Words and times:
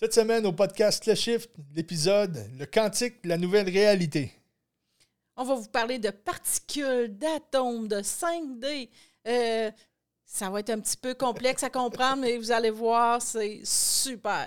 Cette 0.00 0.14
semaine, 0.14 0.46
au 0.46 0.52
podcast 0.52 1.06
Le 1.06 1.16
Shift, 1.16 1.50
l'épisode 1.74 2.48
Le 2.56 2.66
quantique, 2.66 3.16
la 3.24 3.36
nouvelle 3.36 3.68
réalité. 3.68 4.32
On 5.36 5.42
va 5.42 5.56
vous 5.56 5.66
parler 5.66 5.98
de 5.98 6.10
particules, 6.10 7.18
d'atomes, 7.18 7.88
de 7.88 7.96
5D. 7.96 8.90
Euh, 9.26 9.72
ça 10.24 10.50
va 10.50 10.60
être 10.60 10.70
un 10.70 10.78
petit 10.78 10.96
peu 10.96 11.14
complexe 11.14 11.64
à 11.64 11.70
comprendre, 11.70 12.22
mais 12.22 12.38
vous 12.38 12.52
allez 12.52 12.70
voir, 12.70 13.20
c'est 13.20 13.60
super. 13.64 14.46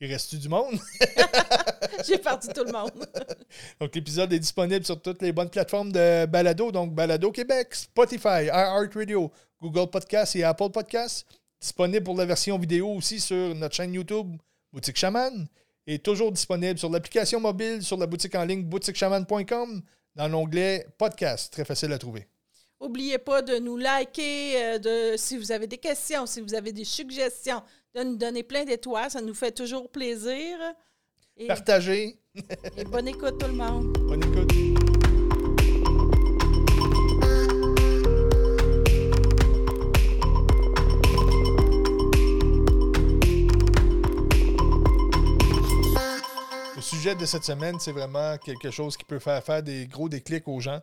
Il 0.00 0.08
reste 0.08 0.36
du 0.36 0.48
monde? 0.48 0.78
J'ai 2.06 2.18
perdu 2.18 2.46
tout 2.54 2.62
le 2.62 2.70
monde. 2.70 3.08
donc, 3.80 3.92
l'épisode 3.92 4.32
est 4.32 4.38
disponible 4.38 4.84
sur 4.84 5.02
toutes 5.02 5.20
les 5.20 5.32
bonnes 5.32 5.50
plateformes 5.50 5.90
de 5.90 6.26
balado, 6.26 6.70
donc 6.70 6.94
Balado 6.94 7.32
Québec, 7.32 7.74
Spotify, 7.74 8.44
iHeartRadio, 8.44 9.32
Google 9.60 9.90
Podcasts 9.90 10.36
et 10.36 10.44
Apple 10.44 10.70
Podcasts. 10.70 11.26
Disponible 11.60 12.04
pour 12.04 12.16
la 12.16 12.24
version 12.24 12.56
vidéo 12.56 12.88
aussi 12.92 13.18
sur 13.18 13.52
notre 13.56 13.74
chaîne 13.74 13.92
YouTube 13.92 14.36
Boutique 14.72 14.96
Chaman 14.96 15.46
est 15.86 16.04
toujours 16.04 16.32
disponible 16.32 16.78
sur 16.78 16.90
l'application 16.90 17.40
mobile, 17.40 17.82
sur 17.82 17.96
la 17.96 18.06
boutique 18.06 18.34
en 18.34 18.44
ligne 18.44 18.62
boutiquechaman.com, 18.62 19.82
dans 20.14 20.28
l'onglet 20.28 20.86
Podcast. 20.98 21.52
Très 21.52 21.64
facile 21.64 21.92
à 21.92 21.98
trouver. 21.98 22.26
N'oubliez 22.80 23.18
pas 23.18 23.40
de 23.42 23.58
nous 23.58 23.76
liker, 23.76 24.62
euh, 24.62 24.78
de, 24.78 25.16
si 25.16 25.38
vous 25.38 25.50
avez 25.50 25.66
des 25.66 25.78
questions, 25.78 26.26
si 26.26 26.40
vous 26.40 26.54
avez 26.54 26.72
des 26.72 26.84
suggestions, 26.84 27.62
de 27.94 28.02
nous 28.02 28.16
donner 28.16 28.42
plein 28.42 28.64
d'étoiles. 28.64 29.10
Ça 29.10 29.22
nous 29.22 29.34
fait 29.34 29.52
toujours 29.52 29.90
plaisir. 29.90 30.58
Partagez. 31.46 32.18
et 32.76 32.84
bonne 32.84 33.08
écoute 33.08 33.38
tout 33.38 33.46
le 33.46 33.54
monde. 33.54 33.96
Bonne 34.06 34.22
écoute. 34.22 34.65
De 47.14 47.26
cette 47.26 47.44
semaine, 47.44 47.78
c'est 47.78 47.92
vraiment 47.92 48.36
quelque 48.38 48.70
chose 48.70 48.96
qui 48.96 49.04
peut 49.04 49.20
faire 49.20 49.42
faire 49.44 49.62
des 49.62 49.86
gros 49.86 50.08
déclics 50.08 50.48
aux 50.48 50.60
gens. 50.60 50.80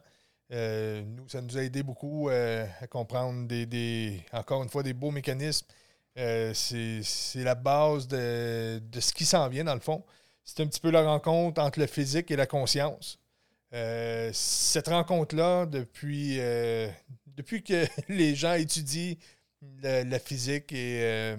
Euh, 0.51 1.01
nous, 1.01 1.27
ça 1.27 1.41
nous 1.41 1.57
a 1.57 1.63
aidé 1.63 1.83
beaucoup 1.83 2.29
euh, 2.29 2.65
à 2.79 2.87
comprendre 2.87 3.47
des, 3.47 4.23
encore 4.31 4.63
une 4.63 4.69
fois, 4.69 4.83
des 4.83 4.93
beaux 4.93 5.11
mécanismes. 5.11 5.67
Euh, 6.17 6.53
c'est 6.53 7.43
la 7.43 7.55
base 7.55 8.07
de, 8.07 8.79
ce 8.97 9.13
qui 9.13 9.25
s'en 9.25 9.49
vient, 9.49 9.65
dans 9.65 9.73
le 9.73 9.81
fond. 9.81 10.03
C'est 10.45 10.61
un 10.61 10.67
petit 10.67 10.79
peu 10.79 10.91
la 10.91 11.03
rencontre 11.03 11.61
entre 11.61 11.79
le 11.79 11.87
physique 11.87 12.31
et 12.31 12.35
la 12.35 12.47
conscience. 12.47 13.19
cette 13.71 14.87
rencontre-là, 14.87 15.65
depuis, 15.65 16.37
que 16.37 17.85
les 18.07 18.35
gens 18.35 18.53
étudient 18.53 19.15
la 19.81 20.19
physique 20.19 20.71
et 20.71 21.35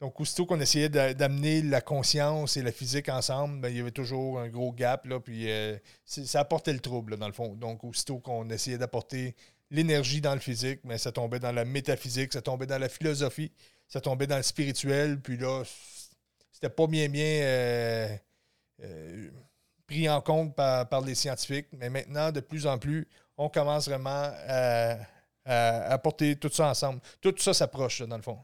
donc, 0.00 0.20
aussitôt 0.20 0.46
qu'on 0.46 0.60
essayait 0.60 0.88
d'amener 0.88 1.60
la 1.60 1.80
conscience 1.80 2.56
et 2.56 2.62
la 2.62 2.70
physique 2.70 3.08
ensemble, 3.08 3.60
ben, 3.60 3.68
il 3.68 3.78
y 3.78 3.80
avait 3.80 3.90
toujours 3.90 4.38
un 4.38 4.48
gros 4.48 4.72
gap, 4.72 5.06
là, 5.06 5.18
puis 5.18 5.50
euh, 5.50 5.76
ça 6.04 6.38
apportait 6.38 6.72
le 6.72 6.78
trouble, 6.78 7.16
dans 7.16 7.26
le 7.26 7.32
fond. 7.32 7.54
Donc, 7.56 7.82
aussitôt 7.82 8.20
qu'on 8.20 8.48
essayait 8.48 8.78
d'apporter 8.78 9.34
l'énergie 9.70 10.20
dans 10.20 10.34
le 10.34 10.40
physique, 10.40 10.80
mais 10.84 10.94
ben, 10.94 10.98
ça 10.98 11.10
tombait 11.10 11.40
dans 11.40 11.50
la 11.50 11.64
métaphysique, 11.64 12.32
ça 12.32 12.42
tombait 12.42 12.66
dans 12.66 12.78
la 12.78 12.88
philosophie, 12.88 13.50
ça 13.88 14.00
tombait 14.00 14.28
dans 14.28 14.36
le 14.36 14.44
spirituel, 14.44 15.20
puis 15.20 15.36
là, 15.36 15.64
c'était 16.52 16.70
pas 16.70 16.86
bien, 16.86 17.08
bien 17.08 17.40
euh, 17.42 18.16
euh, 18.84 19.30
pris 19.88 20.08
en 20.08 20.20
compte 20.20 20.54
par, 20.54 21.00
les 21.00 21.16
scientifiques. 21.16 21.68
Mais 21.72 21.90
maintenant, 21.90 22.30
de 22.30 22.40
plus 22.40 22.68
en 22.68 22.78
plus, 22.78 23.08
on 23.36 23.48
commence 23.48 23.88
vraiment 23.88 24.30
à, 24.46 24.96
à 25.44 25.92
apporter 25.92 26.36
tout 26.36 26.50
ça 26.52 26.68
ensemble. 26.68 27.00
Tout 27.20 27.34
ça 27.38 27.52
s'approche, 27.52 28.02
dans 28.02 28.16
le 28.16 28.22
fond 28.22 28.38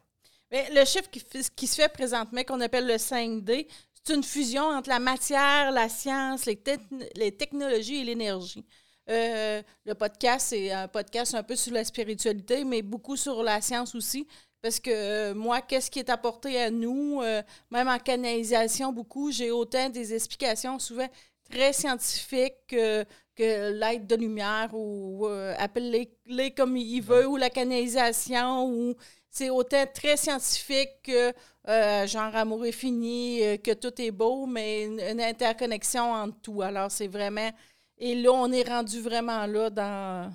le 0.50 0.84
chiffre 0.84 1.09
qui, 1.56 1.67
se 1.67 1.75
fait 1.75 1.89
présentement, 1.89 2.42
qu'on 2.45 2.61
appelle 2.61 2.87
le 2.87 2.95
5D, 2.95 3.67
c'est 4.05 4.14
une 4.14 4.23
fusion 4.23 4.64
entre 4.64 4.91
la 4.91 4.98
matière, 4.98 5.70
la 5.70 5.89
science, 5.89 6.47
les, 6.47 7.33
technologies 7.33 7.97
et 7.97 8.05
l'énergie. 8.05 8.64
Euh, 9.11 9.62
le 9.84 9.95
podcast, 9.95 10.48
c'est 10.51 10.73
un 10.73 10.89
podcast 10.89 11.35
un 11.35 11.42
peu 11.42 11.57
sur 11.57 11.73
la 11.73 11.85
spiritualité, 11.85 12.64
mais 12.64 12.83
beaucoup 12.83 13.17
sur 13.17 13.42
la 13.42 13.61
science 13.61 13.95
aussi. 13.95 14.27
Parce 14.63 14.80
que 14.80 14.91
euh, 14.91 15.35
moi, 15.35 15.61
qu'est-ce 15.61 15.91
qui 15.91 15.98
est 15.98 16.08
apporté 16.08 16.61
à 16.61 16.70
nous, 16.70 17.20
euh, 17.23 17.42
même 17.70 17.89
en 17.89 17.98
canalisation, 17.98 18.92
beaucoup, 18.92 19.30
j'ai 19.30 19.51
autant 19.51 19.90
des 19.90 20.14
explications 20.14 20.79
souvent 20.79 21.08
très 21.51 21.74
scientifiques 21.74 22.67
que, 22.69 23.05
que 23.36 23.73
l'aide 23.73 24.07
de 24.07 24.17
lumière 24.17 24.70
ou 24.73 25.27
appelle-les 25.58 26.51
comme 26.52 26.77
il 26.77 27.02
veut, 27.02 27.27
ou 27.27 27.36
la 27.36 27.51
canalisation, 27.51 28.67
ou 28.67 28.95
c'est 29.34 29.50
autant 29.50 29.84
très 29.92 30.17
scientifique 30.17 31.02
que 31.02 31.33
euh, 31.68 32.06
genre 32.06 32.34
amour 32.36 32.64
est 32.67 32.72
fini, 32.72 33.42
euh, 33.42 33.56
que 33.56 33.72
tout 33.72 34.00
est 34.00 34.12
beau, 34.12 34.46
mais 34.46 34.84
une, 34.84 35.20
interconnexion 35.20 36.12
entre 36.12 36.40
tout. 36.40 36.62
Alors, 36.62 36.90
c'est 36.90 37.08
vraiment. 37.08 37.50
Et 37.98 38.14
là, 38.14 38.30
on 38.30 38.52
est 38.52 38.68
rendu 38.68 39.00
vraiment 39.00 39.45
là 39.46 39.70
dans, 39.70 40.33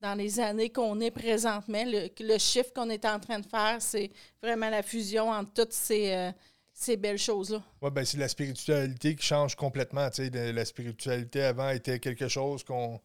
dans 0.00 0.14
les 0.14 0.40
années 0.40 0.70
qu'on 0.70 0.98
est 1.00 1.10
présentement. 1.10 1.84
Le, 1.84 2.38
chiffre 2.38 2.72
qu'on 2.74 2.88
est 2.88 3.04
en 3.04 3.20
train 3.20 3.38
de 3.38 3.46
faire, 3.46 3.76
c'est 3.80 4.10
vraiment 4.42 4.70
la 4.70 4.82
fusion 4.82 5.30
entre 5.30 5.52
toutes 5.52 5.72
ces. 5.74 6.12
Euh, 6.12 6.32
ces 6.74 6.96
belles 6.96 7.18
choses-là. 7.18 7.62
Oui, 7.82 7.90
ben 7.90 8.02
c'est 8.02 8.16
la 8.16 8.28
spiritualité 8.28 9.14
qui 9.14 9.24
change 9.24 9.54
complètement. 9.54 10.08
La 10.32 10.64
spiritualité 10.64 11.42
avant 11.42 11.68
était 11.68 12.00
quelque 12.00 12.28
chose 12.28 12.64
qu'on 12.64 12.98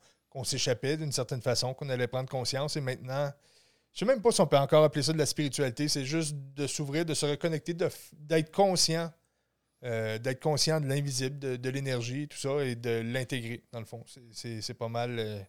s'échappait 0.45 0.95
d'une 0.95 1.11
certaine 1.11 1.41
façon, 1.41 1.73
qu'on 1.73 1.89
allait 1.89 2.07
prendre 2.07 2.29
conscience. 2.29 2.77
Et 2.77 2.81
maintenant, 2.81 3.29
je 3.93 4.05
ne 4.05 4.09
sais 4.09 4.13
même 4.13 4.21
pas 4.21 4.31
si 4.31 4.41
on 4.41 4.47
peut 4.47 4.57
encore 4.57 4.83
appeler 4.83 5.03
ça 5.03 5.13
de 5.13 5.17
la 5.17 5.25
spiritualité. 5.25 5.87
C'est 5.87 6.05
juste 6.05 6.35
de 6.35 6.67
s'ouvrir, 6.67 7.05
de 7.05 7.13
se 7.13 7.25
reconnecter, 7.25 7.73
d'être 7.73 8.51
conscient, 8.51 9.11
euh, 9.83 10.19
d'être 10.19 10.41
conscient 10.41 10.79
de 10.79 10.87
l'invisible, 10.87 11.39
de, 11.39 11.69
l'énergie, 11.69 12.27
tout 12.27 12.37
ça, 12.37 12.63
et 12.63 12.75
de 12.75 13.01
l'intégrer, 13.03 13.63
dans 13.71 13.79
le 13.79 13.85
fond. 13.85 14.03
C'est 14.31 14.73
pas 14.75 14.89
mal. 14.89 15.17
Euh... 15.17 15.39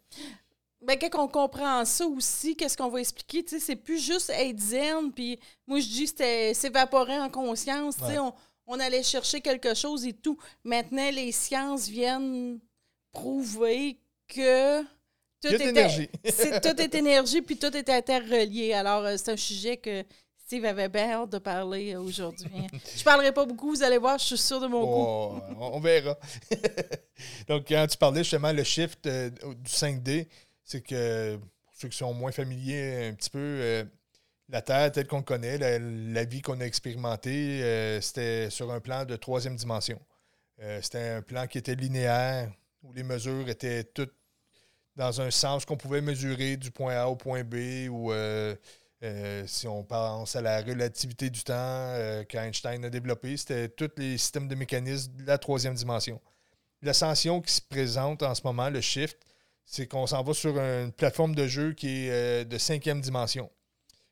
Ben, 0.80 0.96
quand 0.98 1.24
on 1.24 1.28
comprend 1.28 1.84
ça 1.84 2.06
aussi, 2.06 2.56
qu'est-ce 2.56 2.76
qu'on 2.76 2.88
va 2.88 3.00
expliquer? 3.00 3.44
C'est 3.58 3.76
plus 3.76 3.98
juste 3.98 4.30
être 4.30 4.60
zen, 4.60 5.12
puis 5.12 5.38
moi 5.66 5.80
je 5.80 5.88
dis 5.88 6.06
c'était 6.06 6.54
s'évaporer 6.54 7.18
en 7.18 7.28
conscience. 7.28 7.96
On, 8.00 8.32
on 8.68 8.78
allait 8.78 9.02
chercher 9.02 9.40
quelque 9.40 9.74
chose 9.74 10.06
et 10.06 10.12
tout. 10.12 10.38
Maintenant, 10.62 11.10
les 11.10 11.32
sciences 11.32 11.88
viennent 11.88 12.60
prouver 13.12 13.98
que 14.28 14.84
tout 15.40 15.48
est 15.48 15.60
énergie. 15.60 16.08
tout 16.62 16.80
est 16.80 16.94
énergie, 16.94 17.42
puis 17.42 17.56
tout 17.56 17.74
est 17.76 17.88
interrelié. 17.88 18.72
Alors, 18.74 19.04
euh, 19.04 19.16
c'est 19.16 19.32
un 19.32 19.36
sujet 19.36 19.76
que 19.76 20.04
Steve 20.36 20.64
avait 20.64 20.88
bien 20.88 21.12
hâte 21.12 21.30
de 21.30 21.38
parler 21.38 21.94
euh, 21.94 22.00
aujourd'hui. 22.00 22.48
je 22.72 22.98
ne 22.98 23.04
parlerai 23.04 23.32
pas 23.32 23.44
beaucoup, 23.44 23.70
vous 23.70 23.82
allez 23.82 23.98
voir, 23.98 24.18
je 24.18 24.24
suis 24.24 24.38
sûr 24.38 24.60
de 24.60 24.66
mon 24.66 24.82
oh, 24.82 25.40
On 25.58 25.80
verra. 25.80 26.18
Donc, 27.48 27.66
quand 27.68 27.86
tu 27.88 27.96
parlais 27.96 28.22
justement 28.22 28.52
le 28.52 28.64
shift 28.64 29.06
euh, 29.06 29.30
du 29.30 29.70
5D, 29.70 30.26
c'est 30.64 30.80
que 30.80 31.36
pour 31.36 31.74
ceux 31.76 31.88
qui 31.88 31.96
sont 31.96 32.12
moins 32.12 32.32
familiers 32.32 33.08
un 33.08 33.14
petit 33.14 33.30
peu, 33.30 33.86
la 34.48 34.62
Terre 34.62 34.90
telle 34.90 35.06
qu'on 35.06 35.22
connaît, 35.22 35.56
la, 35.58 36.24
vie 36.24 36.42
qu'on 36.42 36.60
a 36.60 36.64
expérimentée, 36.64 37.98
c'était 38.02 38.50
sur 38.50 38.70
un 38.72 38.80
plan 38.80 39.04
de 39.04 39.16
troisième 39.16 39.54
dimension. 39.56 39.98
c'était 40.82 41.08
un 41.10 41.22
plan 41.22 41.46
qui 41.46 41.58
était 41.58 41.76
linéaire, 41.76 42.50
où 42.82 42.92
les 42.92 43.04
mesures 43.04 43.48
étaient 43.48 43.84
toutes 43.84 44.12
dans 44.98 45.20
un 45.20 45.30
sens 45.30 45.64
qu'on 45.64 45.76
pouvait 45.76 46.00
mesurer 46.00 46.56
du 46.56 46.72
point 46.72 46.96
A 46.96 47.06
au 47.06 47.14
point 47.14 47.44
B 47.44 47.88
ou 47.88 48.12
euh, 48.12 48.54
euh, 49.04 49.44
si 49.46 49.68
on 49.68 49.84
pense 49.84 50.34
à 50.34 50.42
la 50.42 50.60
relativité 50.60 51.30
du 51.30 51.42
temps 51.44 51.54
euh, 51.54 52.24
qu'Einstein 52.24 52.84
a 52.84 52.90
développé, 52.90 53.36
c'était 53.36 53.68
tous 53.68 53.92
les 53.96 54.18
systèmes 54.18 54.48
de 54.48 54.56
mécanismes 54.56 55.12
de 55.16 55.24
la 55.24 55.38
troisième 55.38 55.74
dimension. 55.74 56.20
L'ascension 56.82 57.40
qui 57.40 57.52
se 57.52 57.62
présente 57.62 58.24
en 58.24 58.34
ce 58.34 58.42
moment, 58.42 58.68
le 58.70 58.80
shift, 58.80 59.16
c'est 59.64 59.86
qu'on 59.86 60.08
s'en 60.08 60.24
va 60.24 60.34
sur 60.34 60.58
une 60.58 60.90
plateforme 60.90 61.34
de 61.34 61.46
jeu 61.46 61.74
qui 61.74 62.08
est 62.08 62.44
de 62.44 62.58
cinquième 62.58 63.00
dimension. 63.00 63.48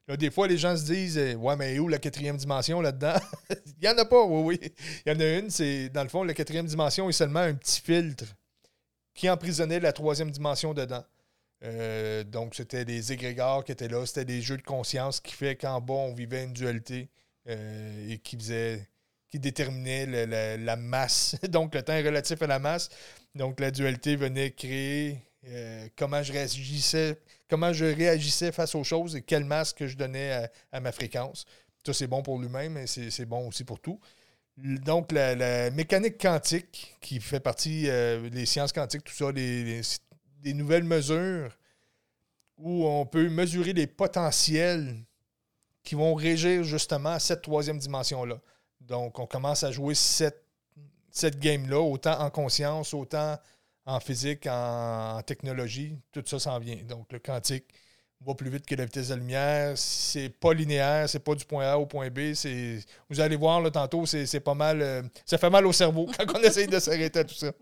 Là, 0.07 0.17
des 0.17 0.31
fois, 0.31 0.47
les 0.47 0.59
gens 0.59 0.77
se 0.77 0.85
disent 0.85 1.19
Ouais, 1.37 1.57
mais 1.57 1.81
où 1.81 1.89
la 1.89 1.99
quatrième 1.99 2.37
dimension 2.37 2.81
là-dedans 2.81 3.19
Il 3.51 3.83
n'y 3.83 3.89
en 3.89 3.99
a 3.99 4.05
pas, 4.05 4.25
oui, 4.25 4.59
oui. 4.61 4.73
Il 5.05 5.13
y 5.13 5.17
en 5.17 5.19
a 5.19 5.39
une, 5.39 5.51
c'est 5.51 5.89
dans 5.89 6.05
le 6.05 6.09
fond, 6.09 6.23
la 6.23 6.35
quatrième 6.35 6.67
dimension 6.67 7.09
est 7.09 7.13
seulement 7.13 7.41
un 7.41 7.55
petit 7.55 7.81
filtre 7.81 8.27
qui 9.17 9.29
emprisonnait 9.31 9.81
la 9.81 9.93
troisième 9.93 10.31
dimension 10.31 10.75
dedans. 10.75 11.05
Euh, 11.65 12.23
donc, 12.23 12.55
c'était 12.55 12.85
des 12.85 13.13
égrégores 13.13 13.65
qui 13.65 13.73
étaient 13.73 13.89
là, 13.89 14.05
c'était 14.07 14.27
des 14.27 14.43
jeux 14.43 14.59
de 14.59 14.63
conscience 14.63 15.21
qui 15.21 15.33
fait 15.33 15.57
qu'en 15.57 15.81
bas, 15.81 15.95
on 15.95 16.15
vivait 16.15 16.45
une 16.45 16.53
dualité 16.53 17.09
euh, 17.49 18.11
et 18.11 18.19
qui 18.19 18.37
faisait 18.37 18.87
qui 19.29 19.41
déterminait 19.41 20.07
la, 20.59 20.77
masse. 20.77 21.35
donc, 21.49 21.75
le 21.75 21.83
temps 21.83 21.97
relatif 21.97 22.41
à 22.43 22.47
la 22.47 22.59
masse. 22.61 22.91
Donc, 23.35 23.59
la 23.59 23.71
dualité 23.71 24.15
venait 24.15 24.53
créer 24.53 25.19
euh, 25.49 25.89
comment 25.97 26.23
je 26.23 26.33
réagissais, 26.33 27.19
comment 27.49 27.73
je 27.73 27.87
réagissais 27.87 28.53
face 28.53 28.75
aux 28.75 28.85
choses 28.85 29.17
et 29.17 29.23
quelle 29.23 29.45
masse 29.45 29.73
que 29.73 29.89
je 29.89 29.97
donnais 29.97 30.49
à, 30.71 30.81
ma 30.81 30.93
fréquence. 30.93 31.45
Ça, 31.85 31.93
c'est 31.93 32.07
bon 32.07 32.23
pour 32.23 32.39
lui-même, 32.39 32.75
mais 32.75 32.87
c'est 32.87 33.27
bon 33.27 33.49
aussi 33.49 33.65
pour 33.65 33.81
tout. 33.81 33.99
Donc, 34.57 35.13
la, 35.13 35.71
mécanique 35.71 36.19
quantique, 36.19 36.97
qui 37.01 37.21
fait 37.21 37.41
partie 37.41 37.83
des 37.83 37.89
euh, 37.91 38.45
sciences 38.47 38.73
quantiques, 38.73 39.05
tout 39.05 39.13
ça, 39.13 39.31
les, 39.31 39.83
nouvelles 40.55 40.85
mesures 40.85 41.57
où 42.57 42.87
on 42.87 43.05
peut 43.05 43.29
mesurer 43.29 43.75
les 43.75 43.87
potentiels 43.87 44.97
qui 45.83 45.95
vont 45.95 46.15
régir 46.15 46.65
justement 46.65 47.19
cette 47.19 47.43
troisième 47.43 47.79
dimension-là. 47.79 48.41
Donc, 48.81 49.19
on 49.19 49.27
commence 49.27 49.63
à 49.63 49.73
jouer 49.73 49.95
cette, 49.95 50.43
cette 51.11 51.39
game-là, 51.39 51.81
autant 51.81 52.19
en 52.21 52.31
conscience, 52.31 52.95
autant 52.95 53.37
en 53.85 54.01
physique, 54.01 54.47
en, 54.47 55.21
technologie. 55.23 55.99
Tout 56.13 56.23
ça 56.25 56.39
s'en 56.39 56.59
vient. 56.59 56.83
Donc, 56.85 57.13
le 57.13 57.19
quantique 57.19 57.67
va 58.25 58.35
plus 58.35 58.51
vite 58.51 58.67
que 58.67 58.75
la 58.75 58.85
vitesse 58.85 59.09
de 59.09 59.15
la 59.15 59.21
lumière. 59.21 59.73
C'est 59.77 60.29
pas 60.29 60.53
linéaire, 60.53 61.09
c'est 61.09 61.21
pas 61.21 61.35
du 61.35 61.45
point 61.45 61.67
A 61.67 61.77
au 61.79 61.87
point 61.87 62.09
B. 62.11 62.33
Vous 63.09 63.21
allez 63.21 63.37
voir 63.37 63.61
là, 63.61 63.71
tantôt, 63.71 64.07
c'est 64.07 64.41
pas 64.41 64.55
mal. 64.55 64.83
euh, 64.83 65.03
ça 65.25 65.39
fait 65.39 65.51
mal 65.51 65.67
au 65.67 65.73
cerveau 65.73 66.07
quand 66.19 66.39
on 66.39 66.43
essaye 66.43 66.67
de 66.67 66.79
s'arrêter 66.79 67.21
à 67.21 67.25
tout 67.25 67.35
ça. 67.35 67.53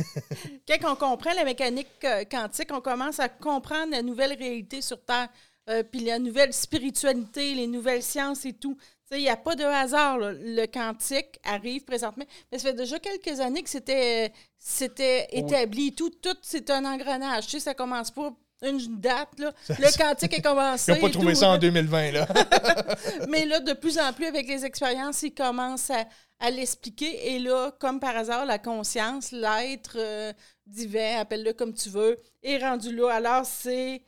Quand 0.68 0.92
on 0.92 0.96
comprend 0.96 1.32
la 1.34 1.44
mécanique 1.44 1.88
euh, 2.04 2.24
quantique, 2.30 2.70
on 2.72 2.80
commence 2.80 3.18
à 3.20 3.28
comprendre 3.28 3.90
la 3.92 4.02
nouvelle 4.02 4.32
réalité 4.34 4.80
sur 4.80 5.04
Terre, 5.04 5.28
euh, 5.68 5.82
puis 5.82 6.00
la 6.00 6.18
nouvelle 6.18 6.52
spiritualité, 6.52 7.54
les 7.54 7.66
nouvelles 7.66 8.02
sciences 8.02 8.44
et 8.44 8.52
tout. 8.52 8.76
Il 9.12 9.18
n'y 9.18 9.28
a 9.28 9.36
pas 9.36 9.56
de 9.56 9.64
hasard. 9.64 10.18
là. 10.18 10.32
Le 10.32 10.66
quantique 10.66 11.40
arrive 11.42 11.84
présentement. 11.84 12.24
Mais 12.52 12.58
ça 12.58 12.68
fait 12.68 12.74
déjà 12.76 13.00
quelques 13.00 13.40
années 13.40 13.62
que 13.62 13.68
c'était 13.70 14.32
c'était 14.56 15.26
établi 15.32 15.88
et 15.88 15.94
tout. 15.94 16.10
Tout, 16.10 16.36
c'est 16.42 16.70
un 16.70 16.84
engrenage. 16.84 17.46
Tu 17.46 17.52
sais, 17.52 17.60
ça 17.60 17.74
commence 17.74 18.12
pas 18.12 18.32
une 18.62 19.00
date. 19.00 19.38
Là. 19.38 19.52
Le 19.68 19.96
quantique 19.98 20.38
est 20.38 20.42
commencé. 20.42 20.92
Ils 20.92 20.94
n'ont 20.96 21.00
pas 21.00 21.10
trouvé 21.10 21.32
tout. 21.32 21.40
ça 21.40 21.48
en 21.50 21.58
2020. 21.58 22.12
Là. 22.12 22.28
Mais 23.28 23.44
là, 23.46 23.60
de 23.60 23.72
plus 23.72 23.98
en 23.98 24.12
plus, 24.12 24.26
avec 24.26 24.46
les 24.48 24.64
expériences, 24.64 25.22
ils 25.22 25.34
commencent 25.34 25.90
à, 25.90 26.04
à 26.38 26.50
l'expliquer. 26.50 27.34
Et 27.34 27.38
là, 27.38 27.72
comme 27.78 28.00
par 28.00 28.16
hasard, 28.16 28.44
la 28.46 28.58
conscience, 28.58 29.32
l'être 29.32 29.96
euh, 29.96 30.32
divin, 30.66 31.18
appelle-le 31.20 31.52
comme 31.52 31.74
tu 31.74 31.88
veux, 31.88 32.18
est 32.42 32.58
rendu 32.58 32.94
là. 32.94 33.10
Alors, 33.14 33.44
c'est. 33.46 34.02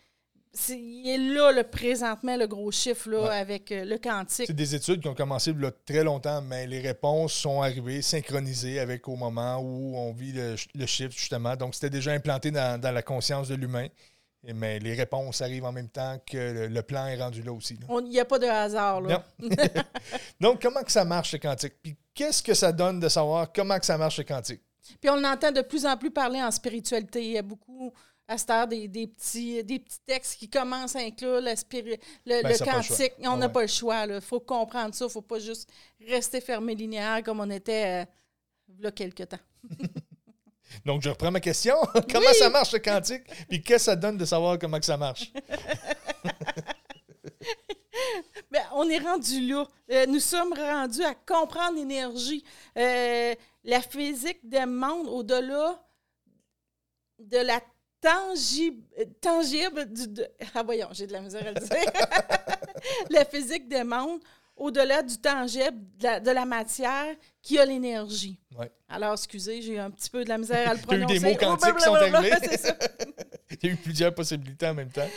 c'est- 0.53 0.79
Il 0.79 1.09
est 1.09 1.19
là, 1.35 1.51
le, 1.53 1.63
présentement, 1.65 2.37
le 2.37 2.47
gros 2.47 2.71
chiffre 2.71 3.09
là, 3.09 3.23
Ouais. 3.23 3.29
avec 3.37 3.73
euh, 3.73 3.85
le 3.87 3.97
quantique. 3.99 4.47
C'est 4.47 4.53
des 4.53 4.75
études 4.75 5.01
qui 5.01 5.09
ont 5.09 5.15
commencé 5.15 5.51
a 5.51 5.71
très 5.87 6.05
longtemps, 6.05 6.43
mais 6.43 6.67
les 6.67 6.81
réponses 6.81 7.33
sont 7.33 7.63
arrivées 7.63 8.03
synchronisées 8.03 8.79
avec 8.81 9.09
au 9.09 9.17
moment 9.17 9.57
où 9.59 9.97
on 9.97 10.13
vit 10.13 10.33
le, 10.33 10.57
le 10.75 10.87
chiffre, 10.87 11.13
justement. 11.17 11.57
Donc, 11.57 11.75
c'était 11.75 11.91
déjà 11.91 12.13
implanté 12.13 12.51
dans, 12.51 12.79
dans 12.79 12.93
la 12.93 13.03
conscience 13.03 13.49
de 13.49 13.55
l'humain. 13.55 13.89
Mais 14.45 14.81
les 14.81 14.95
réponses 14.95 15.41
arrivent 15.41 15.65
en 15.65 15.73
même 15.73 15.89
temps 15.89 16.19
que 16.27 16.37
le, 16.37 16.67
le 16.67 16.83
plan 16.83 17.07
est 17.07 17.17
rendu 17.17 17.43
là 17.43 17.53
aussi. 17.53 17.75
là. 17.77 17.87
Il 18.01 18.09
n'y 18.09 18.19
a 18.19 18.25
pas 18.25 18.39
de 18.41 18.47
hasard. 18.47 19.01
Là. 19.01 19.25
Non. 19.39 19.49
Donc, 20.41 20.61
comment 20.63 20.83
que 20.83 20.91
ça 20.91 21.05
marche 21.05 21.33
le 21.33 21.39
quantique? 21.39 21.75
Puis 21.81 21.97
qu'est-ce 22.13 22.43
que 22.43 22.53
ça 22.55 22.73
donne 22.73 22.99
de 22.99 23.09
savoir 23.09 23.53
comment 23.53 23.79
que 23.79 23.87
ça 23.87 23.97
marche 23.97 24.19
le 24.19 24.25
quantique? 24.25 24.61
Puis 25.01 25.09
on 25.11 25.23
entend 25.23 25.53
de 25.53 25.61
plus 25.63 25.87
en 25.87 25.97
plus 25.97 26.11
parler 26.11 26.43
en 26.43 26.51
spiritualité. 26.51 27.25
Il 27.25 27.31
y 27.33 27.39
a 27.39 27.43
beaucoup, 27.43 27.93
à 28.27 28.37
cette 28.37 28.51
heure, 28.51 28.67
des, 28.67 28.89
des 28.89 29.07
petits, 29.07 29.63
des 29.63 29.79
petits 29.79 30.01
textes 30.05 30.37
qui 30.41 30.51
commencent 30.51 30.97
à 30.97 31.01
inclure 31.01 31.41
la 31.41 31.55
spiri- 31.55 32.01
le, 32.27 32.43
Ben, 32.43 32.59
quantique. 32.59 33.13
on 33.23 33.37
n'a 33.37 33.47
Ouais. 33.47 33.53
pas 33.53 33.63
le 33.63 33.69
choix. 33.69 34.07
Il 34.07 34.21
faut 34.21 34.41
comprendre 34.41 34.93
ça. 34.93 35.05
Il 35.05 35.09
ne 35.09 35.13
faut 35.13 35.23
pas 35.23 35.39
juste 35.39 35.71
rester 36.09 36.41
fermé 36.41 36.75
linéaire 36.75 37.23
comme 37.25 37.39
on 37.39 37.49
était 37.51 38.03
euh, 38.03 38.05
il 38.77 38.83
y 38.83 38.87
a 38.87 38.91
quelque 38.91 39.23
temps. 39.23 39.39
Donc, 40.85 41.03
je 41.03 41.09
reprends 41.11 41.31
ma 41.31 41.41
question. 41.41 41.77
comment 42.13 42.33
ça 42.39 42.51
marche 42.51 42.73
le 42.73 42.79
quantique? 42.79 43.23
Puis 43.49 43.63
qu'est-ce 43.63 43.87
que 43.87 43.91
ça 43.93 43.97
donne 43.97 44.17
de 44.17 44.25
savoir 44.25 44.59
comment 44.59 44.79
que 44.79 44.87
ça 44.87 44.97
marche? 44.97 45.33
Ben, 48.51 48.63
on 48.75 48.89
est 48.91 48.99
rendu 48.99 49.41
là. 49.49 49.67
Euh, 49.91 50.07
nous 50.07 50.21
sommes 50.21 50.53
rendus 50.53 51.03
à 51.03 51.15
comprendre 51.15 51.77
l'énergie. 51.77 52.45
Euh, 52.77 53.35
la 53.65 53.81
physique 53.81 54.41
des 54.47 54.67
mondes 54.67 55.09
au-delà 55.09 55.83
de 57.19 57.39
la 57.39 57.61
tangible, 58.01 58.83
tangible 59.23 59.91
du... 59.91 60.09
de- 60.09 60.29
ah 60.55 60.63
voyons, 60.63 60.89
j'ai 60.93 61.07
de 61.07 61.13
la 61.13 61.21
misère 61.21 61.47
à 61.47 61.53
le 61.53 61.61
dire. 61.61 61.93
la 63.11 63.25
physique 63.25 63.69
des 63.69 63.85
mondes 63.85 64.21
au-delà 64.57 65.03
du 65.03 65.17
tangible, 65.19 65.79
de 65.99 66.05
la, 66.05 66.21
de 66.21 66.31
la 66.31 66.45
matière, 66.45 67.15
qui 67.41 67.59
a 67.59 67.65
l'énergie. 67.65 68.39
Ouais. 68.57 68.71
Alors, 68.89 69.13
excusez, 69.15 69.63
j'ai 69.63 69.79
un 69.79 69.91
petit 69.91 70.11
peu 70.11 70.23
de 70.25 70.29
la 70.29 70.39
misère 70.39 70.69
à 70.71 70.75
le 70.75 70.81
T'as 70.87 70.97
eu 70.97 71.01
prononcer. 71.01 71.19
des 71.19 71.21
mots 71.21 71.35
Oh, 71.35 71.39
quantiques 71.39 71.77
qui 71.77 71.83
sont 71.85 71.95
arrivés. 71.95 72.33
Il 73.51 73.67
y 73.69 73.71
a 73.71 73.73
eu 73.73 73.77
plusieurs 73.77 74.15
possibilités 74.15 74.67
en 74.69 74.75
même 74.75 74.91
temps. 74.91 75.09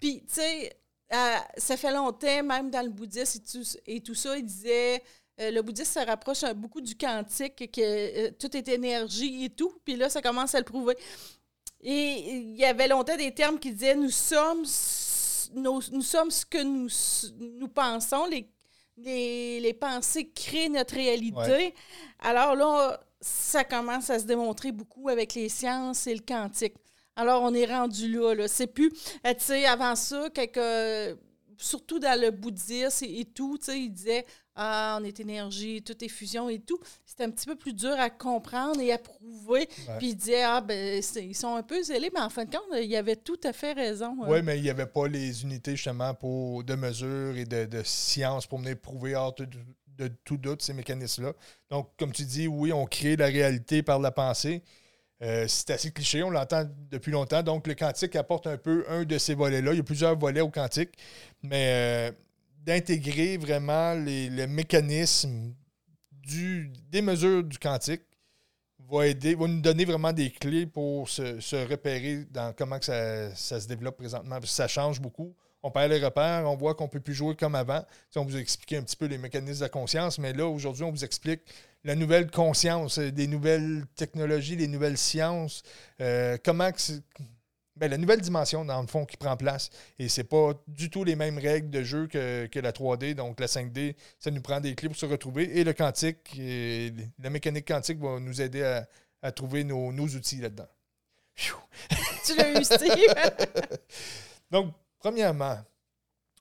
Puis, 0.00 0.20
tu 0.26 0.34
sais, 0.34 0.72
euh, 1.12 1.36
ça 1.56 1.76
fait 1.76 1.92
longtemps, 1.92 2.42
même 2.44 2.70
dans 2.70 2.82
le 2.82 2.90
bouddhisme 2.90 3.38
et 3.38 3.50
tout, 3.50 3.64
et 3.86 4.00
tout 4.00 4.14
ça, 4.14 4.36
il 4.36 4.44
disait, 4.44 5.02
euh, 5.40 5.50
le 5.50 5.62
bouddhisme 5.62 6.00
se 6.00 6.06
rapproche 6.06 6.44
un- 6.44 6.54
beaucoup 6.54 6.80
du 6.80 6.94
quantique, 6.96 7.70
que 7.72 7.80
euh, 7.80 8.30
tout 8.38 8.54
est 8.56 8.68
énergie 8.68 9.44
et 9.46 9.50
tout. 9.50 9.72
Puis 9.84 9.96
là, 9.96 10.08
ça 10.10 10.20
commence 10.22 10.54
à 10.54 10.58
le 10.58 10.64
prouver. 10.64 10.96
Et 11.80 12.36
il 12.36 12.56
y 12.56 12.64
avait 12.64 12.88
longtemps 12.88 13.16
des 13.16 13.32
termes 13.32 13.58
qui 13.58 13.72
disaient, 13.72 13.94
nous 13.94 14.10
sommes, 14.10 14.64
nos- 15.54 15.80
nous 15.92 16.02
sommes 16.02 16.30
ce 16.30 16.44
que 16.44 16.62
nous, 16.62 16.88
nous 17.60 17.68
pensons. 17.68 18.26
Les, 18.26 18.48
les, 19.04 19.60
les 19.60 19.74
pensées 19.74 20.30
créent 20.30 20.68
notre 20.68 20.94
réalité. 20.94 21.36
Ouais. 21.36 21.74
Alors 22.20 22.54
là, 22.54 23.00
ça 23.20 23.64
commence 23.64 24.10
à 24.10 24.18
se 24.18 24.24
démontrer 24.24 24.72
beaucoup 24.72 25.08
avec 25.08 25.34
les 25.34 25.48
sciences 25.48 26.06
et 26.06 26.14
le 26.14 26.22
quantique. 26.26 26.74
Alors, 27.16 27.42
on 27.42 27.52
est 27.52 27.66
rendu 27.66 28.12
là. 28.12 28.34
là. 28.34 28.46
C'est 28.46 28.68
plus, 28.68 28.92
euh, 29.26 29.34
tu 29.34 29.44
sais, 29.44 29.66
avant 29.66 29.96
ça, 29.96 30.30
quelque, 30.30 31.18
surtout 31.56 31.98
dans 31.98 32.20
le 32.20 32.30
bouddhisme 32.30 33.04
et, 33.04 33.20
et 33.20 33.24
tout, 33.24 33.58
tu 33.58 33.64
sais, 33.64 33.80
ils 33.80 33.90
disaient, 33.90 34.24
ah, 34.58 34.98
on 35.00 35.04
est 35.04 35.20
énergie, 35.20 35.82
tout 35.82 36.04
est 36.04 36.08
fusion 36.08 36.48
et 36.48 36.58
tout. 36.58 36.78
C'était 37.06 37.24
un 37.24 37.30
petit 37.30 37.46
peu 37.46 37.56
plus 37.56 37.72
dur 37.72 37.94
à 37.98 38.10
comprendre 38.10 38.80
et 38.80 38.92
à 38.92 38.98
prouver. 38.98 39.60
Ouais. 39.60 39.98
Puis 39.98 40.08
ils 40.10 40.16
disaient, 40.16 40.42
ah, 40.42 40.60
ben, 40.60 41.00
ils 41.16 41.34
sont 41.34 41.54
un 41.54 41.62
peu 41.62 41.82
zélés, 41.82 42.10
mais 42.12 42.20
en 42.20 42.28
fin 42.28 42.44
de 42.44 42.50
compte, 42.50 42.64
il 42.82 42.94
avait 42.96 43.16
tout 43.16 43.40
à 43.44 43.52
fait 43.52 43.72
raison. 43.72 44.16
hein. 44.22 44.26
Oui, 44.28 44.42
mais 44.42 44.58
il 44.58 44.62
n'y 44.62 44.70
avait 44.70 44.86
pas 44.86 45.06
les 45.08 45.42
unités 45.42 45.76
justement 45.76 46.12
pour, 46.12 46.64
de 46.64 46.74
mesure 46.74 47.36
et 47.36 47.44
de, 47.44 47.64
de 47.66 47.82
science 47.84 48.46
pour 48.46 48.58
venir 48.58 48.76
prouver 48.78 49.14
hors 49.14 49.34
de, 49.34 49.46
de 49.96 50.08
tout 50.24 50.36
doute 50.36 50.60
ces 50.62 50.72
mécanismes-là. 50.72 51.32
Donc, 51.70 51.90
comme 51.96 52.12
tu 52.12 52.24
dis, 52.24 52.48
oui, 52.48 52.72
on 52.72 52.84
crée 52.86 53.16
la 53.16 53.26
réalité 53.26 53.82
par 53.82 53.98
la 54.00 54.10
pensée. 54.10 54.62
Euh, 55.20 55.46
c'est 55.48 55.70
assez 55.70 55.90
cliché, 55.90 56.22
on 56.22 56.30
l'entend 56.30 56.64
depuis 56.90 57.10
longtemps. 57.10 57.42
Donc, 57.42 57.66
le 57.66 57.74
quantique 57.74 58.14
apporte 58.14 58.46
un 58.46 58.56
peu 58.56 58.84
un 58.88 59.04
de 59.04 59.18
ces 59.18 59.34
volets-là. 59.34 59.72
Il 59.72 59.78
y 59.78 59.80
a 59.80 59.84
plusieurs 59.84 60.16
volets 60.16 60.40
au 60.40 60.48
quantique, 60.50 60.90
mais 61.42 62.10
euh, 62.10 62.12
d'intégrer 62.68 63.38
vraiment 63.38 63.94
les, 63.94 64.28
le 64.28 64.46
mécanisme 64.46 65.54
du, 66.12 66.70
des 66.90 67.00
mesures 67.00 67.42
du 67.42 67.58
quantique 67.58 68.02
va 68.90 69.06
aider, 69.06 69.34
va 69.34 69.46
nous 69.46 69.62
donner 69.62 69.86
vraiment 69.86 70.12
des 70.12 70.30
clés 70.30 70.66
pour 70.66 71.08
se, 71.08 71.40
se 71.40 71.56
repérer 71.56 72.26
dans 72.30 72.52
comment 72.52 72.78
que 72.78 72.84
ça, 72.84 73.34
ça 73.34 73.58
se 73.58 73.66
développe 73.66 73.96
présentement. 73.96 74.34
Parce 74.34 74.50
que 74.50 74.56
ça 74.56 74.68
change 74.68 75.00
beaucoup. 75.00 75.34
On 75.62 75.70
perd 75.70 75.90
les 75.90 75.98
repères, 75.98 76.44
on 76.44 76.56
voit 76.56 76.74
qu'on 76.74 76.84
ne 76.84 76.90
peut 76.90 77.00
plus 77.00 77.14
jouer 77.14 77.34
comme 77.34 77.54
avant. 77.54 77.82
Sais, 78.10 78.20
on 78.20 78.26
vous 78.26 78.36
a 78.36 78.38
expliqué 78.38 78.76
un 78.76 78.82
petit 78.82 78.96
peu 78.96 79.06
les 79.06 79.18
mécanismes 79.18 79.60
de 79.60 79.64
la 79.64 79.70
conscience, 79.70 80.18
mais 80.18 80.34
là, 80.34 80.46
aujourd'hui, 80.46 80.84
on 80.84 80.90
vous 80.90 81.04
explique 81.04 81.40
la 81.84 81.94
nouvelle 81.94 82.30
conscience, 82.30 82.98
euh, 82.98 83.10
des 83.10 83.26
nouvelles 83.26 83.86
technologies, 83.96 84.56
les 84.56 84.68
nouvelles 84.68 84.98
sciences, 84.98 85.62
euh, 86.02 86.36
comment 86.44 86.70
que 86.70 86.78
ben, 87.78 87.90
la 87.90 87.96
nouvelle 87.98 88.20
dimension, 88.20 88.64
dans 88.64 88.80
le 88.80 88.86
fond, 88.86 89.04
qui 89.04 89.16
prend 89.16 89.36
place. 89.36 89.70
Et 89.98 90.08
c'est 90.08 90.24
pas 90.24 90.52
du 90.66 90.90
tout 90.90 91.04
les 91.04 91.16
mêmes 91.16 91.38
règles 91.38 91.70
de 91.70 91.82
jeu 91.82 92.06
que, 92.06 92.46
que 92.46 92.58
la 92.58 92.72
3D. 92.72 93.14
Donc, 93.14 93.40
la 93.40 93.46
5D, 93.46 93.94
ça 94.18 94.30
nous 94.30 94.40
prend 94.40 94.60
des 94.60 94.74
clés 94.74 94.88
pour 94.88 94.98
se 94.98 95.06
retrouver. 95.06 95.58
Et 95.58 95.64
le 95.64 95.72
quantique, 95.72 96.38
et 96.38 96.92
la 97.18 97.30
mécanique 97.30 97.68
quantique 97.68 97.98
va 97.98 98.18
nous 98.18 98.40
aider 98.42 98.62
à, 98.62 98.88
à 99.22 99.32
trouver 99.32 99.64
nos, 99.64 99.92
nos 99.92 100.06
outils 100.06 100.38
là-dedans. 100.38 100.68
Tu 102.24 102.36
l'as 102.36 102.60
eu, 102.60 102.64
Steve? 102.64 103.14
Donc, 104.50 104.74
premièrement, 104.98 105.58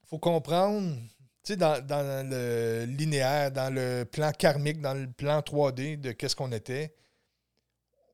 il 0.03 0.07
faut 0.09 0.19
comprendre, 0.19 0.95
tu 1.43 1.53
sais, 1.53 1.55
dans, 1.55 1.85
dans 1.85 2.27
le 2.27 2.85
linéaire, 2.85 3.51
dans 3.51 3.73
le 3.73 4.05
plan 4.05 4.31
karmique, 4.31 4.81
dans 4.81 4.93
le 4.93 5.07
plan 5.07 5.39
3D 5.39 5.99
de 5.99 6.11
qu'est-ce 6.11 6.35
qu'on 6.35 6.51
était, 6.51 6.93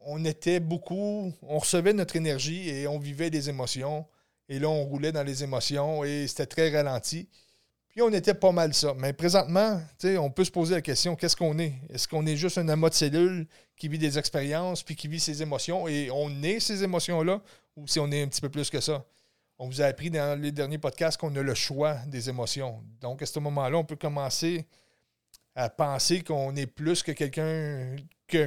on 0.06 0.24
était 0.26 0.60
beaucoup, 0.60 1.34
on 1.42 1.58
recevait 1.58 1.94
notre 1.94 2.16
énergie 2.16 2.70
et 2.70 2.88
on 2.88 3.00
vivait 3.00 3.30
des 3.30 3.50
émotions. 3.50 4.06
Et 4.50 4.60
là, 4.60 4.70
on 4.70 4.84
roulait 4.84 5.12
dans 5.12 5.24
les 5.24 5.44
émotions 5.44 6.04
et 6.04 6.28
c'était 6.28 6.46
très 6.46 6.70
ralenti. 6.70 7.28
Puis 7.90 8.02
on 8.02 8.10
était 8.12 8.34
pas 8.34 8.52
mal 8.52 8.74
ça. 8.74 8.94
Mais 8.98 9.14
présentement, 9.14 9.80
on 10.04 10.32
peut 10.32 10.44
se 10.44 10.52
poser 10.52 10.76
la 10.76 10.82
question, 10.82 11.16
qu'est-ce 11.16 11.36
qu'on 11.36 11.58
est? 11.60 11.74
Est-ce 11.90 12.08
qu'on 12.08 12.26
est 12.26 12.36
juste 12.36 12.58
un 12.58 12.68
amas 12.70 12.90
de 12.90 12.96
cellules 12.96 13.48
qui 13.78 13.88
vit 13.88 14.00
des 14.00 14.18
expériences 14.18 14.84
puis 14.84 14.96
qui 14.96 15.08
vit 15.08 15.20
ses 15.20 15.42
émotions? 15.42 15.88
Et 15.88 16.10
on 16.12 16.42
est 16.42 16.60
ces 16.60 16.84
émotions-là 16.84 17.42
ou 17.76 17.88
si 17.88 18.00
on 18.00 18.12
est 18.12 18.24
un 18.24 18.28
petit 18.28 18.42
peu 18.42 18.50
plus 18.50 18.70
que 18.70 18.82
ça? 18.82 19.06
On 19.60 19.68
vous 19.68 19.82
a 19.82 19.86
appris 19.86 20.10
dans 20.10 20.40
les 20.42 20.52
derniers 20.52 20.80
podcasts 20.80 21.20
qu'on 21.20 21.36
a 21.36 21.42
le 21.42 21.54
choix 21.54 21.94
des 22.08 22.28
émotions. 22.28 22.82
Donc, 23.00 23.22
à 23.22 23.26
ce 23.28 23.40
moment-là, 23.40 23.78
on 23.78 23.86
peut 23.86 23.96
commencer 23.96 24.66
à 25.56 25.70
penser 25.70 26.24
qu'on 26.24 26.56
est 26.56 26.66
plus 26.66 27.04
que 27.04 27.12
quelqu'un, 27.12 27.96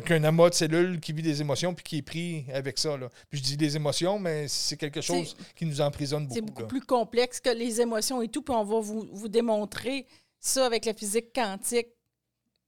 qu'un 0.00 0.24
amas 0.24 0.50
de 0.50 0.54
cellules 0.54 1.00
qui 1.00 1.12
vit 1.12 1.22
des 1.22 1.40
émotions 1.40 1.74
puis 1.74 1.84
qui 1.84 1.96
est 1.98 2.02
pris 2.02 2.44
avec 2.52 2.78
ça. 2.78 2.96
là. 2.96 3.08
Puis 3.30 3.38
je 3.40 3.44
dis 3.44 3.56
des 3.56 3.76
émotions, 3.76 4.18
mais 4.18 4.46
c'est 4.48 4.76
quelque 4.76 5.00
chose 5.00 5.36
qui 5.54 5.66
nous 5.66 5.80
emprisonne 5.80 6.28
C'est 6.30 6.40
beaucoup. 6.40 6.50
beaucoup 6.52 6.62
là. 6.62 6.68
plus 6.68 6.80
complexe 6.82 7.40
que 7.40 7.50
les 7.50 7.80
émotions 7.80 8.20
et 8.22 8.28
tout, 8.28 8.42
puis 8.42 8.54
on 8.54 8.64
va 8.64 8.80
vous, 8.80 9.08
vous 9.12 9.28
démontrer 9.28 10.06
ça 10.38 10.66
avec 10.66 10.84
la 10.84 10.94
physique 10.94 11.32
quantique, 11.34 11.88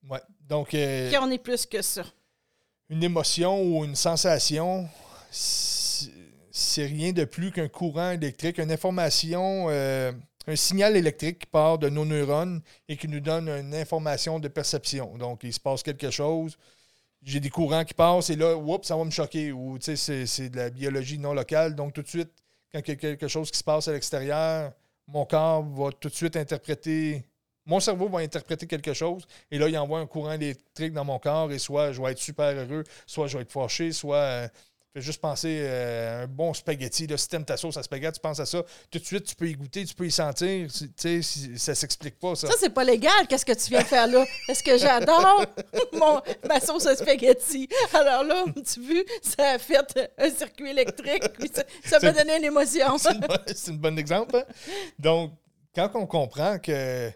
Ouais. 0.08 0.20
Donc, 0.48 0.74
euh, 0.74 1.10
qu'on 1.12 1.30
est 1.30 1.38
plus 1.42 1.66
que 1.66 1.82
ça. 1.82 2.04
une 2.88 3.02
émotion 3.02 3.60
ou 3.62 3.84
une 3.84 3.96
sensation, 3.96 4.88
c'est 5.30 6.10
c'est 6.50 6.86
rien 6.86 7.12
de 7.12 7.24
plus 7.24 7.52
qu'un 7.52 7.68
courant 7.68 8.10
électrique, 8.12 8.58
une 8.58 8.72
information, 8.72 9.66
euh, 9.68 10.10
un 10.48 10.56
signal 10.56 10.96
électrique 10.96 11.40
qui 11.40 11.46
part 11.46 11.78
de 11.78 11.88
nos 11.88 12.04
neurones 12.04 12.62
et 12.88 12.96
qui 12.96 13.06
nous 13.06 13.20
donne 13.20 13.48
une 13.48 13.74
information 13.74 14.40
de 14.40 14.48
perception. 14.48 15.16
Donc, 15.18 15.40
il 15.44 15.52
se 15.52 15.60
passe 15.60 15.82
quelque 15.84 16.10
chose, 16.10 16.56
j'ai 17.22 17.40
des 17.40 17.50
courants 17.50 17.84
qui 17.84 17.94
passent 17.94 18.30
et 18.30 18.36
là, 18.36 18.56
oups, 18.56 18.86
ça 18.86 18.96
va 18.96 19.04
me 19.04 19.10
choquer. 19.10 19.52
Ou, 19.52 19.78
tu 19.78 19.96
sais, 19.96 20.26
c'est 20.26 20.48
de 20.48 20.56
la 20.56 20.70
biologie 20.70 21.18
non 21.18 21.34
locale. 21.34 21.74
Donc, 21.74 21.92
tout 21.92 22.02
de 22.02 22.08
suite, 22.08 22.30
quand 22.72 22.80
il 22.86 22.88
y 22.88 22.92
a 22.92 22.96
quelque 22.96 23.28
chose 23.28 23.50
qui 23.50 23.58
se 23.58 23.64
passe 23.64 23.88
à 23.88 23.92
l'extérieur, 23.92 24.72
mon 25.06 25.24
corps 25.24 25.62
va 25.62 25.90
tout 25.92 26.08
de 26.08 26.14
suite 26.14 26.36
interpréter 26.36 27.24
mon 27.68 27.80
cerveau 27.80 28.08
va 28.08 28.20
interpréter 28.20 28.66
quelque 28.66 28.94
chose 28.94 29.26
et 29.50 29.58
là, 29.58 29.68
il 29.68 29.76
envoie 29.78 30.00
un 30.00 30.06
courant 30.06 30.32
électrique 30.32 30.94
dans 30.94 31.04
mon 31.04 31.18
corps 31.18 31.52
et 31.52 31.58
soit 31.58 31.92
je 31.92 32.00
vais 32.00 32.12
être 32.12 32.18
super 32.18 32.56
heureux, 32.56 32.82
soit 33.06 33.26
je 33.26 33.36
vais 33.36 33.42
être 33.42 33.52
fâché, 33.52 33.92
soit. 33.92 34.48
Fais 34.94 35.02
juste 35.02 35.20
penser 35.20 35.58
euh, 35.60 36.20
à 36.20 36.22
un 36.22 36.26
bon 36.26 36.54
spaghetti. 36.54 37.06
Là, 37.06 37.18
si 37.18 37.28
tu 37.28 37.44
ta 37.44 37.58
sauce 37.58 37.76
à 37.76 37.82
spaghetti, 37.82 38.14
tu 38.14 38.20
penses 38.20 38.40
à 38.40 38.46
ça. 38.46 38.62
Tout 38.90 38.98
de 38.98 39.04
suite, 39.04 39.24
tu 39.24 39.34
peux 39.34 39.46
y 39.48 39.52
goûter, 39.52 39.84
tu 39.84 39.94
peux 39.94 40.06
y 40.06 40.10
sentir. 40.10 40.68
Tu 40.72 41.22
sais, 41.22 41.56
ça 41.56 41.74
s'explique 41.74 42.18
pas, 42.18 42.34
ça. 42.34 42.48
Ça, 42.48 42.54
c'est 42.58 42.72
pas 42.72 42.84
légal. 42.84 43.26
Qu'est-ce 43.28 43.44
que 43.44 43.52
tu 43.52 43.70
viens 43.70 43.82
de 43.82 43.86
faire 43.86 44.06
là? 44.06 44.24
Est-ce 44.48 44.62
que 44.62 44.78
j'adore 44.78 45.44
ma 46.48 46.60
sauce 46.60 46.86
à 46.86 46.96
spaghetti? 46.96 47.68
Alors 47.92 48.24
là, 48.24 48.44
tu 48.54 48.80
vu, 48.80 49.04
ça 49.22 49.50
a 49.50 49.58
fait 49.58 49.76
un 50.16 50.30
circuit 50.30 50.70
électrique. 50.70 51.22
ça 51.84 51.98
m'a 52.00 52.12
donné 52.12 52.38
une 52.38 52.44
émotion. 52.44 52.96
C'est 53.46 53.70
un 53.70 53.74
bon 53.74 53.98
exemple. 53.98 54.36
Hein? 54.36 54.44
Donc, 54.98 55.32
quand 55.74 55.90
on 55.94 56.06
comprend 56.06 56.58
que 56.58 57.12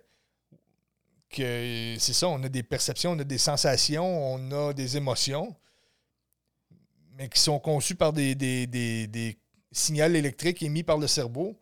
c'est 1.35 2.13
ça, 2.13 2.29
on 2.29 2.43
a 2.43 2.49
des 2.49 2.63
perceptions, 2.63 3.13
on 3.13 3.19
a 3.19 3.25
des 3.25 3.39
sensations, 3.39 4.35
on 4.35 4.53
a 4.53 4.73
des 4.73 4.97
émotions, 4.97 5.55
mais 7.17 7.29
qui 7.29 7.41
sont 7.41 7.59
conçues 7.59 7.95
par 7.95 8.13
des, 8.13 8.35
des, 8.35 9.39
signaux 9.71 10.07
électriques 10.07 10.63
émis 10.63 10.83
par 10.83 10.99
le 10.99 11.07
cerveau. 11.07 11.59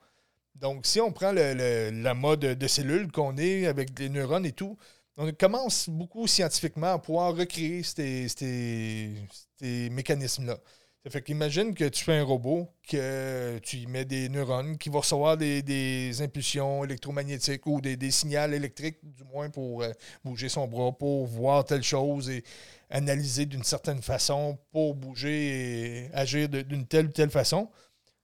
Donc, 0.54 0.87
si 0.87 1.00
on 1.00 1.12
prend 1.12 1.33
le, 1.33 1.90
la 1.90 2.14
mode 2.14 2.40
de 2.40 2.66
cellules 2.66 3.11
qu'on 3.11 3.37
est 3.38 3.66
avec 3.66 3.99
les 3.99 4.09
neurones 4.09 4.47
et 4.47 4.52
tout, 4.52 4.76
on 5.16 5.30
commence 5.33 5.88
beaucoup 5.88 6.26
scientifiquement 6.26 6.95
à 6.95 6.99
pouvoir 6.99 7.37
recréer 7.37 7.83
ces, 7.83 8.28
ces 8.28 9.90
mécanismes-là. 9.90 10.59
Ça 11.04 11.09
fait 11.09 11.23
qu'imagine 11.23 11.73
que 11.73 11.85
tu 11.85 12.04
fais 12.04 12.19
un 12.19 12.25
robot, 12.25 12.69
que 12.87 13.59
tu 13.62 13.78
y 13.78 13.87
mets 13.87 14.04
des 14.04 14.28
neurones, 14.28 14.76
qui 14.76 14.90
vont 14.90 15.00
recevoir 15.00 15.38
des, 15.38 16.21
impulsions 16.21 16.85
électromagnétiques 16.85 17.66
ou 17.66 17.80
des, 17.80 18.11
signaux 18.11 18.52
électriques, 18.52 18.99
du 19.02 19.25
moins 19.25 19.49
pour 19.49 19.83
euh, 19.83 19.92
bouger 20.23 20.50
son 20.50 20.66
bras, 20.69 20.92
pour 20.92 21.25
voir 21.26 21.64
telle 21.64 21.83
chose 21.83 22.28
et 22.28 22.45
analyser 22.90 23.47
d'une 23.47 23.62
certaine 23.62 24.02
façon, 24.02 24.59
pour 24.73 24.94
bouger 24.94 26.06
et 26.06 26.11
agir 26.12 26.49
d'une 26.49 26.87
telle 26.87 27.06
ou 27.06 27.12
telle 27.12 27.30
façon. 27.30 27.70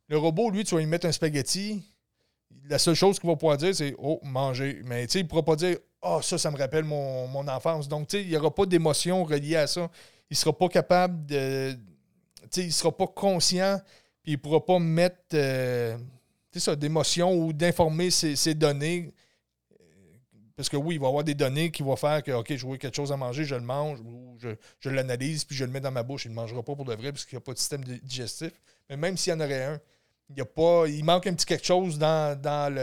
Le 0.08 0.18
robot, 0.18 0.50
lui, 0.50 0.64
tu 0.64 0.74
vas 0.74 0.80
lui 0.80 0.86
mettre 0.86 1.06
un 1.06 1.12
spaghetti. 1.12 1.82
La 2.68 2.78
seule 2.78 2.94
chose 2.94 3.18
qu'il 3.18 3.28
va 3.28 3.36
pouvoir 3.36 3.56
dire, 3.56 3.74
c'est 3.74 3.94
Oh, 3.98 4.20
manger. 4.24 4.80
Mais 4.84 5.04
il 5.04 5.22
ne 5.22 5.28
pourra 5.28 5.44
pas 5.44 5.56
dire 5.56 5.78
oh, 6.02 6.20
ça, 6.22 6.38
ça 6.38 6.50
me 6.50 6.58
rappelle 6.58 6.84
mon, 6.84 7.48
enfance. 7.48 7.88
Donc, 7.88 8.12
il 8.12 8.28
n'y 8.28 8.36
aura 8.36 8.54
pas 8.54 8.66
d'émotion 8.66 9.24
reliée 9.24 9.56
à 9.56 9.66
ça. 9.66 9.90
Il 10.30 10.34
ne 10.34 10.36
sera 10.36 10.56
pas 10.56 10.68
capable 10.68 11.26
de 11.26 11.76
il 12.56 12.66
ne 12.66 12.70
sera 12.70 12.96
pas 12.96 13.06
conscient, 13.06 13.80
puis 14.22 14.32
il 14.32 14.36
ne 14.36 14.40
pourra 14.40 14.64
pas 14.64 14.78
mettre 14.78 15.34
euh, 15.34 15.96
d'émotion 16.76 17.34
ou 17.34 17.52
d'informer 17.52 18.10
ses, 18.10 18.54
données. 18.54 19.12
Parce 20.56 20.70
que 20.70 20.76
oui, 20.76 20.94
il 20.94 21.00
va 21.00 21.06
y 21.06 21.08
avoir 21.08 21.22
des 21.22 21.34
données 21.34 21.70
qui 21.70 21.82
vont 21.82 21.96
faire 21.96 22.22
que, 22.22 22.32
OK, 22.32 22.56
je 22.56 22.66
vois 22.66 22.78
quelque 22.78 22.96
chose 22.96 23.12
à 23.12 23.16
manger, 23.18 23.44
je 23.44 23.54
le 23.54 23.60
mange, 23.60 24.00
ou 24.00 24.38
je, 24.38 24.88
l'analyse, 24.88 25.44
puis 25.44 25.54
je 25.54 25.64
le 25.66 25.70
mets 25.70 25.80
dans 25.80 25.90
ma 25.90 26.02
bouche. 26.02 26.24
Il 26.24 26.30
ne 26.30 26.34
mangera 26.34 26.62
pas 26.62 26.74
pour 26.74 26.86
de 26.86 26.94
vrai, 26.94 27.12
parce 27.12 27.26
qu'il 27.26 27.36
n'y 27.36 27.42
a 27.42 27.44
pas 27.44 27.52
de 27.52 27.58
système 27.58 27.84
digestif. 27.84 28.52
Mais 28.88 28.96
même 28.96 29.18
s'il 29.18 29.34
y 29.34 29.36
en 29.36 29.40
aurait 29.40 29.64
un, 29.64 29.80
il, 30.30 30.38
y 30.38 30.40
a 30.40 30.46
pas, 30.46 30.86
il 30.88 31.04
manque 31.04 31.26
un 31.26 31.34
petit 31.34 31.44
quelque 31.44 31.66
chose 31.66 31.98
dans, 31.98 32.40
dans 32.40 32.74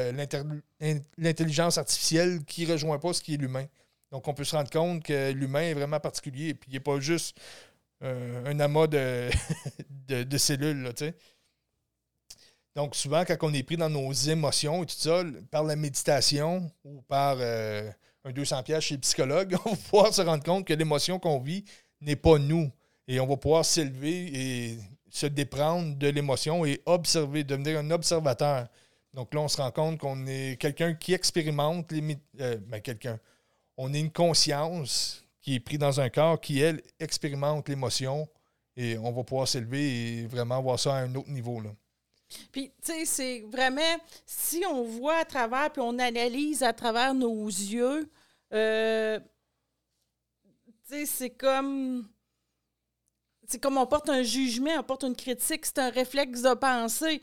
l'intelligence 1.17 1.79
artificielle 1.79 2.43
qui 2.45 2.67
ne 2.67 2.73
rejoint 2.73 2.99
pas 2.99 3.11
ce 3.11 3.23
qui 3.23 3.33
est 3.33 3.37
l'humain. 3.37 3.65
Donc, 4.11 4.27
on 4.27 4.35
peut 4.35 4.43
se 4.43 4.55
rendre 4.55 4.69
compte 4.69 5.03
que 5.03 5.31
l'humain 5.31 5.61
est 5.61 5.73
vraiment 5.73 5.99
particulier. 5.99 6.53
Puis, 6.53 6.69
il 6.69 6.73
n'est 6.73 6.79
pas 6.79 6.99
juste 6.99 7.39
un, 8.01 8.59
amas 8.59 8.85
de, 8.87 9.31
de, 10.07 10.37
cellules. 10.37 10.83
Là, 10.83 10.91
Donc, 12.75 12.95
souvent, 12.95 13.23
quand 13.23 13.37
on 13.41 13.53
est 13.53 13.63
pris 13.63 13.77
dans 13.77 13.89
nos 13.89 14.11
émotions 14.11 14.83
et 14.83 14.85
tout 14.87 14.95
ça, 14.97 15.23
par 15.51 15.63
la 15.63 15.75
méditation 15.75 16.71
ou 16.83 17.01
par 17.03 17.37
euh, 17.39 17.89
un 18.23 18.31
200 18.31 18.63
pièces 18.63 18.85
chez 18.85 18.95
le 18.95 19.01
psychologue, 19.01 19.55
on 19.65 19.71
va 19.71 19.75
pouvoir 19.75 20.13
se 20.13 20.21
rendre 20.21 20.43
compte 20.43 20.65
que 20.65 20.73
l'émotion 20.73 21.19
qu'on 21.19 21.39
vit 21.39 21.65
n'est 22.01 22.15
pas 22.15 22.39
nous. 22.39 22.71
Et 23.07 23.19
on 23.19 23.27
va 23.27 23.37
pouvoir 23.37 23.65
s'élever 23.65 24.31
et 24.33 24.77
se 25.09 25.27
déprendre 25.27 25.95
de 25.97 26.07
l'émotion 26.07 26.65
et 26.65 26.81
observer, 26.85 27.43
devenir 27.43 27.77
un 27.77 27.91
observateur. 27.91 28.67
Donc 29.13 29.33
là, 29.33 29.41
on 29.41 29.47
se 29.47 29.57
rend 29.57 29.71
compte 29.71 29.99
qu'on 29.99 30.25
est 30.25 30.59
quelqu'un 30.59 30.95
qui 30.95 31.13
expérimente 31.13 31.91
les... 31.91 32.17
Euh, 32.39 32.57
ben, 32.65 32.81
quelqu'un. 32.81 33.19
On 33.77 33.93
est 33.93 33.99
une 33.99 34.11
conscience 34.11 35.23
qui 35.41 35.55
est 35.55 35.59
pris 35.59 35.77
dans 35.77 35.99
un 35.99 36.09
corps 36.09 36.39
qui, 36.39 36.59
elle, 36.61 36.81
expérimente 36.99 37.69
l'émotion 37.69 38.27
et 38.75 38.97
on 38.97 39.11
va 39.11 39.23
pouvoir 39.23 39.47
s'élever 39.47 40.21
et 40.21 40.25
vraiment 40.25 40.59
voir 40.61 40.79
ça 40.79 40.95
à 40.95 40.99
un 40.99 41.13
autre 41.13 41.29
niveau. 41.29 41.59
Là. 41.59 41.69
Puis, 42.51 42.71
tu 42.83 42.91
sais, 42.91 43.05
c'est 43.05 43.39
vraiment, 43.47 43.81
si 44.25 44.63
on 44.69 44.83
voit 44.83 45.17
à 45.17 45.25
travers, 45.25 45.71
puis 45.71 45.81
on 45.81 45.97
analyse 45.99 46.63
à 46.63 46.73
travers 46.73 47.13
nos 47.13 47.45
yeux, 47.45 48.09
euh, 48.53 49.19
tu 50.87 50.95
sais, 50.95 51.05
c'est 51.05 51.29
comme. 51.31 52.07
C'est 53.45 53.59
comme 53.59 53.77
on 53.77 53.85
porte 53.85 54.09
un 54.09 54.23
jugement, 54.23 54.71
on 54.79 54.83
porte 54.83 55.03
une 55.03 55.15
critique, 55.15 55.65
c'est 55.65 55.77
un 55.77 55.89
réflexe 55.89 56.41
de 56.41 56.53
pensée. 56.53 57.21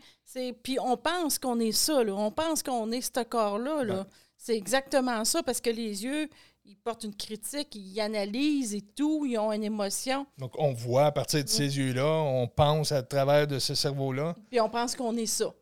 Puis 0.62 0.78
on 0.78 0.96
pense 0.96 1.38
qu'on 1.38 1.58
est 1.58 1.72
ça, 1.72 2.04
là. 2.04 2.14
on 2.14 2.30
pense 2.30 2.62
qu'on 2.62 2.92
est 2.92 3.00
ce 3.00 3.24
corps-là. 3.24 3.82
Là. 3.84 4.06
C'est 4.36 4.56
exactement 4.56 5.24
ça, 5.24 5.42
parce 5.42 5.60
que 5.60 5.70
les 5.70 6.04
yeux, 6.04 6.28
ils 6.70 6.76
portent 6.76 7.02
une 7.02 7.16
critique, 7.16 7.74
ils 7.74 8.00
analysent 8.00 8.74
et 8.74 8.80
tout, 8.80 9.26
ils 9.26 9.36
ont 9.38 9.52
une 9.52 9.64
émotion. 9.64 10.24
Donc, 10.38 10.52
on 10.56 10.72
voit 10.72 11.06
à 11.06 11.12
partir 11.12 11.42
de 11.42 11.48
ces 11.48 11.76
yeux-là, 11.76 12.06
on 12.06 12.46
pense 12.46 12.92
à 12.92 13.02
travers 13.02 13.48
de 13.48 13.58
ce 13.58 13.74
cerveau-là. 13.74 14.36
Puis 14.48 14.60
on 14.60 14.68
pense 14.70 14.94
qu'on 14.94 15.16
est 15.16 15.26
ça. 15.26 15.52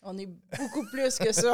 On 0.00 0.16
est 0.16 0.28
beaucoup 0.56 0.86
plus 0.86 1.18
que 1.18 1.30
ça. 1.32 1.52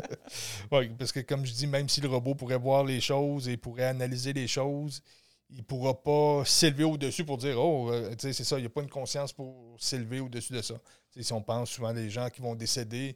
oui, 0.72 0.88
parce 0.98 1.12
que 1.12 1.20
comme 1.20 1.44
je 1.44 1.52
dis, 1.52 1.66
même 1.66 1.88
si 1.90 2.00
le 2.00 2.08
robot 2.08 2.34
pourrait 2.34 2.58
voir 2.58 2.84
les 2.84 3.00
choses 3.00 3.48
et 3.48 3.58
pourrait 3.58 3.84
analyser 3.84 4.32
les 4.32 4.48
choses, 4.48 5.02
il 5.50 5.58
ne 5.58 5.62
pourra 5.62 6.02
pas 6.02 6.42
s'élever 6.46 6.84
au-dessus 6.84 7.24
pour 7.24 7.36
dire 7.36 7.58
Oh, 7.58 7.90
euh, 7.90 8.14
c'est 8.18 8.32
ça, 8.32 8.56
il 8.56 8.62
n'y 8.62 8.66
a 8.66 8.70
pas 8.70 8.82
une 8.82 8.88
conscience 8.88 9.32
pour 9.32 9.76
s'élever 9.78 10.20
au-dessus 10.20 10.54
de 10.54 10.62
ça. 10.62 10.74
si 11.20 11.32
on 11.34 11.42
pense 11.42 11.70
souvent 11.70 11.92
les 11.92 12.08
gens 12.08 12.30
qui 12.30 12.40
vont 12.40 12.54
décéder, 12.54 13.14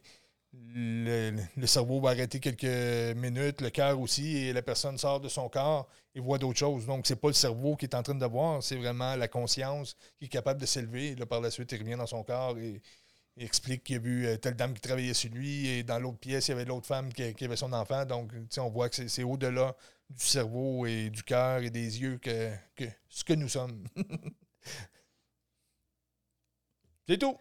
le, 0.65 1.65
cerveau 1.65 1.99
va 1.99 2.11
arrêter 2.11 2.39
quelques 2.39 3.15
minutes, 3.15 3.61
le 3.61 3.69
cœur 3.69 3.99
aussi, 3.99 4.37
et 4.37 4.53
la 4.53 4.61
personne 4.61 4.97
sort 4.97 5.19
de 5.19 5.29
son 5.29 5.49
corps 5.49 5.87
et 6.15 6.19
voit 6.19 6.37
d'autres 6.37 6.59
choses. 6.59 6.85
Donc, 6.85 7.07
c'est 7.07 7.15
pas 7.15 7.27
le 7.27 7.33
cerveau 7.33 7.75
qui 7.75 7.85
est 7.85 7.95
en 7.95 8.03
train 8.03 8.15
de 8.15 8.25
voir, 8.25 8.61
c'est 8.61 8.75
vraiment 8.75 9.15
la 9.15 9.27
conscience 9.27 9.95
qui 10.19 10.25
est 10.25 10.29
capable 10.29 10.61
de 10.61 10.65
s'élever. 10.65 11.15
Par 11.15 11.41
la 11.41 11.51
suite, 11.51 11.71
il 11.71 11.79
revient 11.79 11.95
dans 11.95 12.07
son 12.07 12.23
corps 12.23 12.57
et, 12.57 12.81
explique 13.39 13.83
qu'il 13.83 13.97
a 13.97 13.99
vu 13.99 14.25
euh, 14.25 14.35
telle 14.37 14.55
dame 14.55 14.73
qui 14.73 14.81
travaillait 14.81 15.13
sur 15.13 15.29
lui, 15.29 15.67
et 15.67 15.83
dans 15.83 15.99
l'autre 15.99 16.17
pièce, 16.17 16.47
il 16.47 16.51
y 16.51 16.53
avait 16.55 16.65
l'autre 16.65 16.87
femme 16.87 17.13
qui, 17.13 17.21
avait 17.21 17.55
son 17.55 17.71
enfant. 17.71 18.03
Donc, 18.03 18.31
on 18.57 18.69
voit 18.69 18.89
que 18.89 19.07
c'est 19.07 19.23
au-delà 19.23 19.75
du 20.09 20.25
cerveau 20.25 20.87
et 20.87 21.11
du 21.11 21.21
cœur 21.21 21.59
et 21.59 21.69
des 21.69 22.01
yeux 22.01 22.17
que 22.17 22.49
ce 23.09 23.23
que 23.23 23.33
nous 23.33 23.49
sommes. 23.49 23.83
c'est 27.07 27.19
tout. 27.19 27.37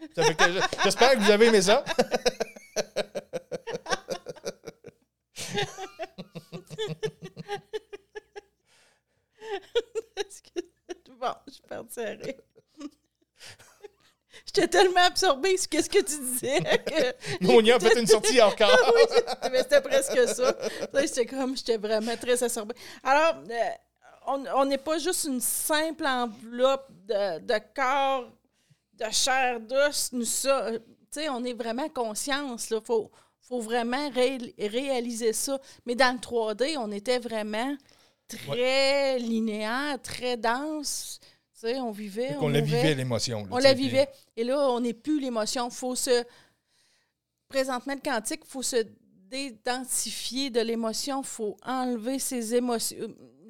J'espère 0.85 1.13
que 1.13 1.21
vous 1.21 1.31
avez 1.31 1.47
aimé 1.47 1.63
ça. 1.63 1.83
bon, 11.19 11.35
je 11.47 12.23
rire. 12.25 12.35
J'étais 14.45 14.69
tellement 14.69 15.01
absorbée 15.01 15.57
sur 15.57 15.71
ce 15.71 15.89
que 15.89 16.03
tu 16.03 16.19
disais 16.21 16.61
que. 16.61 17.15
on 17.47 17.67
a 17.67 17.81
fait 17.81 17.99
une 17.99 18.07
sortie 18.07 18.41
encore. 18.41 18.71
oui, 18.95 19.03
mais 19.51 19.59
c'était 19.59 19.81
presque 19.81 20.29
ça. 20.29 20.55
J'étais 20.95 21.27
comme, 21.27 21.57
j'étais 21.57 21.79
vraiment 21.79 22.17
très 22.17 22.43
absorbée. 22.43 22.75
Alors, 23.03 23.43
euh, 23.51 23.71
on 24.55 24.65
n'est 24.65 24.79
pas 24.79 24.99
juste 24.99 25.25
une 25.25 25.41
simple 25.41 26.07
enveloppe 26.07 26.89
de, 27.07 27.41
de 27.41 27.61
corps, 27.75 28.31
de 28.95 29.11
chair 29.11 29.61
d'os, 29.61 30.13
nous 30.13 30.25
ça 30.25 30.71
on 31.31 31.45
est 31.45 31.55
vraiment 31.55 31.89
conscience. 31.89 32.71
Il 32.71 32.81
faut, 32.85 33.11
faut 33.49 33.61
vraiment 33.61 34.11
réaliser 34.11 35.33
ça. 35.33 35.61
Mais 35.85 35.95
dans 35.95 36.13
le 36.13 36.19
3D, 36.19 36.77
on 36.79 36.91
était 36.91 37.19
vraiment 37.19 37.77
très 38.29 39.19
linéaire, 39.19 40.01
très 40.03 40.37
dense. 40.37 41.21
on 41.63 41.91
vivait. 41.91 42.37
On, 42.41 42.49
la 42.49 42.61
vivait, 42.61 42.95
l'émotion. 42.95 43.47
On 43.51 43.59
la 43.59 43.75
vivait. 43.75 44.09
Et 44.37 44.45
là, 44.45 44.71
on 44.71 44.81
n'est 44.81 44.95
plus 44.95 45.21
l'émotion. 45.21 45.71
faut 45.71 45.95
se. 45.95 46.25
Présentement, 47.49 47.95
le 47.95 48.01
quantique, 48.01 48.41
il 48.45 48.51
faut 48.51 48.63
se 48.63 48.85
d'identifier 49.31 50.51
de 50.51 50.61
l'émotion, 50.61 51.21
il 51.21 51.27
faut 51.27 51.57
enlever 51.65 52.19
ces 52.19 52.55
émotions 52.55 52.97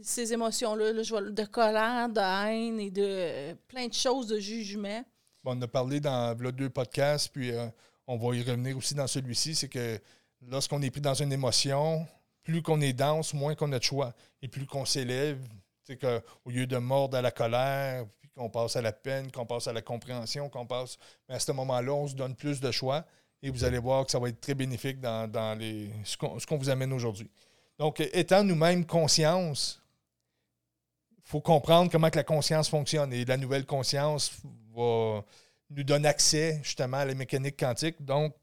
ces 0.02 0.32
émotions-là, 0.32 0.92
de 0.92 1.44
colère, 1.44 2.08
de 2.08 2.20
haine 2.20 2.80
et 2.80 2.90
de 2.90 3.54
plein 3.66 3.88
de 3.88 3.92
choses 3.92 4.28
de 4.28 4.38
jugement 4.38 5.02
on 5.46 5.62
a 5.62 5.68
parlé 5.68 6.00
dans 6.00 6.36
le 6.38 6.52
deux 6.52 6.70
podcasts, 6.70 7.32
puis 7.32 7.52
euh, 7.52 7.66
on 8.06 8.16
va 8.16 8.36
y 8.36 8.42
revenir 8.42 8.76
aussi 8.76 8.94
dans 8.94 9.06
celui-ci, 9.06 9.54
c'est 9.54 9.68
que 9.68 10.00
lorsqu'on 10.48 10.82
est 10.82 10.90
pris 10.90 11.00
dans 11.00 11.14
une 11.14 11.32
émotion, 11.32 12.06
plus 12.46 12.62
qu'on 12.62 12.80
est 12.80 12.92
dense, 12.92 13.34
moins 13.34 13.54
qu'on 13.54 13.72
a 13.72 13.78
de 13.78 13.84
choix. 13.84 14.14
Et 14.40 14.48
plus 14.48 14.66
qu'on 14.66 14.84
s'élève, 14.84 15.38
au 16.44 16.50
lieu 16.50 16.66
de 16.66 16.76
mordre 16.76 17.16
à 17.16 17.22
la 17.22 17.32
colère, 17.32 18.06
puis 18.20 18.30
qu'on 18.30 18.48
passe 18.48 18.76
à 18.76 18.82
la 18.82 18.92
peine, 18.92 19.30
qu'on 19.32 19.46
passe 19.46 19.66
à 19.66 19.72
la 19.72 19.82
compréhension, 19.82 20.48
qu'on 20.48 20.66
passe. 20.66 20.96
Mais 21.28 21.34
à 21.34 21.40
ce 21.40 21.50
moment-là, 21.52 21.92
on 21.92 22.06
se 22.06 22.14
donne 22.14 22.36
plus 22.36 22.60
de 22.60 22.70
choix 22.70 23.04
et 23.42 23.50
vous 23.50 23.64
allez 23.64 23.78
voir 23.78 24.06
que 24.06 24.12
ça 24.12 24.18
va 24.18 24.28
être 24.28 24.40
très 24.40 24.54
bénéfique 24.54 25.00
dans, 25.00 25.28
ce 26.04 26.46
qu'on 26.46 26.56
vous 26.56 26.70
amène 26.70 26.92
aujourd'hui. 26.92 27.30
Donc, 27.78 28.00
étant 28.00 28.42
nous-mêmes 28.42 28.86
conscience, 28.86 29.82
il 31.18 31.28
faut 31.28 31.40
comprendre 31.40 31.90
comment 31.90 32.08
que 32.08 32.16
la 32.16 32.24
conscience 32.24 32.68
fonctionne. 32.68 33.12
Et 33.12 33.24
la 33.24 33.36
nouvelle 33.36 33.66
conscience 33.66 34.30
va 34.74 35.24
nous 35.70 35.84
donner 35.84 36.08
accès 36.08 36.60
justement 36.62 36.98
à 36.98 37.04
la 37.04 37.14
mécanique 37.14 37.58
quantique. 37.58 38.04
Donc, 38.04 38.34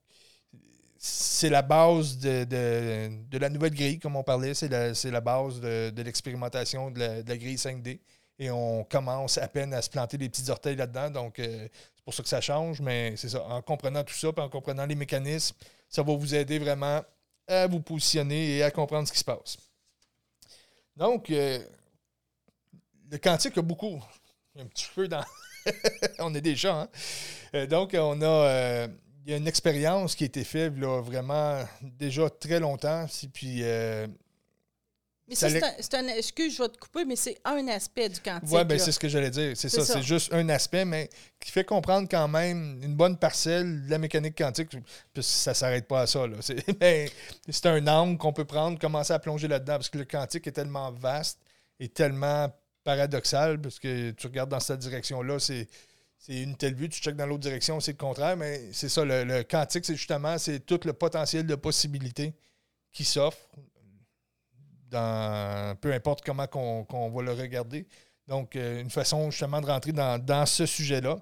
c'est 0.97 1.49
la 1.49 1.61
base 1.61 2.17
de, 2.17 3.37
la 3.37 3.49
nouvelle 3.49 3.73
grille, 3.73 3.99
comme 3.99 4.15
on 4.15 4.23
parlait. 4.23 4.53
C'est 4.53 4.69
la, 4.69 5.21
base 5.21 5.59
de, 5.59 6.01
l'expérimentation 6.01 6.91
de, 6.91 6.99
la, 6.99 7.37
grille 7.37 7.55
5D. 7.55 7.99
Et 8.39 8.49
on 8.49 8.83
commence 8.85 9.37
à 9.37 9.47
peine 9.47 9.73
à 9.73 9.81
se 9.81 9.89
planter 9.89 10.17
des 10.17 10.29
petits 10.29 10.49
orteils 10.49 10.75
là-dedans. 10.75 11.09
Donc, 11.09 11.39
euh, 11.39 11.67
c'est 11.95 12.03
pour 12.03 12.13
ça 12.13 12.23
que 12.23 12.29
ça 12.29 12.41
change. 12.41 12.81
Mais 12.81 13.15
c'est 13.17 13.29
ça. 13.29 13.43
En 13.43 13.61
comprenant 13.61 14.03
tout 14.03 14.13
ça, 14.13 14.29
en 14.35 14.49
comprenant 14.49 14.85
les 14.85 14.95
mécanismes, 14.95 15.55
ça 15.89 16.01
va 16.01 16.15
vous 16.15 16.33
aider 16.33 16.57
vraiment 16.57 17.01
à 17.47 17.67
vous 17.67 17.81
positionner 17.81 18.57
et 18.57 18.63
à 18.63 18.71
comprendre 18.71 19.07
ce 19.07 19.13
qui 19.13 19.19
se 19.19 19.25
passe. 19.25 19.57
Donc, 20.95 21.29
euh, 21.29 21.59
le 23.11 23.17
quantique 23.17 23.57
a 23.57 23.61
beaucoup. 23.61 24.01
Un 24.57 24.65
petit 24.67 24.87
peu 24.95 25.07
dans. 25.07 25.23
on 26.19 26.33
est 26.35 26.41
déjà. 26.41 26.81
Hein? 26.81 26.89
Euh, 27.55 27.67
donc, 27.67 27.95
on 27.97 28.21
a 28.21 28.87
il 29.25 29.31
y 29.31 29.33
a 29.33 29.37
une 29.37 29.47
expérience 29.47 30.15
qui 30.15 30.23
a 30.23 30.27
été 30.27 30.43
faite 30.43 30.77
là, 30.77 31.01
vraiment 31.01 31.63
déjà 31.81 32.29
très 32.29 32.59
longtemps. 32.59 33.05
Puis, 33.33 33.59
euh, 33.61 34.07
mais 35.27 35.35
ça, 35.35 35.47
c'est 35.79 35.93
un, 35.93 36.07
Excuse, 36.09 36.57
je 36.57 36.63
vais 36.63 36.67
te 36.67 36.77
couper, 36.77 37.05
mais 37.05 37.15
c'est 37.15 37.37
un 37.45 37.65
aspect 37.69 38.09
du 38.09 38.19
quantique. 38.19 38.49
Oui, 38.51 38.65
ben 38.65 38.77
c'est 38.77 38.91
ce 38.91 38.99
que 38.99 39.07
j'allais 39.07 39.29
dire. 39.29 39.53
C'est 39.55 39.69
ça, 39.69 39.85
c'est 39.85 40.01
juste 40.01 40.33
un 40.33 40.49
aspect, 40.49 40.83
mais 40.83 41.09
qui 41.39 41.51
fait 41.51 41.63
comprendre 41.63 42.09
quand 42.11 42.27
même 42.27 42.81
une 42.83 42.95
bonne 42.95 43.17
parcelle 43.17 43.85
de 43.85 43.89
la 43.89 43.97
mécanique 43.97 44.37
quantique. 44.37 44.69
Puis 44.69 44.81
ça 45.21 45.51
ne 45.51 45.55
s'arrête 45.55 45.87
pas 45.87 46.01
à 46.01 46.07
ça. 46.07 46.25
Ben, 46.79 47.09
c'est 47.47 47.65
un 47.67 47.87
angle 47.87 48.17
qu'on 48.17 48.33
peut 48.33 48.45
prendre, 48.45 48.77
commencer 48.77 49.13
à 49.13 49.19
plonger 49.19 49.47
là-dedans, 49.47 49.75
parce 49.75 49.89
que 49.89 49.97
le 49.97 50.05
quantique 50.05 50.45
est 50.47 50.51
tellement 50.51 50.91
vaste 50.91 51.39
et 51.79 51.87
tellement 51.87 52.49
paradoxal, 52.83 53.59
parce 53.61 53.79
que 53.79 54.11
tu 54.11 54.27
regardes 54.27 54.49
dans 54.49 54.59
cette 54.59 54.79
direction-là, 54.79 55.39
c'est 55.39 55.67
c'est 56.25 56.41
une 56.41 56.55
telle 56.55 56.73
vue, 56.73 56.87
tu 56.87 57.01
checkes 57.01 57.17
dans 57.17 57.25
l'autre 57.25 57.41
direction, 57.41 57.81
c'est 57.81 57.91
le 57.91 57.97
contraire, 57.97 58.37
mais 58.37 58.71
c'est 58.71 58.87
ça, 58.87 59.03
le, 59.03 59.43
quantique, 59.43 59.83
c'est 59.83 59.97
justement, 59.97 60.37
c'est 60.37 60.61
tout 60.61 60.79
le 60.85 60.93
potentiel 60.93 61.45
de 61.45 61.55
possibilités 61.55 62.33
qui 62.93 63.03
s'offre, 63.03 63.45
dans 64.89 65.75
peu 65.81 65.91
importe 65.91 66.23
comment 66.23 66.47
qu'on 66.47 67.09
va 67.09 67.21
le 67.23 67.33
regarder. 67.33 67.85
Donc, 68.29 68.55
euh, 68.55 68.79
une 68.79 68.89
façon 68.89 69.31
justement 69.31 69.59
de 69.59 69.65
rentrer 69.65 69.91
dans, 69.91 70.45
ce 70.45 70.65
sujet-là. 70.65 71.19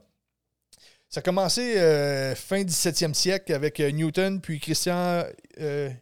Ça 1.12 1.20
a 1.20 1.22
commencé 1.22 1.78
euh, 1.78 2.34
fin 2.36 2.64
17e 2.64 3.14
siècle 3.14 3.54
avec 3.54 3.80
euh, 3.80 3.92
Newton, 3.92 4.40
puis 4.42 4.60
Christian 4.60 5.24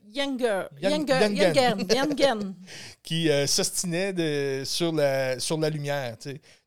Younger, 0.08 0.66
Younger, 0.80 1.74
qui 3.04 3.30
s'ostinait 3.48 4.64
sur 4.66 4.94
la, 4.94 5.40
sur 5.40 5.58
la 5.60 5.70
lumière. 5.70 6.16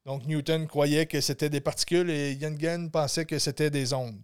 Donc, 0.05 0.27
Newton 0.27 0.67
croyait 0.67 1.07
que 1.07 1.21
c'était 1.21 1.49
des 1.49 1.61
particules 1.61 2.11
et 2.11 2.33
Youngen 2.33 2.91
pensait 2.91 3.25
que 3.25 3.39
c'était 3.39 3.71
des 3.71 3.95
ondes. 3.95 4.21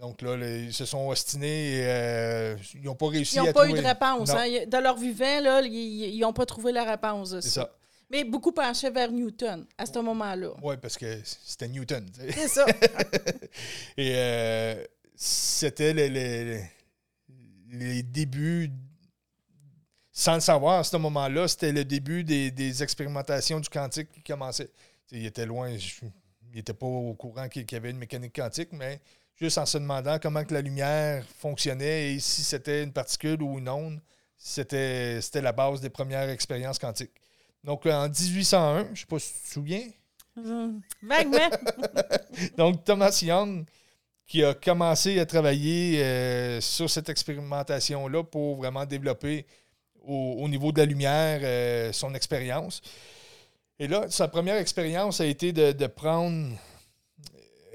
Donc 0.00 0.22
là, 0.22 0.34
ils 0.36 0.72
se 0.72 0.86
sont 0.86 1.08
ostinés 1.08 1.76
et 1.76 1.82
euh, 1.84 2.56
ils 2.74 2.84
n'ont 2.84 2.94
pas 2.94 3.08
réussi 3.08 3.38
à 3.38 3.52
trouver... 3.52 3.68
Ils 3.68 3.74
n'ont 3.74 3.74
pas 3.74 3.80
eu 3.80 3.82
de 3.82 3.86
réponse. 3.86 4.30
Hein. 4.30 4.64
Dans 4.66 4.80
leur 4.80 4.96
vivant, 4.96 5.40
là, 5.42 5.60
ils 5.60 6.18
n'ont 6.20 6.32
pas 6.32 6.46
trouvé 6.46 6.72
la 6.72 6.84
réponse. 6.84 7.38
C'est 7.40 7.50
ça. 7.50 7.70
Mais 8.10 8.24
beaucoup 8.24 8.52
penchaient 8.52 8.90
vers 8.90 9.12
Newton 9.12 9.66
à 9.78 9.86
ce 9.86 9.98
moment-là. 10.00 10.50
Oui, 10.62 10.76
parce 10.76 10.98
que 10.98 11.20
c'était 11.24 11.68
Newton. 11.68 12.06
C'est 12.34 12.48
ça. 12.48 12.66
et 13.96 14.12
euh, 14.16 14.84
c'était 15.14 15.92
les, 15.92 16.60
les, 17.70 18.02
débuts 18.02 18.70
sans 20.10 20.34
le 20.34 20.40
savoir, 20.40 20.80
à 20.80 20.84
ce 20.84 20.96
moment-là, 20.96 21.46
c'était 21.46 21.72
le 21.72 21.84
début 21.84 22.24
des, 22.24 22.50
des, 22.50 22.82
expérimentations 22.82 23.60
du 23.60 23.68
quantique 23.68 24.10
qui 24.10 24.22
commençaient 24.22 24.70
il 25.12 25.26
était 25.26 25.46
loin, 25.46 25.70
il 25.70 26.10
n'était 26.54 26.74
pas 26.74 26.86
au 26.86 27.14
courant 27.14 27.48
qu'il 27.48 27.70
y 27.70 27.74
avait 27.74 27.90
une 27.90 27.98
mécanique 27.98 28.34
quantique, 28.34 28.72
mais 28.72 29.00
juste 29.36 29.58
en 29.58 29.66
se 29.66 29.78
demandant 29.78 30.18
comment 30.18 30.44
que 30.44 30.54
la 30.54 30.60
lumière 30.60 31.24
fonctionnait 31.38 32.14
et 32.14 32.18
si 32.20 32.42
c'était 32.42 32.82
une 32.82 32.92
particule 32.92 33.42
ou 33.42 33.58
une 33.58 33.68
onde, 33.68 34.00
c'était, 34.36 35.20
la 35.34 35.52
base 35.52 35.80
des 35.80 35.90
premières 35.90 36.28
expériences 36.28 36.78
quantiques. 36.78 37.19
Donc, 37.64 37.86
en 37.86 38.08
1801, 38.08 38.84
je 38.84 38.90
ne 38.90 38.96
sais 38.96 39.06
pas 39.06 39.18
si 39.18 39.34
tu 39.34 39.40
te 39.40 39.48
souviens. 39.48 39.86
Mmh. 40.36 40.80
Vaguement. 41.02 41.50
Donc, 42.56 42.84
Thomas 42.84 43.18
Young, 43.22 43.64
qui 44.26 44.44
a 44.44 44.54
commencé 44.54 45.18
à 45.18 45.26
travailler 45.26 46.02
euh, 46.02 46.60
sur 46.60 46.88
cette 46.88 47.08
expérimentation-là 47.08 48.22
pour 48.22 48.56
vraiment 48.56 48.86
développer 48.86 49.44
au, 50.06 50.48
niveau 50.48 50.72
de 50.72 50.78
la 50.78 50.86
lumière 50.86 51.40
euh, 51.42 51.92
son 51.92 52.14
expérience. 52.14 52.80
Et 53.78 53.88
là, 53.88 54.06
sa 54.08 54.28
première 54.28 54.56
expérience 54.56 55.20
a 55.20 55.26
été 55.26 55.52
de, 55.52 55.86
prendre. 55.86 56.48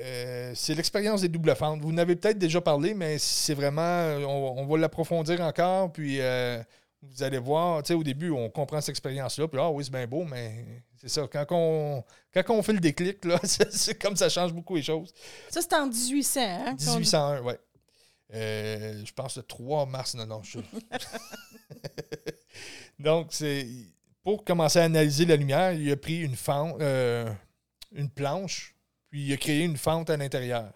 Euh, 0.01 0.51
c'est 0.55 0.75
l'expérience 0.75 1.21
des 1.21 1.29
doubles 1.29 1.55
fentes. 1.55 1.81
Vous 1.81 1.91
n'avez 1.91 2.15
peut-être 2.15 2.39
déjà 2.39 2.61
parlé, 2.61 2.93
mais 2.93 3.17
c'est 3.19 3.53
vraiment. 3.53 4.15
On, 4.25 4.65
va 4.65 4.77
l'approfondir 4.77 5.41
encore, 5.41 5.91
puis 5.91 6.19
vous 7.09 7.23
allez 7.23 7.37
voir. 7.37 7.83
Tu 7.83 7.89
sais, 7.89 7.93
au 7.93 8.03
début, 8.03 8.29
on 8.29 8.49
comprend 8.49 8.81
cette 8.81 8.89
expérience-là, 8.89 9.47
puis 9.47 9.59
ah 9.59 9.69
oui, 9.69 9.83
c'est 9.83 9.91
bien 9.91 10.07
beau, 10.07 10.23
mais 10.23 10.83
c'est 10.97 11.09
ça. 11.09 11.27
Quand 11.31 11.45
on, 11.51 12.03
quand 12.33 12.43
on 12.49 12.63
fait 12.63 12.73
le 12.73 12.79
déclic, 12.79 13.23
là, 13.25 13.39
c'est 13.43 14.01
comme 14.01 14.15
ça 14.15 14.29
change 14.29 14.53
beaucoup 14.53 14.75
les 14.75 14.83
choses. 14.83 15.13
Ça, 15.49 15.61
c'est 15.61 15.73
en 15.73 15.87
1800, 15.87 16.41
hein? 16.41 16.75
1801, 16.77 17.41
oui. 17.41 17.53
Euh, 18.33 19.05
je 19.05 19.13
pense 19.13 19.37
le 19.37 19.43
3 19.43 19.85
mars, 19.85 20.15
non, 20.15 20.25
non, 20.25 20.41
je... 20.43 20.59
Donc, 22.99 23.27
c'est 23.31 23.67
pour 24.23 24.43
commencer 24.43 24.79
à 24.79 24.83
analyser 24.83 25.25
la 25.25 25.35
lumière, 25.35 25.73
il 25.73 25.91
a 25.91 25.95
pris 25.95 26.21
une 26.21 26.35
fente, 26.35 26.81
euh, 26.81 27.31
une 27.91 28.09
planche, 28.09 28.75
puis 29.09 29.27
il 29.27 29.33
a 29.33 29.37
créé 29.37 29.63
une 29.63 29.77
fente 29.77 30.09
à 30.09 30.17
l'intérieur. 30.17 30.71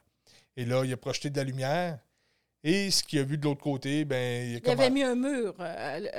Et 0.56 0.66
là, 0.66 0.84
il 0.86 0.94
a 0.94 0.98
projeté 0.98 1.30
de 1.30 1.38
la 1.38 1.44
lumière. 1.44 2.00
Et 2.64 2.92
ce 2.92 3.04
qu'il 3.04 3.20
a 3.20 3.24
vu 3.24 3.38
de 3.38 3.46
l'autre 3.46 3.62
côté, 3.62 4.06
ben, 4.06 4.50
il, 4.50 4.56
a 4.58 4.60
il 4.64 4.70
avait 4.70 4.90
mis 4.90 5.04
un 5.04 5.16
mur. 5.16 5.56
Euh, 5.60 6.10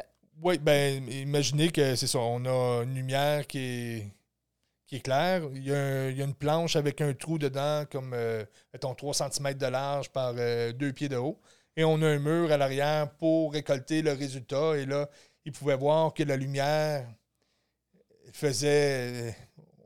oui, 0.42 0.58
ben, 0.58 1.06
imaginez 1.10 1.70
que 1.70 1.94
c'est 1.94 2.06
ça. 2.06 2.18
On 2.18 2.44
a 2.46 2.82
une 2.84 2.94
lumière 2.94 3.46
qui 3.46 3.58
est, 3.58 4.06
qui 4.86 4.96
est 4.96 5.00
claire. 5.00 5.42
Il 5.54 5.64
y, 5.64 5.72
a 5.72 6.08
une 6.08 6.34
planche 6.34 6.76
avec 6.76 7.00
un 7.02 7.12
trou 7.12 7.38
dedans, 7.38 7.84
comme, 7.90 8.12
euh, 8.14 8.44
mettons, 8.72 8.94
3 8.94 9.14
cm 9.14 9.54
de 9.54 9.66
large 9.66 10.10
par 10.10 10.34
2 10.34 10.72
pieds 10.92 11.08
de 11.08 11.16
haut. 11.16 11.38
Et 11.76 11.84
on 11.84 12.00
a 12.02 12.06
un 12.06 12.18
mur 12.18 12.50
à 12.50 12.56
l'arrière 12.56 13.10
pour 13.10 13.52
récolter 13.52 14.02
le 14.02 14.12
résultat. 14.12 14.76
Et 14.76 14.86
là, 14.86 15.08
il 15.44 15.52
pouvait 15.52 15.76
voir 15.76 16.14
que 16.14 16.22
la 16.22 16.36
lumière 16.36 17.06
faisait. 18.32 19.36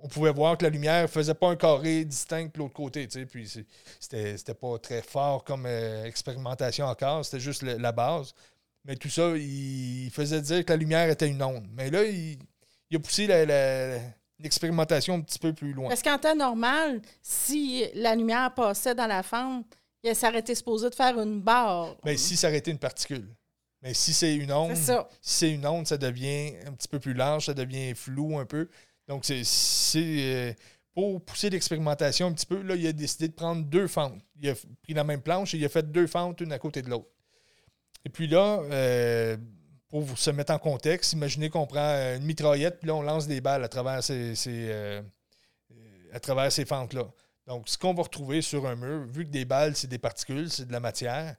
On 0.04 0.08
pouvait 0.08 0.32
voir 0.32 0.58
que 0.58 0.64
la 0.64 0.68
lumière 0.68 1.04
ne 1.04 1.06
faisait 1.06 1.32
pas 1.32 1.48
un 1.48 1.56
carré 1.56 2.04
distinct 2.04 2.52
de 2.52 2.58
l'autre 2.58 2.74
côté. 2.74 3.08
Puis 3.08 3.64
c'était 3.98 4.54
pas 4.54 4.78
très 4.78 5.00
fort 5.00 5.42
comme 5.44 5.64
euh, 5.64 6.04
expérimentation 6.04 6.84
encore, 6.84 7.24
c'était 7.24 7.40
juste 7.40 7.62
la 7.62 7.90
base. 7.90 8.34
Mais 8.84 8.96
tout 8.96 9.08
ça, 9.08 9.34
il 9.34 10.10
faisait 10.12 10.42
dire 10.42 10.62
que 10.62 10.70
la 10.70 10.76
lumière 10.76 11.08
était 11.08 11.26
une 11.26 11.42
onde. 11.42 11.66
Mais 11.72 11.90
là, 11.90 12.04
il, 12.04 12.36
a 12.94 12.98
poussé 12.98 13.26
l'expérimentation 14.38 15.14
un 15.14 15.20
petit 15.22 15.38
peu 15.38 15.54
plus 15.54 15.72
loin. 15.72 15.88
Parce 15.88 16.02
qu'en 16.02 16.18
temps 16.18 16.36
normal, 16.36 17.00
si 17.22 17.86
la 17.94 18.14
lumière 18.14 18.52
passait 18.52 18.94
dans 18.94 19.06
la 19.06 19.22
fente, 19.22 19.64
ça 20.04 20.12
s'arrêtait 20.12 20.54
supposé 20.54 20.90
de 20.90 20.94
faire 20.94 21.18
une 21.18 21.40
barre. 21.40 21.96
Mais 22.04 22.18
si 22.18 22.36
ça 22.36 22.48
arrêtait 22.48 22.70
une 22.70 22.78
particule. 22.78 23.26
Mais 23.80 23.94
si 23.94 24.12
c'est 24.12 24.34
une 24.34 24.52
onde, 24.52 24.76
si 24.76 24.92
c'est 25.22 25.50
une 25.50 25.66
onde, 25.66 25.86
ça 25.86 25.96
devient 25.96 26.52
un 26.66 26.72
petit 26.72 26.88
peu 26.88 26.98
plus 26.98 27.14
large, 27.14 27.46
ça 27.46 27.54
devient 27.54 27.94
flou 27.94 28.38
un 28.38 28.44
peu. 28.44 28.68
Donc, 29.08 29.24
c'est 29.24 29.42
euh, 29.96 30.52
pour 30.94 31.22
pousser 31.24 31.50
l'expérimentation 31.50 32.28
un 32.28 32.32
petit 32.32 32.46
peu, 32.46 32.62
là, 32.62 32.74
il 32.74 32.86
a 32.86 32.92
décidé 32.92 33.28
de 33.28 33.34
prendre 33.34 33.64
deux 33.64 33.86
fentes. 33.86 34.20
Il 34.40 34.48
a 34.48 34.54
pris 34.82 34.94
la 34.94 35.04
même 35.04 35.20
planche 35.20 35.54
et 35.54 35.58
il 35.58 35.64
a 35.64 35.68
fait 35.68 35.90
deux 35.90 36.06
fentes, 36.06 36.40
une 36.40 36.52
à 36.52 36.58
côté 36.58 36.82
de 36.82 36.88
l'autre. 36.88 37.08
Et 38.04 38.08
puis 38.08 38.26
là, 38.26 38.60
euh, 38.70 39.36
pour 39.88 40.02
vous 40.02 40.16
se 40.16 40.30
mettre 40.30 40.52
en 40.52 40.58
contexte, 40.58 41.12
imaginez 41.12 41.50
qu'on 41.50 41.66
prend 41.66 41.94
une 42.16 42.24
mitraillette, 42.24 42.78
puis 42.80 42.88
là, 42.88 42.94
on 42.94 43.02
lance 43.02 43.26
des 43.26 43.40
balles 43.40 43.64
à 43.64 43.68
travers 43.68 44.02
ces, 44.02 44.34
euh, 44.46 45.02
à 46.12 46.20
travers 46.20 46.50
ces 46.50 46.64
fentes-là. 46.64 47.10
Donc, 47.46 47.68
ce 47.68 47.76
qu'on 47.76 47.92
va 47.92 48.02
retrouver 48.02 48.40
sur 48.40 48.66
un 48.66 48.74
mur, 48.74 49.06
vu 49.06 49.24
que 49.24 49.30
des 49.30 49.44
balles, 49.44 49.76
c'est 49.76 49.88
des 49.88 49.98
particules, 49.98 50.50
c'est 50.50 50.66
de 50.66 50.72
la 50.72 50.80
matière, 50.80 51.36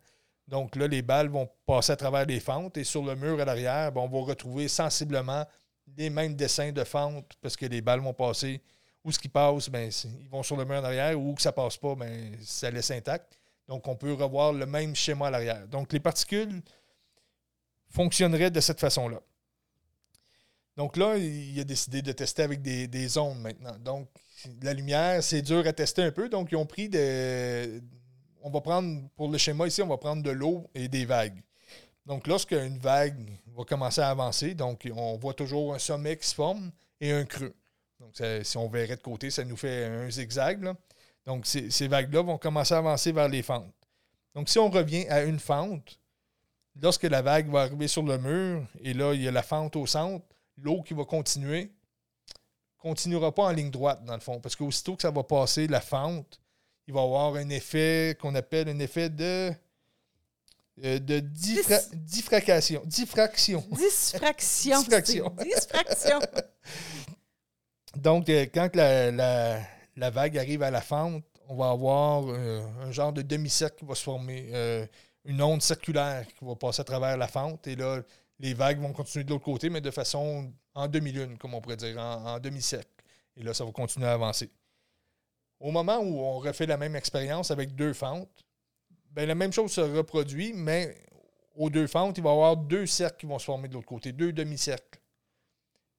donc 0.47 0.75
là, 0.75 0.87
les 0.87 1.01
balles 1.01 1.29
vont 1.29 1.49
passer 1.65 1.91
à 1.91 1.95
travers 1.95 2.25
les 2.25 2.39
fentes 2.39 2.77
et 2.77 2.83
sur 2.83 3.03
le 3.03 3.15
mur 3.15 3.39
à 3.39 3.45
l'arrière, 3.45 3.91
ben, 3.91 4.01
on 4.01 4.07
va 4.07 4.19
retrouver 4.27 4.67
sensiblement 4.67 5.45
les 5.97 6.09
mêmes 6.09 6.35
dessins 6.35 6.71
de 6.71 6.83
fentes 6.83 7.33
parce 7.41 7.55
que 7.55 7.65
les 7.65 7.81
balles 7.81 8.01
vont 8.01 8.13
passer. 8.13 8.61
Où 9.03 9.11
ce 9.11 9.19
qui 9.19 9.29
passe, 9.29 9.69
ben, 9.69 9.91
ils 10.19 10.29
vont 10.29 10.41
sur 10.41 10.57
le 10.57 10.65
mur 10.65 10.77
en 10.77 10.83
arrière, 10.83 11.19
ou 11.19 11.35
que 11.35 11.41
ça 11.41 11.51
passe 11.51 11.77
pas, 11.77 11.93
ben, 11.93 12.35
ça 12.41 12.71
laisse 12.71 12.89
intact. 12.89 13.37
Donc, 13.67 13.87
on 13.87 13.95
peut 13.95 14.13
revoir 14.13 14.51
le 14.51 14.65
même 14.65 14.95
schéma 14.95 15.27
à 15.27 15.29
l'arrière. 15.29 15.67
Donc, 15.67 15.93
les 15.93 15.99
particules, 15.99 16.63
fonctionnerait 17.95 18.51
de 18.51 18.59
cette 18.59 18.79
façon-là. 18.79 19.21
Donc 20.75 20.97
là, 20.97 21.15
il 21.17 21.57
a 21.59 21.63
décidé 21.63 22.01
de 22.01 22.11
tester 22.11 22.43
avec 22.43 22.61
des, 22.61 22.87
des 22.87 23.17
ondes 23.17 23.39
maintenant. 23.39 23.77
Donc, 23.79 24.09
la 24.61 24.73
lumière, 24.73 25.23
c'est 25.23 25.41
dur 25.41 25.65
à 25.65 25.71
tester 25.71 26.03
un 26.03 26.11
peu. 26.11 26.27
Donc, 26.27 26.49
ils 26.51 26.57
ont 26.57 26.65
pris 26.65 26.89
des. 26.89 27.81
On 28.41 28.49
va 28.49 28.61
prendre, 28.61 29.09
pour 29.15 29.29
le 29.29 29.37
schéma 29.37 29.67
ici, 29.67 29.81
on 29.81 29.87
va 29.87 29.97
prendre 29.97 30.21
de 30.21 30.29
l'eau 30.29 30.69
et 30.75 30.87
des 30.87 31.05
vagues. 31.05 31.41
Donc, 32.05 32.27
lorsque 32.27 32.51
une 32.51 32.77
vague 32.77 33.31
va 33.55 33.63
commencer 33.63 34.01
à 34.01 34.09
avancer, 34.09 34.53
donc 34.53 34.87
on 34.95 35.17
voit 35.17 35.33
toujours 35.33 35.73
un 35.73 35.79
sommet 35.79 36.17
qui 36.17 36.27
se 36.27 36.35
forme 36.35 36.71
et 37.01 37.11
un 37.11 37.25
creux. 37.25 37.55
Donc, 37.99 38.15
si 38.43 38.57
on 38.57 38.67
verrait 38.67 38.97
de 38.97 39.01
côté, 39.01 39.31
ça 39.31 39.43
nous 39.43 39.57
fait 39.57 39.85
un 39.85 40.09
zigzag. 40.09 40.75
Donc, 41.25 41.45
ces, 41.45 41.87
vagues-là 41.87 42.21
vont 42.21 42.37
commencer 42.37 42.73
à 42.73 42.77
avancer 42.77 43.11
vers 43.11 43.27
les 43.27 43.41
fentes. 43.41 43.73
Donc, 44.35 44.49
si 44.49 44.59
on 44.59 44.69
revient 44.69 45.07
à 45.07 45.23
une 45.23 45.39
fente, 45.39 45.99
lorsque 46.79 47.03
la 47.03 47.21
vague 47.21 47.49
va 47.49 47.61
arriver 47.61 47.87
sur 47.87 48.03
le 48.03 48.17
mur, 48.17 48.67
et 48.81 48.93
là, 48.93 49.13
il 49.13 49.21
y 49.21 49.27
a 49.27 49.31
la 49.31 49.41
fente 49.41 49.75
au 49.75 49.87
centre, 49.87 50.25
l'eau 50.57 50.83
qui 50.83 50.93
va 50.93 51.05
continuer, 51.05 51.71
continuera 52.77 53.33
pas 53.33 53.45
en 53.45 53.51
ligne 53.51 53.71
droite, 53.71 54.03
dans 54.05 54.13
le 54.13 54.19
fond, 54.19 54.39
parce 54.39 54.55
qu'aussitôt 54.55 54.95
que 54.95 55.01
ça 55.01 55.11
va 55.11 55.23
passer 55.23 55.67
la 55.67 55.81
fente, 55.81 56.39
il 56.87 56.93
va 56.93 57.01
y 57.01 57.03
avoir 57.03 57.35
un 57.35 57.49
effet 57.49 58.15
qu'on 58.21 58.35
appelle 58.35 58.69
un 58.69 58.77
effet 58.77 59.09
de 59.09 59.51
euh, 60.83 60.99
de 60.99 61.19
diffraction. 61.93 62.81
Diffraction. 62.85 63.63
Diffraction. 63.71 64.81
Diffraction. 64.81 66.19
Donc, 67.95 68.29
euh, 68.29 68.45
quand 68.53 68.75
la, 68.75 69.11
la, 69.95 70.09
vague 70.09 70.37
arrive 70.37 70.63
à 70.63 70.71
la 70.71 70.81
fente, 70.81 71.23
on 71.47 71.55
va 71.55 71.69
avoir 71.69 72.25
euh, 72.27 72.61
un 72.81 72.91
genre 72.91 73.13
de 73.13 73.21
demi-cercle 73.21 73.77
qui 73.79 73.85
va 73.85 73.95
se 73.95 74.03
former, 74.03 74.87
une 75.23 75.41
onde 75.41 75.61
circulaire 75.61 76.27
qui 76.27 76.43
va 76.43 76.55
passer 76.55 76.81
à 76.81 76.83
travers 76.83 77.15
la 77.15 77.27
fente. 77.27 77.67
Et 77.67 77.75
là, 77.75 78.01
les 78.39 78.53
vagues 78.53 78.79
vont 78.79 78.91
continuer 78.91 79.23
de 79.23 79.29
l'autre 79.29 79.45
côté, 79.45 79.69
mais 79.69 79.81
de 79.81 79.91
façon 79.91 80.51
en 80.73 80.87
demi-lune, 80.87 81.37
comme 81.37 81.53
on 81.53 81.61
pourrait 81.61 81.77
dire, 81.77 81.97
en, 81.97 82.39
demi-cercle. 82.39 82.89
Et 83.37 83.43
là, 83.43 83.53
ça 83.53 83.63
va 83.63 83.71
continuer 83.71 84.07
à 84.07 84.13
avancer. 84.13 84.49
Au 85.59 85.71
moment 85.71 85.99
où 85.99 86.19
on 86.19 86.39
refait 86.39 86.65
la 86.65 86.77
même 86.77 86.97
expérience 86.97 87.49
avec 87.49 87.75
deux 87.75 87.93
fentes, 87.93 88.44
ben, 89.15 89.27
la 89.27 89.35
même 89.35 89.53
chose 89.53 89.71
se 89.71 89.81
reproduit, 89.81 90.51
mais 90.53 90.95
aux 91.55 91.69
deux 91.69 91.87
fentes, 91.87 92.17
il 92.17 92.23
va 92.23 92.31
y 92.31 92.33
avoir 92.33 92.57
deux 92.57 92.85
cercles 92.85 93.17
qui 93.17 93.25
vont 93.25 93.39
se 93.39 93.45
former 93.45 93.69
de 93.69 93.73
l'autre 93.73 93.87
côté, 93.87 94.11
deux 94.11 94.33
demi-cercles. 94.33 94.99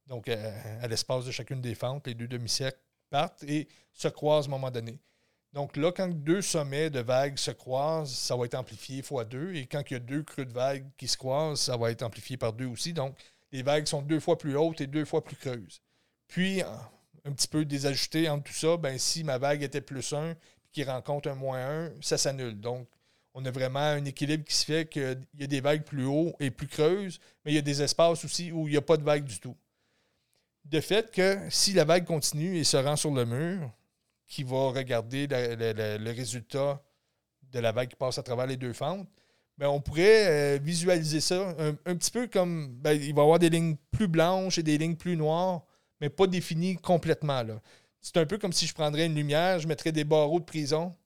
Donc, 0.06 0.28
euh, 0.28 0.82
à 0.82 0.86
l'espace 0.86 1.24
de 1.24 1.30
chacune 1.30 1.62
des 1.62 1.74
fentes, 1.74 2.06
les 2.06 2.14
deux 2.14 2.28
demi-cercles 2.28 2.78
partent 3.08 3.42
et 3.44 3.68
se 3.94 4.08
croisent 4.08 4.46
à 4.46 4.50
un 4.50 4.50
moment 4.50 4.70
donné. 4.70 5.00
Donc 5.54 5.78
là, 5.78 5.90
quand 5.92 6.08
deux 6.08 6.42
sommets 6.42 6.90
de 6.90 7.00
vagues 7.00 7.38
se 7.38 7.50
croisent, 7.50 8.14
ça 8.14 8.36
va 8.36 8.44
être 8.44 8.54
amplifié 8.54 9.00
fois 9.00 9.24
deux. 9.24 9.54
Et 9.54 9.66
quand 9.66 9.82
il 9.90 9.94
y 9.94 9.96
a 9.96 10.00
deux 10.00 10.22
creux 10.22 10.44
de 10.44 10.52
vagues 10.52 10.86
qui 10.98 11.08
se 11.08 11.16
croisent, 11.16 11.62
ça 11.62 11.78
va 11.78 11.90
être 11.90 12.02
amplifié 12.02 12.36
par 12.36 12.52
deux 12.52 12.66
aussi. 12.66 12.92
Donc, 12.92 13.16
les 13.50 13.62
vagues 13.62 13.86
sont 13.86 14.02
deux 14.02 14.20
fois 14.20 14.36
plus 14.36 14.54
hautes 14.58 14.82
et 14.82 14.86
deux 14.86 15.06
fois 15.06 15.24
plus 15.24 15.36
creuses. 15.36 15.80
Puis, 16.28 16.62
un 17.24 17.32
petit 17.32 17.48
peu 17.48 17.64
désajusté 17.64 18.28
entre 18.28 18.44
tout 18.44 18.52
ça, 18.52 18.76
ben, 18.76 18.98
si 18.98 19.24
ma 19.24 19.38
vague 19.38 19.62
était 19.62 19.80
plus 19.80 20.12
1 20.12 20.36
qui 20.72 20.84
rencontre 20.84 21.30
un 21.30 21.34
moins 21.34 21.86
1, 21.86 21.92
ça 22.02 22.18
s'annule. 22.18 22.60
Donc, 22.60 22.86
on 23.38 23.44
a 23.44 23.50
vraiment 23.50 23.80
un 23.80 24.04
équilibre 24.06 24.44
qui 24.44 24.54
se 24.54 24.64
fait 24.64 24.88
qu'il 24.88 25.20
y 25.38 25.44
a 25.44 25.46
des 25.46 25.60
vagues 25.60 25.84
plus 25.84 26.06
hautes 26.06 26.34
et 26.40 26.50
plus 26.50 26.66
creuses, 26.66 27.20
mais 27.44 27.52
il 27.52 27.54
y 27.54 27.58
a 27.58 27.62
des 27.62 27.82
espaces 27.82 28.24
aussi 28.24 28.50
où 28.50 28.66
il 28.66 28.70
n'y 28.70 28.78
a 28.78 28.82
pas 28.82 28.96
de 28.96 29.02
vagues 29.02 29.24
du 29.24 29.38
tout. 29.38 29.54
De 30.64 30.80
fait 30.80 31.10
que 31.10 31.38
si 31.50 31.74
la 31.74 31.84
vague 31.84 32.06
continue 32.06 32.56
et 32.56 32.64
se 32.64 32.78
rend 32.78 32.96
sur 32.96 33.10
le 33.10 33.26
mur, 33.26 33.70
qui 34.26 34.42
va 34.42 34.70
regarder 34.70 35.26
le, 35.28 36.10
résultat 36.12 36.82
de 37.52 37.58
la 37.60 37.72
vague 37.72 37.90
qui 37.90 37.96
passe 37.96 38.16
à 38.16 38.22
travers 38.22 38.46
les 38.46 38.56
deux 38.56 38.72
fentes, 38.72 39.06
bien, 39.58 39.68
on 39.68 39.82
pourrait 39.82 40.56
euh, 40.56 40.58
visualiser 40.60 41.20
ça 41.20 41.54
un, 41.58 41.94
petit 41.94 42.10
peu 42.10 42.28
comme 42.28 42.68
ben, 42.78 42.92
il 42.92 43.14
va 43.14 43.20
y 43.20 43.24
avoir 43.24 43.38
des 43.38 43.50
lignes 43.50 43.76
plus 43.90 44.08
blanches 44.08 44.56
et 44.56 44.62
des 44.62 44.78
lignes 44.78 44.96
plus 44.96 45.14
noires, 45.14 45.62
mais 46.00 46.08
pas 46.08 46.26
définies 46.26 46.76
complètement. 46.76 47.44
C'est 48.00 48.16
un 48.16 48.24
peu 48.24 48.38
comme 48.38 48.54
si 48.54 48.66
je 48.66 48.72
prendrais 48.72 49.04
une 49.04 49.14
lumière, 49.14 49.58
je 49.58 49.68
mettrais 49.68 49.92
des 49.92 50.04
barreaux 50.04 50.40
de 50.40 50.44
prison, 50.46 50.96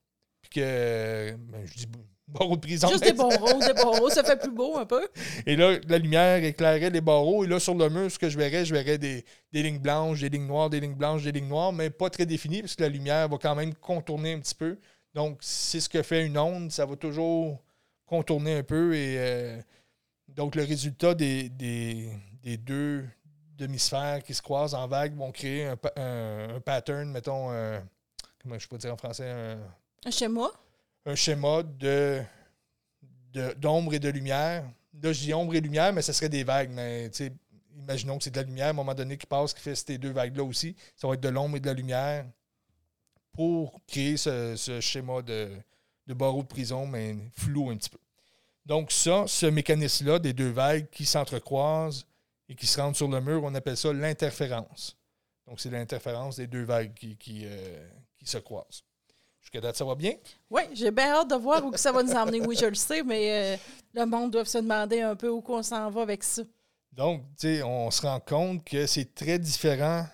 puis 0.41 0.49
que 0.61 1.35
ben, 1.37 1.65
je 1.65 1.73
dis 1.73 1.87
barreaux 2.31 2.55
de 2.55 2.61
prison. 2.61 2.87
Juste 2.89 3.03
des 3.03 3.13
barreaux, 3.13 3.59
des 3.59 3.73
barreaux, 3.73 4.09
ça 4.09 4.23
fait 4.23 4.37
plus 4.37 4.51
beau 4.51 4.77
un 4.77 4.85
peu. 4.85 5.07
Et 5.45 5.55
là, 5.55 5.77
la 5.87 5.97
lumière 5.97 6.43
éclairait 6.43 6.89
les 6.89 7.01
barreaux. 7.01 7.43
Et 7.43 7.47
là, 7.47 7.59
sur 7.59 7.75
le 7.75 7.89
mur, 7.89 8.09
ce 8.11 8.17
que 8.17 8.29
je 8.29 8.37
verrais, 8.37 8.65
je 8.65 8.73
verrais 8.73 8.97
des, 8.97 9.23
lignes 9.53 9.79
blanches, 9.79 10.21
des 10.21 10.29
lignes 10.29 10.47
noires, 10.47 10.69
des 10.69 10.79
lignes 10.79 10.95
blanches, 10.95 11.23
des 11.23 11.31
lignes 11.31 11.47
noires, 11.47 11.73
mais 11.73 11.89
pas 11.89 12.09
très 12.09 12.25
définies, 12.25 12.61
parce 12.61 12.75
que 12.75 12.83
la 12.83 12.89
lumière 12.89 13.27
va 13.29 13.37
quand 13.37 13.55
même 13.55 13.73
contourner 13.75 14.33
un 14.33 14.39
petit 14.39 14.55
peu. 14.55 14.77
Donc, 15.13 15.37
c'est 15.41 15.79
ce 15.79 15.89
que 15.89 16.01
fait 16.01 16.25
une 16.25 16.37
onde. 16.37 16.71
Ça 16.71 16.85
va 16.85 16.95
toujours 16.95 17.61
contourner 18.05 18.57
un 18.57 18.63
peu. 18.63 18.95
Et 18.95 19.15
euh, 19.17 19.61
donc, 20.29 20.55
le 20.55 20.63
résultat 20.63 21.13
des, 21.13 21.49
deux 22.59 23.05
demi-sphères 23.57 24.23
qui 24.23 24.33
se 24.33 24.41
croisent 24.41 24.73
en 24.73 24.87
vague 24.87 25.15
vont 25.15 25.31
créer 25.31 25.65
un, 25.65 26.59
pattern, 26.63 27.11
mettons, 27.11 27.51
euh, 27.51 27.79
comment 28.41 28.57
je 28.57 28.67
peux 28.67 28.77
dire 28.77 28.93
en 28.93 28.97
français? 28.97 29.29
Un, 29.29 29.59
un 30.05 30.11
schéma? 30.11 30.49
Un 31.05 31.15
schéma 31.15 31.63
de, 31.63 32.21
d'ombre 33.57 33.93
et 33.93 33.99
de 33.99 34.09
lumière. 34.09 34.63
Là, 35.01 35.13
je 35.13 35.19
dis 35.19 35.33
ombre 35.33 35.55
et 35.55 35.61
lumière, 35.61 35.93
mais 35.93 36.01
ce 36.01 36.13
serait 36.13 36.29
des 36.29 36.43
vagues. 36.43 36.71
Mais 36.71 37.09
imaginons 37.77 38.17
que 38.17 38.23
c'est 38.23 38.31
de 38.31 38.37
la 38.37 38.43
lumière 38.43 38.67
à 38.67 38.69
un 38.69 38.73
moment 38.73 38.93
donné 38.93 39.17
qui 39.17 39.25
passe, 39.25 39.53
qui 39.53 39.61
fait 39.61 39.75
ces 39.75 39.97
deux 39.97 40.11
vagues-là 40.11 40.43
aussi. 40.43 40.75
Ça 40.95 41.07
va 41.07 41.15
être 41.15 41.21
de 41.21 41.29
l'ombre 41.29 41.57
et 41.57 41.59
de 41.59 41.67
la 41.67 41.73
lumière 41.73 42.25
pour 43.33 43.79
créer 43.87 44.17
ce, 44.17 44.79
schéma 44.81 45.21
de, 45.21 45.49
de 46.07 46.13
barreau 46.13 46.43
de 46.43 46.47
prison, 46.47 46.85
mais 46.85 47.15
flou 47.31 47.69
un 47.69 47.77
petit 47.77 47.89
peu. 47.89 47.99
Donc, 48.65 48.91
ça, 48.91 49.25
ce 49.27 49.45
mécanisme-là 49.47 50.19
des 50.19 50.33
deux 50.33 50.51
vagues 50.51 50.87
qui 50.91 51.05
s'entrecroisent 51.05 52.05
et 52.47 52.55
qui 52.55 52.67
se 52.67 52.79
rendent 52.79 52.95
sur 52.95 53.07
le 53.07 53.19
mur, 53.21 53.43
on 53.43 53.55
appelle 53.55 53.77
ça 53.77 53.91
l'interférence. 53.91 54.97
Donc, 55.47 55.59
c'est 55.59 55.71
l'interférence 55.71 56.35
des 56.35 56.47
deux 56.47 56.63
vagues 56.63 56.93
qui, 56.93 57.17
qui 57.17 57.41
euh, 57.45 57.89
se 58.23 58.37
croisent. 58.37 58.83
Jusqu'à 59.41 59.59
date, 59.59 59.75
ça 59.75 59.85
va 59.85 59.95
bien? 59.95 60.13
Oui, 60.49 60.61
j'ai 60.73 60.91
bien 60.91 61.13
hâte 61.13 61.29
de 61.29 61.35
voir 61.35 61.65
où 61.65 61.75
ça 61.75 61.91
va 61.91 62.03
nous 62.03 62.11
emmener. 62.11 62.41
Oui, 62.41 62.55
je 62.59 62.67
le 62.67 62.75
sais, 62.75 63.03
mais 63.03 63.55
euh, 63.55 63.57
le 63.93 64.05
monde 64.05 64.31
doit 64.31 64.45
se 64.45 64.59
demander 64.59 65.01
un 65.01 65.15
peu 65.15 65.29
où 65.29 65.43
on 65.47 65.63
s'en 65.63 65.89
va 65.89 66.01
avec 66.03 66.23
ça. 66.23 66.43
Donc, 66.91 67.23
tu 67.39 67.47
sais, 67.47 67.63
on 67.63 67.89
se 67.89 68.01
rend 68.01 68.19
compte 68.19 68.63
que 68.63 68.85
c'est 68.85 69.15
très 69.15 69.39
différent 69.39 70.05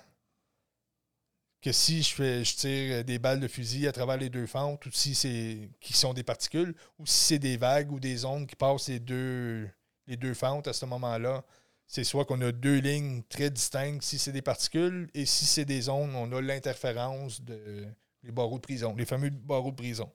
que 1.62 1.72
si 1.72 2.04
je 2.04 2.14
fais 2.14 2.44
je 2.44 2.56
tire 2.56 3.04
des 3.04 3.20
balles 3.20 3.40
de 3.40 3.48
fusil 3.48 3.88
à 3.88 3.92
travers 3.92 4.18
les 4.18 4.30
deux 4.30 4.46
fentes 4.46 4.86
ou 4.86 4.92
si 4.92 5.16
c'est 5.16 5.70
qui 5.82 5.94
sont 5.94 6.14
des 6.14 6.24
particules 6.24 6.76
ou 7.00 7.06
si 7.06 7.26
c'est 7.26 7.40
des 7.40 7.58
vagues 7.58 7.92
ou 7.92 8.00
des 8.00 8.26
ondes 8.26 8.48
qui 8.48 8.56
passent 8.56 8.88
les 8.90 9.00
deux 9.00 9.68
les 10.06 10.18
deux 10.18 10.34
fentes 10.34 10.68
à 10.68 10.74
ce 10.74 10.86
moment-là. 10.86 11.44
C'est 11.88 12.04
soit 12.04 12.26
qu'on 12.26 12.42
a 12.42 12.52
deux 12.52 12.78
lignes 12.78 13.24
très 13.24 13.50
distinctes 13.50 14.04
si 14.04 14.20
c'est 14.20 14.32
des 14.32 14.42
particules 14.42 15.10
et 15.14 15.26
si 15.26 15.46
c'est 15.46 15.66
des 15.66 15.90
ondes, 15.90 16.12
on 16.16 16.32
a 16.32 16.42
l'interférence 16.42 17.42
de 17.42 17.86
les 18.28 18.34
barreaux 18.34 18.58
de 18.58 18.62
prison, 18.62 18.94
les 18.96 19.06
fameux 19.06 19.30
barreaux 19.30 19.72
de 19.72 19.76
prison. 19.76 20.10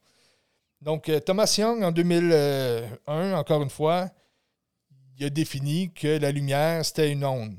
Donc, 0.80 1.08
euh, 1.08 1.18
Thomas 1.20 1.52
Young, 1.58 1.82
en 1.82 1.90
2001, 1.90 3.34
encore 3.34 3.62
une 3.62 3.70
fois, 3.70 4.10
il 5.18 5.24
a 5.24 5.30
défini 5.30 5.92
que 5.92 6.18
la 6.18 6.30
lumière, 6.30 6.84
c'était 6.84 7.10
une 7.10 7.24
onde. 7.24 7.56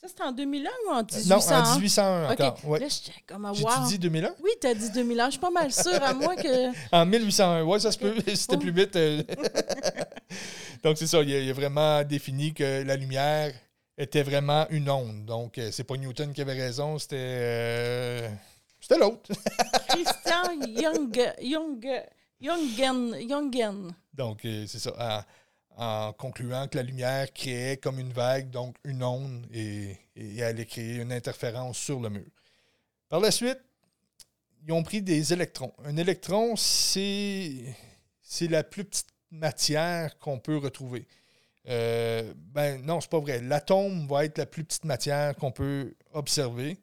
Ça, 0.00 0.08
c'était 0.08 0.22
en 0.24 0.32
2001 0.32 0.70
ou 0.86 0.90
en 0.90 1.02
1801? 1.02 1.34
Non, 1.34 1.66
en 1.66 1.74
1801 1.76 2.30
encore. 2.30 2.58
Ouais. 2.64 2.78
Là, 2.80 2.88
j'étais 2.88 3.18
comme, 3.26 3.46
wow. 3.46 3.88
Dit 3.88 3.98
2001? 3.98 4.34
Oui, 4.42 4.50
tu 4.60 4.66
as 4.66 4.74
dit 4.74 4.90
2001. 4.90 5.26
Je 5.26 5.30
suis 5.30 5.40
pas 5.40 5.50
mal 5.50 5.72
sûre, 5.72 6.02
à 6.02 6.12
moi 6.12 6.36
que... 6.36 6.68
en 6.92 7.06
1801, 7.06 7.62
oui, 7.62 7.80
ça 7.80 7.90
se 7.90 7.98
peut. 7.98 8.14
C'était 8.34 8.58
plus 8.58 8.72
vite. 8.72 8.96
Euh. 8.96 9.22
Donc, 10.82 10.98
c'est 10.98 11.06
ça. 11.06 11.22
Il 11.22 11.48
a, 11.48 11.52
vraiment 11.54 12.04
défini 12.04 12.52
que 12.52 12.82
la 12.82 12.96
lumière 12.96 13.52
était 13.96 14.22
vraiment 14.22 14.66
une 14.70 14.90
onde. 14.90 15.24
Donc, 15.24 15.56
euh, 15.56 15.70
c'est 15.72 15.84
pas 15.84 15.96
Newton 15.96 16.32
qui 16.32 16.42
avait 16.42 16.52
raison, 16.52 16.98
c'était... 16.98 18.28
C'était 18.86 19.00
l'autre. 19.00 19.32
Christian 19.88 20.60
Young, 20.60 21.34
Young, 21.40 22.02
Youngen. 22.38 23.16
Youngen. 23.18 23.94
Donc, 24.12 24.44
euh, 24.44 24.66
c'est 24.66 24.78
ça. 24.78 25.24
En, 25.74 26.12
concluant 26.12 26.68
que 26.68 26.76
la 26.76 26.82
lumière 26.82 27.32
créait 27.32 27.78
comme 27.78 27.98
une 27.98 28.12
vague, 28.12 28.50
donc 28.50 28.76
une 28.84 29.02
onde, 29.02 29.46
et, 29.54 29.96
et 30.14 30.42
allait 30.42 30.66
créer 30.66 30.96
une 30.96 31.12
interférence 31.12 31.78
sur 31.78 31.98
le 31.98 32.10
mur. 32.10 32.26
Par 33.08 33.20
la 33.20 33.30
suite, 33.30 33.58
ils 34.66 34.72
ont 34.74 34.82
pris 34.82 35.00
des 35.00 35.32
électrons. 35.32 35.72
Un 35.82 35.96
électron, 35.96 36.54
c'est, 36.54 37.74
c'est 38.20 38.48
la 38.48 38.64
plus 38.64 38.84
petite 38.84 39.14
matière 39.30 40.18
qu'on 40.18 40.38
peut 40.38 40.58
retrouver. 40.58 41.08
Euh, 41.70 42.34
ben 42.36 42.84
non, 42.84 43.00
c'est 43.00 43.10
pas 43.10 43.20
vrai. 43.20 43.40
L'atome 43.40 44.06
va 44.06 44.26
être 44.26 44.36
la 44.36 44.44
plus 44.44 44.62
petite 44.62 44.84
matière 44.84 45.34
qu'on 45.36 45.52
peut 45.52 45.94
observer 46.12 46.76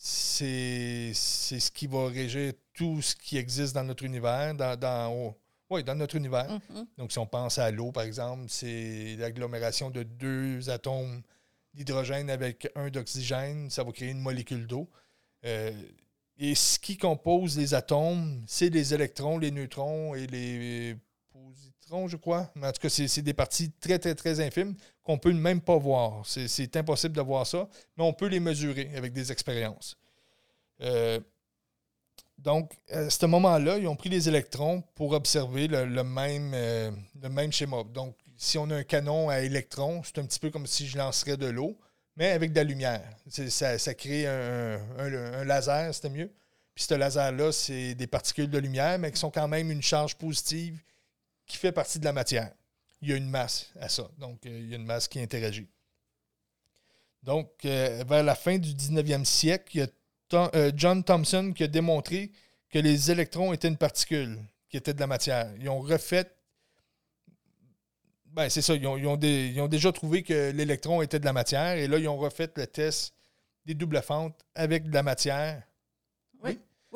c'est 0.00 1.12
ce 1.12 1.70
qui 1.72 1.88
va 1.88 2.06
régir 2.06 2.52
tout 2.72 3.02
ce 3.02 3.16
qui 3.16 3.36
existe 3.36 3.74
dans 3.74 3.82
notre 3.82 4.04
univers, 4.04 4.54
dans, 4.54 4.78
dans, 4.78 5.34
dans 5.82 5.94
notre 5.96 6.14
univers. 6.14 6.48
Mm-hmm. 6.48 6.86
Donc, 6.96 7.10
si 7.10 7.18
on 7.18 7.26
pense 7.26 7.58
à 7.58 7.70
l'eau, 7.72 7.90
par 7.90 8.04
exemple, 8.04 8.44
c'est 8.48 9.16
l'agglomération 9.18 9.90
de 9.90 10.04
deux 10.04 10.70
atomes 10.70 11.20
d'hydrogène 11.74 12.30
avec 12.30 12.70
un 12.76 12.90
d'oxygène. 12.90 13.70
Ça 13.70 13.82
va 13.82 13.90
créer 13.90 14.10
une 14.10 14.20
molécule 14.20 14.68
d'eau. 14.68 14.88
Euh, 15.44 15.72
et 16.38 16.54
ce 16.54 16.78
qui 16.78 16.96
compose 16.96 17.58
les 17.58 17.74
atomes, 17.74 18.44
c'est 18.46 18.70
les 18.70 18.94
électrons, 18.94 19.38
les 19.38 19.50
neutrons 19.50 20.14
et 20.14 20.28
les 20.28 20.96
positrons, 21.32 22.06
je 22.06 22.16
crois. 22.16 22.52
Mais 22.54 22.68
en 22.68 22.72
tout 22.72 22.80
cas, 22.80 22.88
c'est 22.88 23.22
des 23.22 23.34
parties 23.34 23.72
très, 23.80 23.98
très, 23.98 24.14
très 24.14 24.38
infimes 24.38 24.76
qu'on 25.08 25.16
peut 25.16 25.32
même 25.32 25.62
pas 25.62 25.78
voir. 25.78 26.22
C'est 26.26 26.76
impossible 26.76 27.16
de 27.16 27.22
voir 27.22 27.46
ça, 27.46 27.66
mais 27.96 28.04
on 28.04 28.12
peut 28.12 28.26
les 28.26 28.40
mesurer 28.40 28.90
avec 28.94 29.14
des 29.14 29.32
expériences. 29.32 29.96
Euh, 30.82 31.18
donc, 32.36 32.74
à 32.90 33.08
ce 33.08 33.24
moment-là, 33.24 33.78
ils 33.78 33.88
ont 33.88 33.96
pris 33.96 34.10
les 34.10 34.28
électrons 34.28 34.82
pour 34.94 35.12
observer 35.12 35.66
le, 35.66 36.04
même, 36.04 36.52
euh, 36.54 36.90
le 37.22 37.28
même 37.30 37.50
schéma. 37.50 37.84
Donc, 37.84 38.16
si 38.36 38.58
on 38.58 38.68
a 38.68 38.76
un 38.76 38.82
canon 38.82 39.30
à 39.30 39.40
électrons, 39.40 40.02
c'est 40.04 40.18
un 40.18 40.26
petit 40.26 40.38
peu 40.38 40.50
comme 40.50 40.66
si 40.66 40.86
je 40.86 40.98
lancerais 40.98 41.38
de 41.38 41.46
l'eau, 41.46 41.78
mais 42.14 42.32
avec 42.32 42.52
de 42.52 42.56
la 42.56 42.64
lumière. 42.64 43.08
Ça, 43.30 43.78
ça, 43.78 43.94
crée 43.94 44.26
un, 44.26 44.78
un 44.98 45.44
laser, 45.44 45.94
c'était 45.94 46.10
mieux. 46.10 46.30
Puis 46.74 46.84
ce 46.84 46.92
laser-là, 46.92 47.50
c'est 47.50 47.94
des 47.94 48.06
particules 48.06 48.50
de 48.50 48.58
lumière, 48.58 48.98
mais 48.98 49.10
qui 49.10 49.18
sont 49.18 49.30
quand 49.30 49.48
même 49.48 49.70
une 49.70 49.82
charge 49.82 50.16
positive 50.16 50.78
qui 51.46 51.56
fait 51.56 51.72
partie 51.72 51.98
de 51.98 52.04
la 52.04 52.12
matière. 52.12 52.52
Il 53.00 53.10
y 53.10 53.12
a 53.12 53.16
une 53.16 53.30
masse 53.30 53.70
à 53.80 53.88
ça. 53.88 54.08
Donc, 54.18 54.44
euh, 54.46 54.58
il 54.60 54.68
y 54.68 54.72
a 54.72 54.76
une 54.76 54.86
masse 54.86 55.06
qui 55.08 55.20
interagit. 55.20 55.68
Donc, 57.22 57.50
euh, 57.64 58.04
vers 58.08 58.22
la 58.22 58.34
fin 58.34 58.58
du 58.58 58.74
19e 58.74 59.24
siècle, 59.24 59.76
il 59.76 59.80
y 59.80 59.82
a 59.82 60.50
euh, 60.54 60.72
John 60.74 61.02
Thomson 61.04 61.52
qui 61.54 61.64
a 61.64 61.68
démontré 61.68 62.32
que 62.70 62.78
les 62.78 63.10
électrons 63.10 63.52
étaient 63.52 63.68
une 63.68 63.76
particule, 63.76 64.38
qui 64.68 64.76
était 64.76 64.94
de 64.94 65.00
la 65.00 65.06
matière. 65.06 65.50
Ils 65.60 65.68
ont 65.68 65.80
refait. 65.80 66.30
Ben, 68.26 68.48
c'est 68.48 68.62
ça. 68.62 68.74
Ils 68.74 68.86
ont, 68.86 69.16
déjà 69.68 69.92
trouvé 69.92 70.22
que 70.22 70.50
l'électron 70.50 71.02
était 71.02 71.18
de 71.18 71.24
la 71.24 71.32
matière 71.32 71.76
et 71.76 71.86
là, 71.86 71.98
ils 71.98 72.08
ont 72.08 72.18
refait 72.18 72.50
le 72.56 72.66
test 72.66 73.14
des 73.64 73.74
doubles 73.74 74.02
fentes 74.02 74.44
avec 74.54 74.88
de 74.88 74.94
la 74.94 75.02
matière. 75.02 75.62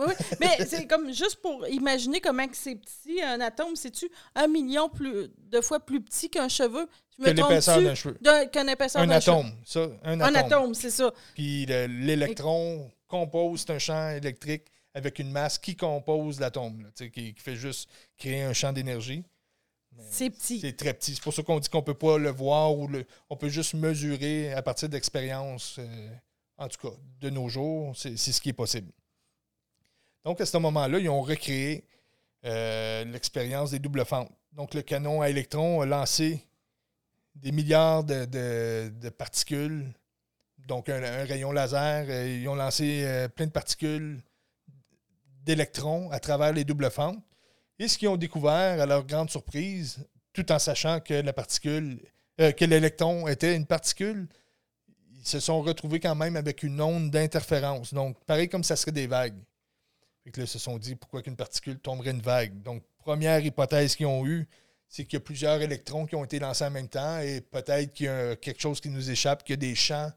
Oui. 0.06 0.14
Mais 0.40 0.64
c'est 0.66 0.86
comme 0.86 1.12
juste 1.12 1.36
pour 1.36 1.66
imaginer 1.68 2.20
comment 2.20 2.46
c'est 2.52 2.76
petit, 2.76 3.20
un 3.22 3.40
atome, 3.40 3.76
c'est-tu 3.76 4.10
un 4.34 4.46
million 4.46 4.88
plus, 4.88 5.30
de 5.38 5.60
fois 5.60 5.80
plus 5.80 6.00
petit 6.00 6.30
qu'un 6.30 6.48
cheveu? 6.48 6.88
l'épaisseur 7.18 7.82
d'un 7.82 7.94
cheveu. 7.94 8.18
Qu'un 8.50 8.66
épaisseur 8.66 9.02
un 9.02 9.10
atome, 9.10 9.52
ça. 9.64 9.88
Un 10.02 10.20
atome. 10.20 10.36
Un 10.36 10.38
atome, 10.38 10.74
c'est 10.74 10.90
ça. 10.90 11.12
Puis 11.34 11.66
l'électron 11.66 12.90
compose 13.06 13.64
un 13.68 13.78
champ 13.78 14.10
électrique 14.10 14.64
avec 14.94 15.18
une 15.18 15.30
masse 15.30 15.58
qui 15.58 15.76
compose 15.76 16.40
l'atome, 16.40 16.90
qui, 16.96 17.10
qui 17.10 17.34
fait 17.36 17.56
juste 17.56 17.88
créer 18.16 18.42
un 18.42 18.52
champ 18.52 18.72
d'énergie. 18.72 19.24
C'est 20.10 20.30
petit. 20.30 20.60
C'est 20.60 20.76
très 20.76 20.94
petit. 20.94 21.14
C'est 21.14 21.22
pour 21.22 21.34
ça 21.34 21.42
qu'on 21.42 21.58
dit 21.58 21.68
qu'on 21.68 21.78
ne 21.78 21.84
peut 21.84 21.94
pas 21.94 22.18
le 22.18 22.30
voir 22.30 22.76
ou 22.76 22.88
le, 22.88 23.04
on 23.28 23.36
peut 23.36 23.48
juste 23.48 23.74
mesurer 23.74 24.52
à 24.52 24.62
partir 24.62 24.88
d'expériences. 24.88 25.76
Euh, 25.78 26.08
en 26.58 26.68
tout 26.68 26.88
cas, 26.88 26.94
de 27.20 27.30
nos 27.30 27.48
jours, 27.48 27.92
c'est 27.96 28.16
ce 28.16 28.40
qui 28.40 28.50
est 28.50 28.54
possible. 28.54 28.90
Donc, 30.24 30.40
à 30.40 30.46
ce 30.46 30.56
moment-là, 30.58 30.98
ils 30.98 31.08
ont 31.08 31.22
recréé 31.22 31.84
euh, 32.44 33.04
l'expérience 33.04 33.72
des 33.72 33.78
doubles 33.78 34.04
fentes. 34.04 34.30
Donc, 34.52 34.74
le 34.74 34.82
canon 34.82 35.20
à 35.20 35.30
électrons 35.30 35.80
a 35.80 35.86
lancé 35.86 36.44
des 37.34 37.50
milliards 37.50 38.04
de, 38.04 39.08
particules, 39.10 39.92
donc 40.66 40.88
un, 40.88 41.24
rayon 41.24 41.50
laser. 41.50 42.06
Euh, 42.08 42.38
ils 42.40 42.48
ont 42.48 42.54
lancé 42.54 43.02
euh, 43.04 43.28
plein 43.28 43.46
de 43.46 43.52
particules 43.52 44.22
d'électrons 45.44 46.10
à 46.10 46.20
travers 46.20 46.52
les 46.52 46.64
doubles 46.64 46.90
fentes. 46.90 47.18
Et 47.78 47.88
ce 47.88 47.98
qu'ils 47.98 48.08
ont 48.08 48.16
découvert, 48.16 48.80
à 48.80 48.86
leur 48.86 49.04
grande 49.04 49.30
surprise, 49.30 50.06
tout 50.32 50.50
en 50.52 50.58
sachant 50.58 51.00
que 51.00 51.14
l'électron 52.64 53.26
était 53.26 53.56
une 53.56 53.66
particule, 53.66 54.28
ils 55.18 55.26
se 55.26 55.40
sont 55.40 55.62
retrouvés 55.62 55.98
quand 56.00 56.14
même 56.14 56.36
avec 56.36 56.62
une 56.62 56.80
onde 56.80 57.10
d'interférence. 57.10 57.92
Donc, 57.92 58.22
pareil 58.24 58.48
comme 58.48 58.64
ça 58.64 58.76
serait 58.76 58.92
des 58.92 59.06
vagues. 59.06 59.38
Fait 60.24 60.30
que 60.30 60.40
là, 60.40 60.44
ils 60.44 60.48
se 60.48 60.58
sont 60.58 60.78
dit 60.78 60.94
pourquoi 60.94 61.22
qu'une 61.22 61.36
particule 61.36 61.78
tomberait 61.78 62.12
une 62.12 62.22
vague? 62.22 62.62
Donc, 62.62 62.82
première 62.98 63.44
hypothèse 63.44 63.96
qu'ils 63.96 64.06
ont 64.06 64.26
eue, 64.26 64.48
c'est 64.88 65.04
qu'il 65.04 65.14
y 65.14 65.16
a 65.16 65.20
plusieurs 65.20 65.60
électrons 65.60 66.06
qui 66.06 66.14
ont 66.14 66.24
été 66.24 66.38
lancés 66.38 66.64
en 66.64 66.70
même 66.70 66.88
temps 66.88 67.18
et 67.18 67.40
peut-être 67.40 67.92
qu'il 67.92 68.06
y 68.06 68.08
a 68.08 68.36
quelque 68.36 68.60
chose 68.60 68.80
qui 68.80 68.90
nous 68.90 69.10
échappe, 69.10 69.42
qu'il 69.42 69.54
y 69.54 69.54
a 69.54 69.56
des 69.56 69.74
champs, 69.74 70.10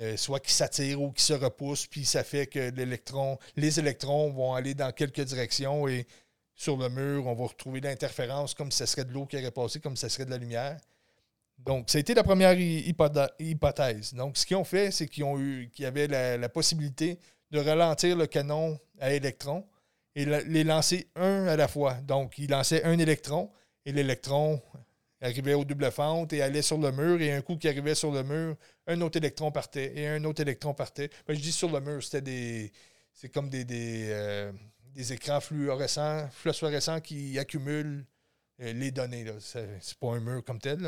euh, 0.00 0.16
soit 0.16 0.40
qui 0.40 0.52
s'attirent 0.52 1.00
ou 1.00 1.12
qui 1.12 1.22
se 1.22 1.32
repoussent, 1.32 1.86
puis 1.86 2.04
ça 2.04 2.22
fait 2.24 2.46
que 2.46 2.70
les 3.56 3.78
électrons 3.78 4.30
vont 4.30 4.54
aller 4.54 4.74
dans 4.74 4.92
quelques 4.92 5.22
directions 5.22 5.88
et 5.88 6.06
sur 6.54 6.76
le 6.76 6.88
mur, 6.90 7.26
on 7.26 7.34
va 7.34 7.46
retrouver 7.46 7.80
l'interférence 7.80 8.52
comme 8.52 8.70
si 8.70 8.78
ce 8.78 8.86
serait 8.86 9.04
de 9.04 9.12
l'eau 9.12 9.26
qui 9.26 9.36
aurait 9.38 9.50
passé, 9.50 9.80
comme 9.80 9.96
si 9.96 10.02
ce 10.02 10.08
serait 10.08 10.26
de 10.26 10.30
la 10.30 10.38
lumière. 10.38 10.78
Donc, 11.58 11.88
ça 11.88 11.98
a 11.98 12.00
été 12.00 12.12
la 12.14 12.22
première 12.22 12.58
hypothèse. 12.58 14.14
Donc, 14.14 14.36
ce 14.36 14.44
qu'ils 14.44 14.56
ont 14.56 14.64
fait, 14.64 14.90
c'est 14.90 15.06
qu'ils 15.06 15.24
ont 15.24 15.38
eu 15.38 15.70
qu'il 15.72 15.84
y 15.84 15.86
avait 15.86 16.06
la 16.06 16.48
possibilité 16.48 17.18
de 17.50 17.58
ralentir 17.58 18.16
le 18.16 18.26
canon 18.26 18.78
à 18.98 19.12
électrons 19.12 19.66
et 20.14 20.24
les 20.24 20.64
lancer 20.64 21.08
un 21.16 21.46
à 21.46 21.56
la 21.56 21.68
fois. 21.68 21.94
Donc, 21.94 22.38
il 22.38 22.50
lançait 22.50 22.84
un 22.84 22.98
électron 22.98 23.50
et 23.84 23.92
l'électron 23.92 24.60
arrivait 25.20 25.54
au 25.54 25.64
double 25.64 25.90
fente 25.90 26.32
et 26.32 26.42
allait 26.42 26.62
sur 26.62 26.78
le 26.78 26.90
mur. 26.92 27.20
Et 27.20 27.32
un 27.32 27.42
coup 27.42 27.56
qui 27.56 27.68
arrivait 27.68 27.94
sur 27.94 28.10
le 28.12 28.22
mur, 28.22 28.56
un 28.86 29.00
autre 29.00 29.18
électron 29.18 29.50
partait 29.50 29.92
et 29.96 30.08
un 30.08 30.24
autre 30.24 30.40
électron 30.42 30.74
partait. 30.74 31.10
Ben, 31.26 31.34
je 31.34 31.40
dis 31.40 31.52
sur 31.52 31.70
le 31.70 31.80
mur, 31.80 32.02
c'était 32.02 32.22
des. 32.22 32.72
C'est 33.12 33.28
comme 33.28 33.50
des, 33.50 33.64
des, 33.64 34.08
euh, 34.10 34.52
écrans 34.96 35.40
fluorescents, 35.40 36.28
fluorescents 36.30 37.00
qui 37.00 37.38
accumulent 37.38 38.06
euh, 38.62 38.72
les 38.72 38.92
données. 38.92 39.26
C'est 39.40 39.98
pas 39.98 40.12
un 40.14 40.20
mur 40.20 40.44
comme 40.44 40.60
tel, 40.60 40.78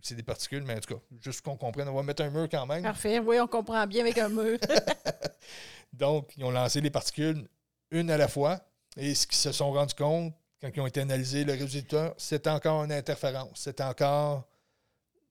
c'est 0.00 0.14
des 0.14 0.22
particules, 0.22 0.62
mais 0.62 0.74
en 0.74 0.80
tout 0.80 0.94
cas, 0.94 1.00
juste 1.20 1.42
qu'on 1.42 1.56
comprenne, 1.56 1.88
on 1.88 1.94
va 1.94 2.02
mettre 2.02 2.22
un 2.22 2.30
mur 2.30 2.48
quand 2.48 2.66
même. 2.66 2.82
Parfait, 2.82 3.18
oui, 3.18 3.38
on 3.40 3.48
comprend 3.48 3.86
bien 3.86 4.02
avec 4.02 4.16
un 4.18 4.28
mur. 4.28 4.58
Donc, 5.92 6.32
ils 6.36 6.44
ont 6.44 6.50
lancé 6.50 6.80
les 6.80 6.90
particules 6.90 7.46
une 7.90 8.10
à 8.10 8.16
la 8.16 8.28
fois. 8.28 8.60
Et 8.96 9.14
ce 9.14 9.26
qu'ils 9.26 9.38
se 9.38 9.52
sont 9.52 9.72
rendus 9.72 9.94
compte, 9.94 10.34
quand 10.60 10.70
ils 10.74 10.80
ont 10.80 10.86
été 10.86 11.00
analysés, 11.00 11.44
le 11.44 11.52
résultat, 11.52 12.14
c'était 12.18 12.50
encore 12.50 12.84
une 12.84 12.92
interférence. 12.92 13.60
C'était 13.60 13.82
encore, 13.82 14.46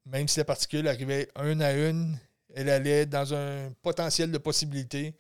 même 0.06 0.28
si 0.28 0.40
la 0.40 0.46
particule 0.46 0.88
arrivait 0.88 1.30
une 1.44 1.62
à 1.62 1.74
une, 1.74 2.20
elle 2.54 2.70
allait 2.70 3.06
dans 3.06 3.34
un 3.34 3.72
potentiel 3.82 4.32
de 4.32 4.38
possibilité, 4.38 5.16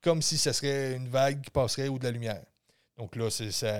comme 0.00 0.22
si 0.22 0.38
ce 0.38 0.52
serait 0.52 0.94
une 0.94 1.08
vague 1.08 1.42
qui 1.42 1.50
passerait 1.50 1.88
ou 1.88 1.98
de 1.98 2.04
la 2.04 2.10
lumière. 2.10 2.42
Donc 2.96 3.16
là, 3.16 3.30
c'est 3.30 3.52
ça. 3.52 3.78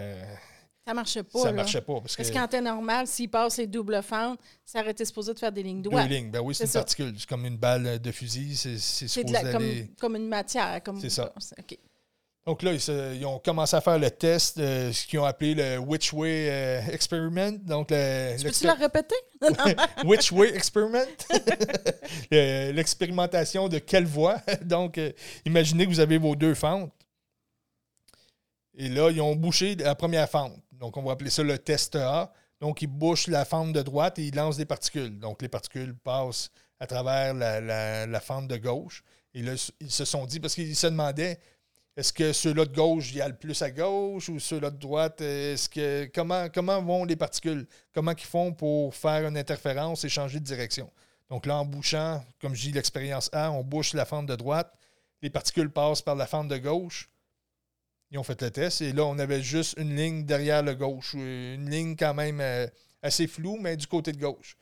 Ça 0.87 0.95
marchait 0.95 1.23
pas. 1.23 1.39
Ça 1.39 1.53
marchait 1.53 1.81
pas. 1.81 2.01
Parce, 2.01 2.31
qu'en 2.31 2.49
temps 2.49 2.61
normal, 2.61 3.07
s'il 3.07 3.31
passe 3.31 3.59
les 3.59 3.69
doubles 3.69 4.03
fentes, 4.03 4.41
ça 4.65 4.81
aurait 4.81 4.91
été 4.91 5.05
supposé 5.05 5.33
de 5.33 5.39
faire 5.39 5.53
des 5.53 5.63
lignes 5.63 5.83
droites. 5.83 6.09
Deux 6.09 6.15
lignes. 6.15 6.31
Ben 6.31 6.41
oui, 6.41 6.55
c'est 6.55 6.65
une 6.65 6.71
particule. 6.71 7.15
C'est 7.17 7.29
comme 7.29 7.47
une 7.47 7.57
balle 7.57 8.01
de 8.01 8.13
fusil. 8.13 8.57
C'est 8.57 8.79
supposé 8.79 9.53
comme, 9.53 9.89
comme, 10.01 10.17
une 10.17 10.29
matière. 10.29 10.81
C'est 11.01 11.11
ça. 11.11 11.33
Donc 12.45 12.63
là, 12.63 12.73
ils, 12.73 13.25
ont 13.25 13.39
commencé 13.39 13.77
à 13.77 13.81
faire 13.81 14.01
le 14.01 14.11
test, 14.11 14.59
de 14.59 14.91
ce 14.93 15.07
qu'ils 15.07 15.21
ont 15.21 15.25
appelé 15.25 15.55
le 15.55 15.79
Which 15.79 16.13
Way 16.13 16.51
euh, 16.51 16.81
Experiment. 16.91 17.53
Donc, 17.53 17.89
tu 17.89 17.95
peux-tu 17.95 18.67
la 18.67 18.75
répéter? 18.75 19.15
which 20.05 20.33
Way 20.33 20.53
Experiment? 20.53 21.07
L'expérimentation 22.33 23.69
de 23.69 23.79
quelle 23.79 24.07
voie? 24.07 24.43
Donc, 24.65 24.99
euh, 24.99 25.13
imaginez 25.45 25.85
que 25.85 25.91
vous 25.91 26.01
avez 26.01 26.19
vos 26.19 26.35
deux 26.35 26.55
fentes. 26.55 26.91
Et 28.75 28.89
là, 28.89 29.11
ils 29.11 29.21
ont 29.21 29.37
bouché 29.37 29.77
la 29.77 29.95
première 29.95 30.29
fente. 30.29 30.59
Donc, 30.83 30.97
on 30.97 31.03
va 31.03 31.13
appeler 31.13 31.31
ça 31.31 31.45
le 31.45 31.57
test 31.59 31.95
A. 31.95 32.33
Donc, 32.61 32.83
ils 32.83 32.89
bouchent 32.89 33.29
la 33.29 33.45
fente 33.45 33.73
de 33.73 33.83
droite 33.83 34.19
et 34.19 34.25
ils 34.27 34.35
lancent 34.35 34.57
des 34.57 34.65
particules. 34.65 35.17
Donc, 35.17 35.41
les 35.41 35.49
particules 35.49 35.95
passent 35.95 36.51
à 36.81 36.89
travers 36.89 37.35
la, 37.35 38.21
fente 38.21 38.49
de 38.49 38.57
gauche. 38.57 39.05
Et 39.33 39.43
là, 39.43 39.53
ils 39.81 39.91
se 39.93 40.05
sont 40.05 40.27
dit, 40.27 40.41
parce 40.41 40.57
qu'ils 40.57 40.75
se 40.75 40.89
demandaient, 40.89 41.39
est-ce 41.97 42.13
que 42.13 42.33
ceux-là 42.33 42.65
de 42.65 42.75
gauche, 42.75 43.13
il 43.13 43.19
y 43.19 43.21
a 43.21 43.29
le 43.29 43.37
plus 43.37 43.63
à 43.63 43.71
gauche 43.71 44.29
ou 44.29 44.41
ceux-là 44.41 44.71
de 44.73 44.79
droite, 44.79 45.21
est-ce 45.21 45.69
que 45.69 46.11
comment, 46.13 46.49
comment 46.53 46.83
vont 46.83 47.05
les 47.05 47.15
particules? 47.15 47.65
Comment 47.95 48.11
ils 48.11 48.25
font 48.25 48.53
pour 48.53 48.93
faire 48.93 49.29
une 49.29 49.37
interférence 49.37 50.03
et 50.05 50.09
changer 50.09 50.41
de 50.41 50.45
direction? 50.45 50.91
Donc 51.31 51.47
là, 51.47 51.59
en 51.59 51.65
bouchant, 51.65 52.25
comme 52.41 52.57
je 52.57 52.63
dis 52.63 52.73
l'expérience 52.73 53.31
A, 53.33 53.53
on 53.53 53.63
bouche 53.63 53.95
la 53.95 54.05
fente 54.05 54.27
de 54.27 54.35
droite, 54.35 54.75
les 55.23 55.31
particules 55.31 55.71
passent 55.71 56.03
par 56.03 56.17
la 56.17 56.27
fente 56.27 56.49
de 56.49 56.59
gauche, 56.59 57.09
ils 58.13 58.19
ont 58.19 58.23
fait 58.23 58.41
le 58.43 58.51
test 58.51 58.83
et 58.83 58.93
là, 58.93 59.07
on 59.07 59.19
avait 59.19 59.43
juste 59.43 59.75
une 59.79 59.97
ligne 59.97 60.25
derrière 60.25 60.63
le 60.63 60.75
gauche. 60.75 61.15
Une 61.15 61.69
ligne 61.71 61.97
quand 61.97 62.13
même 62.13 62.41
euh, 62.43 62.67
assez 63.01 63.27
floue, 63.27 63.57
mais 63.59 63.75
du 63.75 63.87
côté 63.87 64.13
de 64.13 64.21
gauche. 64.21 64.57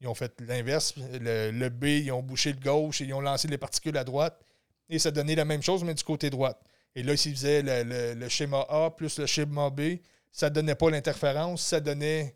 Ils 0.00 0.08
ont 0.08 0.16
fait 0.16 0.34
l'inverse. 0.40 0.94
Le, 0.96 1.68
B, 1.68 1.84
ils 1.84 2.10
ont 2.10 2.22
bouché 2.22 2.52
le 2.52 2.58
gauche 2.58 3.00
et 3.00 3.04
ils 3.04 3.14
ont 3.14 3.20
lancé 3.20 3.46
les 3.46 3.56
particules 3.56 3.96
à 3.96 4.02
droite. 4.02 4.40
Et 4.88 4.98
ça 4.98 5.12
donnait 5.12 5.36
la 5.36 5.44
même 5.44 5.62
chose, 5.62 5.84
mais 5.84 5.94
du 5.94 6.02
côté 6.02 6.28
droite. 6.28 6.60
Et 6.96 7.04
là, 7.04 7.16
s'ils 7.16 7.36
faisaient 7.36 7.62
le, 7.62 8.28
schéma 8.28 8.66
A 8.68 8.90
plus 8.90 9.20
le 9.20 9.26
schéma 9.26 9.70
B, 9.70 9.98
ça 10.32 10.50
ne 10.50 10.54
donnait 10.56 10.74
pas 10.74 10.90
l'interférence, 10.90 11.62
ça 11.62 11.78
donnait 11.78 12.34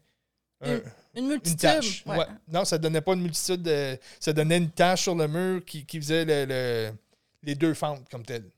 une, 1.14 1.26
multitude. 1.26 1.50
Une 1.52 1.56
tâche. 1.56 2.04
Non, 2.46 2.64
ça 2.64 2.78
ne 2.78 2.82
donnait 2.82 3.00
pas 3.00 3.14
une 3.14 3.22
multitude. 3.22 3.68
ça 4.20 4.32
donnait 4.32 4.58
une 4.58 4.70
tâche 4.70 5.02
sur 5.02 5.16
le 5.16 5.26
mur 5.26 5.64
qui, 5.64 5.84
faisait 6.00 6.92
les 7.42 7.54
deux 7.56 7.74
fentes 7.74 8.08
comme 8.08 8.24
telles. 8.24 8.48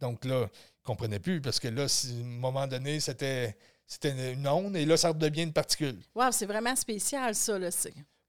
Donc 0.00 0.24
là, 0.24 0.48
ne 0.82 0.86
comprenait 0.86 1.18
plus 1.18 1.40
parce 1.40 1.60
que 1.60 1.68
là, 1.68 1.84
à 1.84 2.10
un 2.10 2.24
moment 2.24 2.66
donné, 2.66 3.00
c'était 3.00 3.56
c'était 3.86 4.32
une 4.32 4.48
onde 4.48 4.76
et 4.76 4.86
là, 4.86 4.96
ça 4.96 5.08
redevient 5.08 5.42
une 5.42 5.52
particule. 5.52 5.98
Wow, 6.14 6.32
c'est 6.32 6.46
vraiment 6.46 6.74
spécial, 6.76 7.34
ça. 7.34 7.58
Là, 7.58 7.68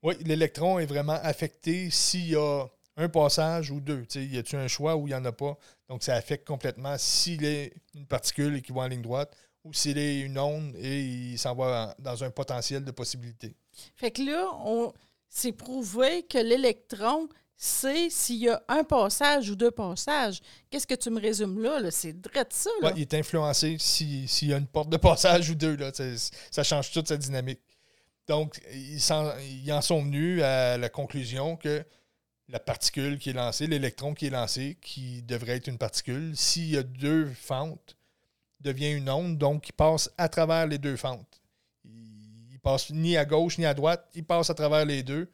oui, 0.02 0.16
l'électron 0.26 0.80
est 0.80 0.86
vraiment 0.86 1.18
affecté 1.24 1.89
s'il 1.89 2.32
y 2.32 2.36
a 2.36 2.66
un 2.98 3.10
passage 3.10 3.72
ou 3.72 3.80
deux. 3.80 4.06
y 4.16 4.38
a-t-il 4.38 4.60
un 4.60 4.68
choix 4.68 4.96
ou 4.98 5.08
il 5.08 5.12
n'y 5.12 5.16
en 5.16 5.24
a 5.26 5.32
pas? 5.32 5.58
Donc, 5.88 6.04
ça 6.04 6.16
affecte 6.16 6.46
complètement 6.46 6.96
s'il 6.98 7.46
est 7.46 7.74
une 7.96 8.06
particule 8.06 8.58
et 8.58 8.62
qu'il 8.62 8.76
va 8.76 8.82
en 8.82 8.88
ligne 8.88 9.02
droite 9.02 9.34
ou 9.63 9.74
s'il 9.74 9.98
est 9.98 10.20
une 10.20 10.38
onde 10.38 10.76
et 10.76 11.02
il 11.02 11.39
s'en 11.39 11.56
va 11.56 11.96
dans 12.00 12.24
un 12.24 12.30
potentiel 12.30 12.84
de 12.84 12.92
possibilité. 12.92 13.56
Fait 13.96 14.12
que 14.12 14.22
là, 14.22 14.50
on, 14.66 14.92
c'est 15.30 15.54
prouvé 15.54 16.24
que 16.24 16.38
l'électron 16.38 17.30
sait 17.58 18.10
s'il 18.10 18.38
y 18.38 18.50
a 18.50 18.62
un 18.68 18.84
passage 18.84 19.50
ou 19.50 19.56
deux 19.56 19.72
passages. 19.72 20.42
Qu'est-ce 20.70 20.88
que 20.88 20.96
tu 20.96 21.10
me 21.10 21.20
résumes 21.20 21.62
là? 21.62 21.80
C'est 21.92 22.16
vrai 22.26 22.46
ça. 22.50 22.70
Là. 22.82 22.92
Il 22.96 23.02
est 23.02 23.13
influencé 23.13 23.78
s'il 23.80 24.48
y 24.48 24.54
a 24.54 24.58
une 24.58 24.68
porte 24.68 24.89
de 24.89 24.98
passage 24.98 25.50
ou 25.50 25.56
deux. 25.56 25.76
Là, 25.76 25.92
ça 26.52 26.63
change 26.63 26.92
toute 26.92 27.08
sa 27.08 27.18
dynamique. 27.18 27.62
Donc, 28.28 28.60
ils 28.74 29.02
en, 29.72 29.82
sont 29.82 30.02
venus 30.02 30.42
à 30.42 30.78
la 30.78 30.89
conclusion 30.89 31.58
que 31.58 31.84
la 32.50 32.60
particule 32.60 33.18
qui 33.18 33.32
est 33.32 33.34
lancée, 33.34 33.68
l'électron 33.68 34.13
qui 34.13 34.28
est 34.28 34.30
lancé, 34.30 34.78
qui 34.82 35.22
devrait 35.24 35.58
être 35.58 35.68
une 35.68 35.78
particule, 35.78 36.36
s'il 36.36 36.70
y 36.70 36.78
a 36.78 36.84
deux 36.84 37.28
fentes, 37.34 37.98
devient 38.62 38.92
une 38.92 39.10
onde, 39.10 39.38
donc 39.38 39.70
il 39.70 39.74
passe 39.74 40.12
à 40.18 40.30
travers 40.30 40.68
les 40.68 40.78
deux 40.78 40.96
fentes. 40.96 41.42
Il 41.86 42.60
passe 42.62 42.92
ni 42.92 43.18
à 43.18 43.26
gauche 43.26 43.58
ni 43.58 43.66
à 43.66 43.74
droite, 43.74 44.08
il 44.13 44.24
passe 44.24 44.50
à 44.50 44.54
travers 44.54 44.86
les 44.86 45.04
deux 45.04 45.30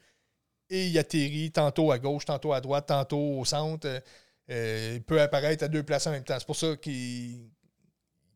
et 0.70 0.88
il 0.88 0.98
atterrit 0.98 1.52
tantôt 1.52 1.92
à 1.92 2.00
gauche, 2.00 2.26
tantôt 2.26 2.54
à 2.54 2.62
droite, 2.62 2.88
tantôt 2.88 3.40
au 3.40 3.46
centre. 3.46 4.02
Euh, 4.50 4.94
il 4.96 5.04
peut 5.04 5.22
apparaître 5.22 5.64
à 5.64 5.68
deux 5.68 5.84
places 5.84 6.08
en 6.08 6.12
même 6.12 6.24
temps. 6.24 6.38
C'est 6.38 6.46
pour 6.46 6.56
ça 6.56 6.76
qu'il 6.76 7.50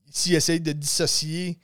s'il 0.09 0.35
essaye 0.35 0.59
de 0.59 0.71
dissocier 0.71 1.57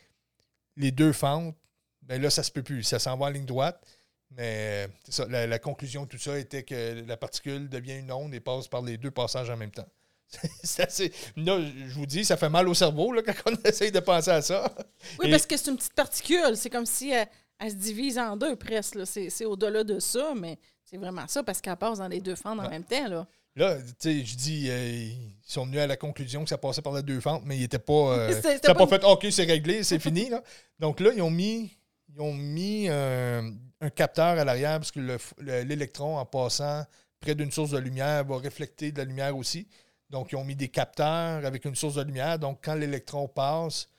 les 0.75 0.91
deux 0.91 1.13
fentes, 1.13 1.55
ben 2.01 2.21
là, 2.21 2.29
ça 2.29 2.41
se 2.41 2.51
peut 2.51 2.63
plus. 2.63 2.83
Ça 2.83 2.97
s'en 2.97 3.15
va 3.17 3.27
en 3.27 3.29
ligne 3.29 3.45
droite. 3.45 3.85
Mais 4.31 4.87
ça, 5.07 5.25
la, 5.27 5.59
conclusion 5.59 6.03
de 6.03 6.09
tout 6.09 6.17
ça 6.17 6.37
était 6.37 6.63
que 6.63 7.03
la 7.07 7.17
particule 7.17 7.67
devient 7.67 7.97
une 7.97 8.11
onde 8.11 8.33
et 8.33 8.39
passe 8.39 8.67
par 8.67 8.81
les 8.81 8.97
deux 8.97 9.11
passages 9.11 9.49
en 9.49 9.57
même 9.57 9.71
temps. 9.71 9.87
c'est 10.63 10.83
assez. 10.83 11.11
Là, 11.35 11.59
je 11.59 11.93
vous 11.93 12.05
dis, 12.05 12.23
ça 12.23 12.37
fait 12.37 12.49
mal 12.49 12.67
au 12.67 12.75
cerveau 12.75 13.11
là, 13.11 13.21
quand 13.25 13.33
on 13.51 13.55
essaye 13.67 13.91
de 13.91 13.99
penser 13.99 14.31
à 14.31 14.41
ça. 14.41 14.71
Oui, 15.19 15.31
parce 15.31 15.45
que 15.45 15.57
c'est 15.57 15.71
une 15.71 15.77
petite 15.77 15.93
particule. 15.93 16.55
C'est 16.55 16.69
comme 16.69 16.85
si 16.85 17.09
elle, 17.09 17.27
se 17.67 17.75
divise 17.75 18.17
en 18.17 18.37
deux 18.37 18.55
presque. 18.55 18.97
C'est 19.05 19.45
au-delà 19.45 19.83
de 19.83 19.99
ça, 19.99 20.33
mais 20.35 20.57
c'est 20.83 20.97
vraiment 20.97 21.27
ça 21.27 21.43
parce 21.43 21.61
qu'elle 21.61 21.75
passe 21.75 21.99
dans 21.99 22.07
les 22.07 22.21
deux 22.21 22.35
fentes 22.35 22.59
en 22.59 22.69
même 22.69 22.83
temps. 22.83 23.07
Là. 23.07 23.27
Là, 23.55 23.75
tu 23.77 23.93
sais, 23.99 24.25
je 24.25 24.35
dis, 24.37 24.69
euh, 24.69 24.89
ils 24.89 25.33
sont 25.45 25.65
venus 25.65 25.81
à 25.81 25.87
la 25.87 25.97
conclusion 25.97 26.43
que 26.43 26.49
ça 26.49 26.57
passait 26.57 26.81
par 26.81 26.93
les 26.93 27.03
deux 27.03 27.19
fentes, 27.19 27.43
mais 27.45 27.57
ils 27.57 27.61
n'étaient 27.61 27.79
pas. 27.79 28.17
Euh, 28.17 28.41
ça 28.41 28.57
n'a 28.67 28.75
pas, 28.75 28.87
fait 28.87 29.03
OK, 29.03 29.27
c'est 29.31 29.43
réglé, 29.43 29.83
c'est 29.83 29.99
fini. 29.99 30.29
Là. 30.29 30.41
Donc 30.79 30.99
là, 30.99 31.11
ils 31.13 31.21
ont 31.21 31.29
mis, 31.29 31.75
ils 32.07 32.21
ont 32.21 32.33
mis 32.33 32.85
euh, 32.87 33.41
un 33.81 33.89
capteur 33.89 34.39
à 34.39 34.43
l'arrière 34.45 34.79
parce 34.79 34.91
que 34.91 35.17
l'électron, 35.41 36.17
en 36.17 36.25
passant 36.25 36.85
près 37.19 37.35
d'une 37.35 37.51
source 37.51 37.71
de 37.71 37.79
lumière, 37.79 38.23
va 38.23 38.37
refléter 38.37 38.91
de 38.91 38.99
la 38.99 39.05
lumière 39.05 39.35
aussi. 39.35 39.67
Donc, 40.09 40.31
ils 40.31 40.35
ont 40.37 40.43
mis 40.43 40.55
des 40.55 40.69
capteurs 40.69 41.45
avec 41.45 41.65
une 41.65 41.75
source 41.75 41.95
de 41.95 42.03
lumière. 42.03 42.39
Donc, 42.39 42.59
quand 42.63 42.75
l'électron 42.75 43.27
passe, 43.27 43.89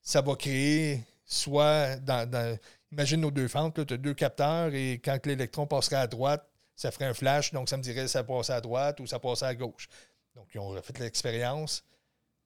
ça 0.00 0.20
va 0.20 0.34
créer 0.34 1.04
soit 1.24 1.96
dans. 1.96 2.58
Imagine 2.94 3.20
nos 3.20 3.30
deux 3.30 3.48
fentes, 3.48 3.86
tu 3.86 3.94
as 3.94 3.96
deux 3.96 4.14
capteurs 4.14 4.72
et 4.72 5.00
quand 5.04 5.26
l'électron 5.26 5.66
passerait 5.66 5.96
à 5.96 6.06
droite, 6.06 6.48
ça 6.76 6.90
ferait 6.90 7.06
un 7.06 7.14
flash. 7.14 7.52
Donc, 7.52 7.68
ça 7.68 7.76
me 7.76 7.82
dirait 7.82 8.08
ça 8.08 8.24
passait 8.24 8.52
à 8.52 8.60
droite 8.60 9.00
ou 9.00 9.06
ça 9.06 9.18
passait 9.18 9.46
à 9.46 9.54
gauche. 9.54 9.88
Donc, 10.34 10.46
ils 10.54 10.58
ont 10.58 10.68
refait 10.68 10.92
l'expérience 11.00 11.84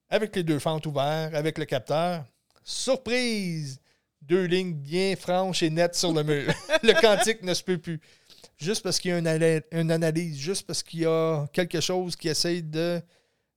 avec 0.09 0.35
les 0.35 0.43
deux 0.43 0.59
fentes 0.59 0.85
ouvertes, 0.85 1.33
avec 1.33 1.57
le 1.57 1.65
capteur. 1.65 2.25
Surprise! 2.63 3.79
deux 4.21 4.45
lignes 4.45 4.73
bien 4.73 5.15
franches 5.15 5.63
et 5.63 5.69
nettes 5.69 5.95
sur 5.95 6.11
le 6.13 6.23
mur. 6.23 6.53
le 6.83 6.93
quantique 6.99 7.41
ne 7.41 7.53
se 7.53 7.63
peut 7.63 7.77
plus. 7.77 7.99
Juste 8.57 8.83
parce 8.83 8.99
qu'il 8.99 9.11
y 9.11 9.13
a 9.13 9.17
une, 9.71 9.91
analyse, 9.91 10.37
juste 10.37 10.67
parce 10.67 10.83
qu'il 10.83 11.01
y 11.01 11.05
a 11.05 11.47
quelque 11.53 11.79
chose 11.79 12.15
qui 12.15 12.27
essaye 12.27 12.61
de, 12.61 13.01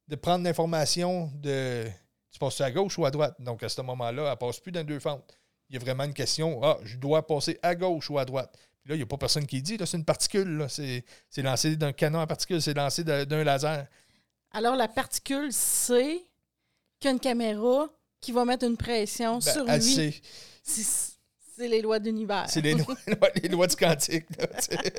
de 0.07 0.17
prendre 0.17 0.45
l'information 0.45 1.31
de 1.35 1.85
tu 2.31 2.39
passes 2.39 2.61
à 2.61 2.71
gauche 2.71 2.97
ou 2.99 3.05
à 3.05 3.11
droite? 3.11 3.35
Donc 3.41 3.63
à 3.63 3.69
ce 3.69 3.83
moment-là, 3.83 4.23
elle 4.23 4.31
ne 4.31 4.35
passe 4.37 4.61
plus 4.61 4.73
dans 4.73 4.85
deux 4.85 5.01
fentes. 5.01 5.37
Il 5.73 5.77
y 5.77 5.79
a 5.79 5.81
vraiment 5.81 6.05
une 6.05 6.13
question 6.13 6.61
Ah, 6.63 6.79
je 6.85 6.99
dois 6.99 7.27
passer 7.27 7.59
à 7.63 7.75
gauche 7.75 8.11
ou 8.11 8.19
à 8.19 8.27
droite. 8.27 8.55
Puis 8.83 8.91
là, 8.91 8.95
il 8.95 8.99
n'y 8.99 9.05
a 9.05 9.07
pas 9.07 9.17
personne 9.17 9.47
qui 9.47 9.63
dit, 9.63 9.79
là, 9.79 9.87
c'est 9.87 9.97
une 9.97 10.05
particule. 10.05 10.67
C'est, 10.69 11.03
lancé 11.39 11.77
d'un 11.77 11.93
canon 11.93 12.21
à 12.21 12.27
particule, 12.27 12.61
c'est 12.61 12.75
lancé 12.75 13.03
d'un 13.03 13.43
laser. 13.43 13.87
Alors 14.51 14.77
la 14.77 14.87
particule 14.87 15.51
sait 15.51 16.21
qu'une 17.01 17.19
caméra 17.19 17.89
qui 18.21 18.33
va 18.33 18.45
mettre 18.45 18.67
une 18.67 18.77
pression 18.77 19.39
ben, 19.39 19.53
sur 19.53 19.65
lui. 19.65 20.23
C'est 20.63 21.69
les 21.69 21.81
lois 21.81 21.99
d'univers. 21.99 22.45
C'est 22.49 22.61
les, 23.43 23.49
lois 23.49 23.67
du 23.67 23.77
quantique. 23.77 24.27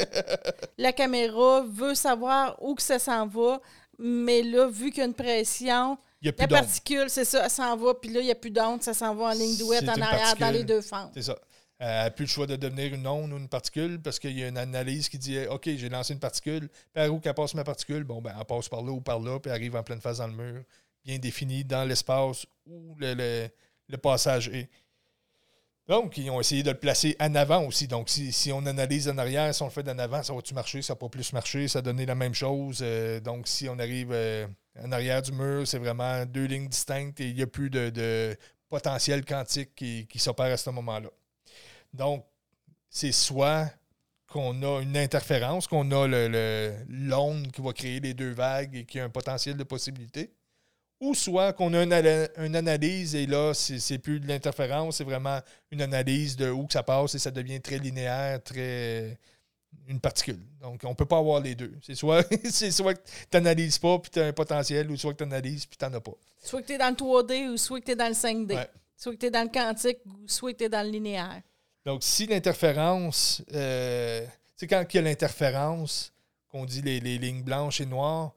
la 0.78 0.92
caméra 0.92 1.64
veut 1.70 1.94
savoir 1.94 2.58
où 2.64 2.74
que 2.74 2.82
ça 2.82 2.98
s'en 2.98 3.28
va, 3.28 3.62
mais 4.00 4.42
là, 4.42 4.68
vu 4.68 4.90
qu'il 4.90 5.00
y 5.00 5.02
a 5.02 5.06
une 5.06 5.14
pression, 5.14 6.00
la 6.24 6.48
particule, 6.48 7.10
c'est 7.10 7.26
ça, 7.26 7.44
elle 7.44 7.50
s'en 7.50 7.76
va, 7.78 7.94
puis 7.94 8.12
là, 8.12 8.20
il 8.20 8.26
n'y 8.26 8.32
a 8.32 8.36
plus 8.36 8.52
d'onde, 8.52 8.82
ça 8.82 8.94
s'en 8.94 9.14
va 9.16 9.26
en 9.26 9.34
ligne 9.34 9.58
douette, 9.58 9.88
en 9.90 10.02
arrière, 10.02 10.36
dans 10.38 10.52
les 10.52 10.64
deux 10.64 10.82
fentes. 10.82 11.12
C'est 11.14 11.24
ça. 11.24 11.38
Elle 11.80 11.88
n'a 11.88 12.12
plus 12.12 12.26
le 12.26 12.30
choix 12.30 12.48
de 12.48 12.56
devenir 12.56 12.94
une 12.94 13.06
onde 13.08 13.34
ou 13.34 13.38
une 13.38 13.50
particule 13.50 14.00
parce 14.02 14.20
qu'il 14.20 14.38
y 14.38 14.44
a 14.44 14.48
une 14.48 14.58
analyse 14.58 15.10
qui 15.10 15.18
dit 15.18 15.38
OK, 15.48 15.64
j'ai 15.66 15.90
lancé 15.90 16.14
une 16.14 16.20
particule, 16.20 16.70
par 16.94 17.12
où 17.12 17.20
qu'elle 17.20 17.34
passe 17.34 17.56
ma 17.56 17.64
particule? 17.64 18.04
Bon, 18.04 18.22
ben, 18.22 18.34
elle 18.40 18.46
passe 18.46 18.70
par 18.70 18.82
là 18.82 18.92
ou 18.92 19.02
par 19.02 19.20
là, 19.20 19.40
puis 19.40 19.50
elle 19.50 19.56
arrive 19.56 19.76
en 19.76 19.84
pleine 19.84 20.00
phase 20.00 20.20
dans 20.20 20.28
le 20.28 20.34
mur, 20.34 20.64
bien 21.04 21.18
définie 21.18 21.66
dans 21.66 21.84
l'espace 21.84 22.46
où 22.66 22.96
le, 23.00 23.50
le 23.90 23.98
passage 23.98 24.48
est. 24.50 24.70
Donc, 25.88 26.18
ils 26.18 26.30
ont 26.30 26.40
essayé 26.40 26.64
de 26.64 26.72
le 26.72 26.78
placer 26.78 27.16
en 27.20 27.36
avant 27.36 27.66
aussi. 27.66 27.88
Donc, 27.88 28.08
si, 28.10 28.52
on 28.54 28.66
analyse 28.66 29.10
en 29.10 29.18
arrière, 29.18 29.54
si 29.54 29.62
on 29.62 29.66
le 29.66 29.72
fait 29.72 29.88
en 29.90 30.00
avant, 30.00 30.24
ça 30.24 30.34
va-tu 30.34 30.54
marcher? 30.54 30.82
Ça 30.82 30.94
va 30.94 30.98
pas 30.98 31.10
plus 31.10 31.34
marcher? 31.34 31.68
Ça 31.68 31.80
va 31.80 31.84
donner 31.84 32.06
la 32.06 32.16
même 32.16 32.34
chose. 32.34 32.80
Euh, 32.82 33.20
donc, 33.20 33.48
si 33.48 33.68
on 33.68 33.78
arrive 33.78 34.12
euh, 34.14 34.48
en 34.82 34.92
arrière 34.92 35.22
du 35.22 35.32
mur, 35.32 35.68
c'est 35.68 35.78
vraiment 35.78 36.26
deux 36.26 36.46
lignes 36.46 36.68
distinctes 36.68 37.20
et 37.20 37.30
il 37.30 37.36
n'y 37.36 37.42
a 37.42 37.48
plus 37.48 37.70
de, 37.70 38.36
potentiel 38.70 39.24
quantique 39.24 39.76
qui, 39.76 40.20
s'opère 40.20 40.52
à 40.52 40.58
ce 40.58 40.70
moment-là. 40.72 41.10
Donc, 41.94 42.26
c'est 42.90 43.12
soit 43.12 43.72
qu'on 44.28 44.64
a 44.64 44.82
une 44.82 44.98
interférence, 44.98 45.68
qu'on 45.68 45.92
a 45.92 46.08
l'onde 46.88 47.52
qui 47.52 47.62
va 47.62 47.72
créer 47.72 48.00
les 48.00 48.16
deux 48.16 48.32
vagues 48.32 48.76
et 48.78 48.86
qui 48.86 49.00
a 49.00 49.04
un 49.04 49.10
potentiel 49.10 49.56
de 49.58 49.64
possibilité, 49.64 50.34
ou 51.00 51.14
soit 51.14 51.54
qu'on 51.54 51.74
a 51.76 51.84
une, 51.84 52.56
analyse 52.56 53.14
et 53.14 53.28
là, 53.28 53.54
c'est 53.54 54.00
plus 54.00 54.20
de 54.20 54.28
l'interférence, 54.28 54.98
c'est 54.98 55.04
vraiment 55.04 55.40
une 55.70 55.82
analyse 55.82 56.36
de 56.36 56.50
où 56.50 56.66
que 56.66 56.74
ça 56.74 56.82
passe 56.82 57.14
et 57.14 57.20
ça 57.20 57.30
devient 57.30 57.62
très 57.62 57.78
linéaire, 57.78 58.42
très 58.42 59.20
une 59.88 60.00
particule. 60.00 60.40
Donc, 60.62 60.82
on 60.84 60.90
ne 60.90 60.94
peut 60.94 61.06
pas 61.06 61.18
avoir 61.18 61.40
les 61.40 61.56
deux. 61.56 61.74
C'est 61.82 61.96
soit, 61.96 62.24
soit 62.52 62.94
que 62.94 63.02
tu 63.02 63.38
n'analyses 63.38 63.78
pas 63.78 64.00
puis 64.00 64.12
tu 64.12 64.20
as 64.20 64.26
un 64.26 64.34
potentiel, 64.34 64.90
ou 64.90 64.98
soit 64.98 65.14
que 65.14 65.18
tu 65.18 65.24
analyses 65.24 65.66
puis 65.66 65.78
tu 65.78 65.86
n'en 65.86 65.94
as 65.94 66.02
pas. 66.02 66.14
Soit 66.42 66.62
que 66.62 66.68
tu 66.68 66.74
es 66.74 66.78
dans 66.78 66.90
le 66.90 66.96
3D 66.96 67.50
ou 67.50 67.58
soit 67.58 67.80
que 67.80 67.86
tu 67.86 67.92
es 67.92 67.96
dans 67.96 68.08
le 68.08 68.14
5D. 68.14 68.68
Soit 68.96 69.14
que 69.14 69.20
tu 69.20 69.26
es 69.26 69.32
dans 69.32 69.44
le 69.44 69.50
quantique 69.50 70.00
ou 70.06 70.28
soit 70.28 70.54
que 70.54 70.60
tu 70.60 70.64
es 70.66 70.70
dans 70.70 70.86
le 70.86 70.92
linéaire. 70.92 71.42
Donc, 71.86 72.04
si 72.04 72.26
l'interférence, 72.28 73.44
euh, 73.54 74.26
tu 74.58 74.68
quand 74.68 74.86
il 74.94 74.96
y 74.96 75.00
a 75.00 75.02
l'interférence, 75.02 76.14
qu'on 76.50 76.66
dit 76.66 76.82
les, 76.82 77.00
les 77.00 77.18
lignes 77.18 77.44
blanches 77.44 77.82
et 77.82 77.86
noires, 77.86 78.34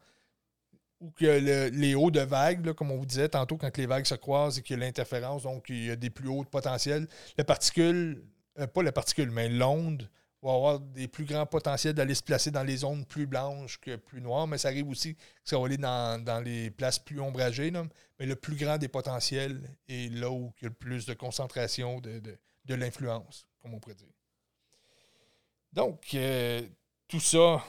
ou 1.01 1.11
que 1.11 1.71
les 1.71 1.95
hauts 1.95 2.11
de 2.11 2.21
vagues, 2.21 2.73
comme 2.73 2.91
on 2.91 2.97
vous 2.97 3.07
disait 3.07 3.29
tantôt, 3.29 3.57
quand 3.57 3.77
les 3.77 3.87
vagues 3.87 4.07
se 4.07 4.15
croisent 4.15 4.59
et 4.59 4.63
qu'il 4.63 4.79
y 4.79 4.83
a 4.83 4.85
l'interférence, 4.85 5.43
donc 5.43 5.67
il 5.69 5.87
y 5.87 5.91
a 5.91 5.97
des 5.97 6.11
plus 6.11 6.29
hauts 6.29 6.45
de 6.45 6.49
potentiel, 6.49 7.07
la 7.37 7.45
particule, 7.45 8.25
euh, 8.59 8.67
pas 8.67 8.83
la 8.83 8.93
particule, 8.93 9.31
mais 9.31 9.49
l'onde 9.49 10.09
va 10.43 10.53
avoir 10.53 10.81
des 10.81 11.09
plus 11.09 11.25
grands 11.25 11.47
potentiels 11.47 11.95
d'aller 11.95 12.15
se 12.15 12.23
placer 12.23 12.51
dans 12.51 12.63
les 12.63 12.79
zones 12.79 13.05
plus 13.05 13.27
blanches 13.27 13.79
que 13.81 13.97
plus 13.97 14.21
noires, 14.21 14.47
mais 14.47 14.59
ça 14.59 14.69
arrive 14.69 14.89
aussi 14.89 15.15
que 15.15 15.21
ça 15.45 15.59
va 15.59 15.67
aller 15.67 15.79
dans, 15.79 16.45
les 16.45 16.71
places 16.71 16.99
plus 16.99 17.21
ombragées. 17.21 17.71
mais 18.19 18.27
le 18.27 18.37
plus 18.37 18.57
grand 18.57 18.79
des 18.79 18.89
potentiels 18.89 19.63
est 19.89 20.13
là 20.13 20.31
où 20.31 20.53
il 20.61 20.65
y 20.65 20.67
a 20.67 20.69
le 20.69 20.75
plus 20.75 21.07
de 21.07 21.15
concentration 21.15 22.01
de, 22.01 22.21
de, 22.65 22.75
l'influence, 22.75 23.47
comme 23.61 23.75
on 23.75 23.81
pourrait 23.81 23.95
dire. 23.95 24.09
Donc, 25.73 26.11
euh, 26.15 26.63
tout 27.09 27.21
ça, 27.21 27.63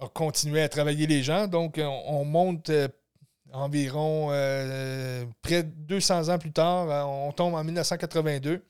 a 0.00 0.08
continué 0.08 0.62
à 0.62 0.68
travailler 0.68 1.06
les 1.06 1.22
gens. 1.22 1.46
Donc, 1.46 1.80
on, 1.80 2.24
monte 2.24 2.70
euh, 2.70 2.88
environ 3.52 4.28
euh, 4.30 5.24
près 5.42 5.62
de 5.62 5.70
200 5.70 6.28
ans 6.28 6.38
plus 6.38 6.52
tard. 6.52 6.90
Euh, 6.90 7.02
on 7.02 7.32
tombe 7.32 7.54
en 7.54 7.64
1982. 7.64 8.64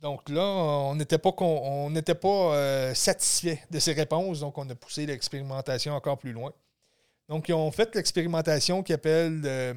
Donc 0.00 0.28
là, 0.28 0.42
on 0.42 0.94
n'était 0.94 1.18
pas, 1.18 1.32
on 1.38 1.90
n'était 1.90 2.14
pas 2.14 2.94
satisfait 2.94 3.62
de 3.70 3.78
ces 3.78 3.92
réponses, 3.92 4.40
donc 4.40 4.56
on 4.56 4.68
a 4.70 4.74
poussé 4.74 5.06
l'expérimentation 5.06 5.94
encore 5.94 6.18
plus 6.18 6.32
loin. 6.32 6.52
Donc, 7.28 7.48
ils 7.48 7.52
ont 7.52 7.70
fait 7.70 7.94
l'expérimentation 7.94 8.82
qui 8.82 8.92
appelle, 8.92 9.74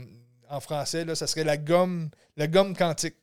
en 0.49 0.59
français, 0.59 1.05
là, 1.05 1.15
ça 1.15 1.27
serait 1.27 1.43
la 1.43 1.57
gomme, 1.57 2.09
la 2.37 2.47
gomme 2.47 2.75
quantique. 2.75 3.15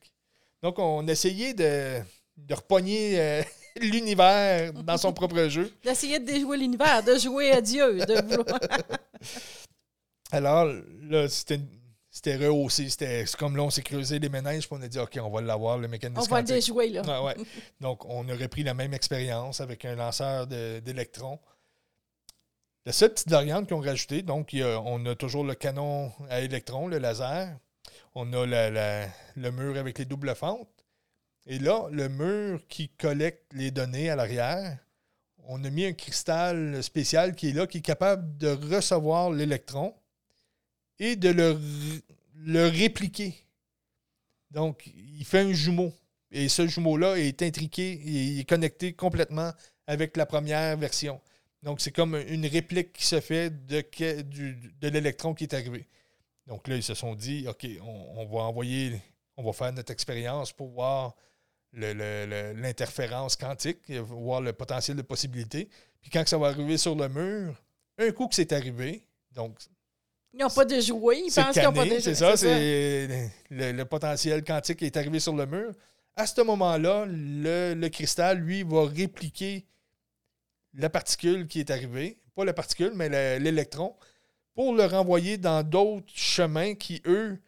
Donc, 0.63 0.79
on 0.79 1.07
essayait 1.07 1.55
de, 1.55 2.03
de 2.37 2.55
repogner 2.55 3.43
l'univers 3.81 4.73
dans 4.73 4.97
son 4.97 5.13
propre 5.13 5.49
jeu. 5.49 5.73
D'essayer 5.85 6.19
de 6.19 6.25
déjouer 6.25 6.57
l'univers, 6.57 7.03
de 7.03 7.19
jouer 7.19 7.53
à 7.53 7.61
Dieu. 7.61 7.99
De 7.99 8.17
Alors, 10.31 10.67
là, 11.03 11.29
c'était 11.29 11.61
c'était 12.19 12.37
rehaussé. 12.37 12.89
C'était 12.91 13.25
comme 13.39 13.57
là, 13.57 13.63
on 13.63 13.71
s'est 13.71 13.83
creusé 13.83 14.19
les 14.19 14.29
ménages, 14.29 14.69
puis 14.69 14.77
on 14.79 14.83
a 14.83 14.89
dit, 14.89 14.99
OK, 14.99 15.19
on 15.23 15.31
va 15.31 15.41
l'avoir, 15.41 15.79
le 15.79 15.87
mécanisme. 15.87 16.21
On 16.21 16.25
va 16.25 16.41
le 16.41 16.47
déjouer, 16.49 16.89
là. 16.89 17.03
Donc, 17.81 18.05
on 18.07 18.29
a 18.29 18.35
repris 18.35 18.65
la 18.65 18.75
même 18.75 18.93
expérience 18.93 19.61
avec 19.61 19.85
un 19.85 19.95
lanceur 19.95 20.49
d'électrons. 20.49 21.39
La 22.87 22.93
seule 22.93 23.11
petite 23.11 23.31
variante 23.31 23.69
qu'ils 23.69 23.77
ont 23.77 23.81
rajoutée, 23.81 24.23
donc, 24.23 24.57
on 24.85 25.05
a 25.07 25.15
toujours 25.15 25.45
le 25.45 25.55
canon 25.55 26.11
à 26.31 26.41
électrons, 26.41 26.89
le 26.89 26.99
laser. 26.99 27.55
On 28.15 28.33
a 28.33 28.47
le 28.47 29.51
mur 29.51 29.77
avec 29.77 29.99
les 29.99 30.05
doubles 30.05 30.35
fentes. 30.35 30.69
Et 31.47 31.59
là, 31.59 31.87
le 31.91 32.09
mur 32.09 32.61
qui 32.69 32.89
collecte 32.89 33.53
les 33.53 33.71
données 33.71 34.11
à 34.11 34.17
l'arrière, 34.17 34.79
on 35.47 35.63
a 35.65 35.71
mis 35.71 35.85
un 35.85 35.93
cristal 35.93 36.83
spécial 36.83 37.35
qui 37.35 37.51
est 37.51 37.53
là, 37.53 37.67
qui 37.67 37.79
est 37.79 37.83
capable 37.83 38.37
de 38.39 38.49
recevoir 38.75 39.31
l'électron 39.31 39.95
et 40.99 41.17
de 41.17 41.31
le, 41.31 42.67
répliquer. 42.69 43.35
Donc, 44.51 44.87
il 44.87 45.25
fait 45.25 45.41
un 45.41 45.53
jumeau. 45.53 45.93
Et 46.31 46.49
ce 46.49 46.67
jumeau-là 46.67 47.17
est 47.19 47.43
intriqué 47.43 48.01
il 48.05 48.41
est 48.41 48.49
connecté 48.49 48.93
complètement 48.93 49.53
avec 49.87 50.17
la 50.17 50.27
première 50.27 50.77
version. 50.77 51.21
Donc, 51.63 51.81
c'est 51.81 51.93
comme 51.93 52.15
une 52.29 52.47
réplique 52.47 52.93
qui 52.93 53.05
se 53.05 53.21
fait 53.21 53.51
de, 53.67 53.83
de 54.81 54.89
l'électron 54.89 55.35
qui 55.35 55.45
est 55.45 55.55
arrivé. 55.55 55.87
Donc 56.49 56.67
là, 56.67 56.77
ils 56.77 56.83
se 56.83 56.95
sont 56.95 57.15
dit, 57.15 57.47
OK, 57.47 57.67
on, 57.83 58.25
va 58.27 58.41
envoyer, 58.41 59.01
on 59.37 59.45
va 59.45 59.53
faire 59.53 59.73
notre 59.73 59.93
expérience 59.93 60.51
pour 60.51 60.69
voir 60.69 61.15
l'interférence 61.75 63.37
quantique, 63.37 63.91
voir 63.91 64.41
le 64.41 64.55
potentiel 64.55 64.97
de 64.97 65.03
possibilité. 65.03 65.69
Puis 66.01 66.11
quand 66.11 66.27
ça 66.27 66.39
va 66.39 66.49
arriver 66.49 66.79
sur 66.79 66.95
le 66.95 67.09
mur, 67.09 67.55
un 67.99 68.11
coup 68.13 68.29
que 68.29 68.35
c'est 68.35 68.53
arrivé, 68.53 69.05
donc 69.33 69.59
ils 70.33 70.41
n'ont 70.41 70.51
pas 70.51 70.65
de 70.65 70.81
jouets, 70.81 71.21
ils 71.27 71.33
pensent 71.33 71.55
qu'ils 71.55 71.63
n'ont 71.63 71.73
pas 71.73 71.85
de 71.85 71.99
C'est 71.99 72.15
ça, 72.15 72.37
c'est 72.37 73.31
le, 73.51 73.73
le, 73.73 73.85
potentiel 73.85 74.45
quantique 74.45 74.79
qui 74.79 74.87
est 74.87 74.97
arrivé 74.97 75.21
sur 75.21 75.35
le 75.35 75.47
mur. 75.47 75.73
À 76.17 76.27
ce 76.27 76.41
moment-là, 76.43 77.07
le, 77.09 77.89
cristal, 77.89 78.39
lui, 78.39 78.63
va 78.63 78.87
répliquer 78.87 79.65
la 80.75 80.91
particule 80.91 81.47
qui 81.47 81.61
est 81.61 81.71
arrivée, 81.71 82.19
pas 82.35 82.45
la 82.45 82.53
particule, 82.53 82.93
mais 82.95 83.39
l'électron, 83.39 83.95
pour 84.55 84.75
le 84.75 84.85
renvoyer 84.85 85.39
dans 85.39 85.63
d'autres 85.63 86.13
chemins 86.13 86.75
qui, 86.75 87.01
eux, 87.07 87.39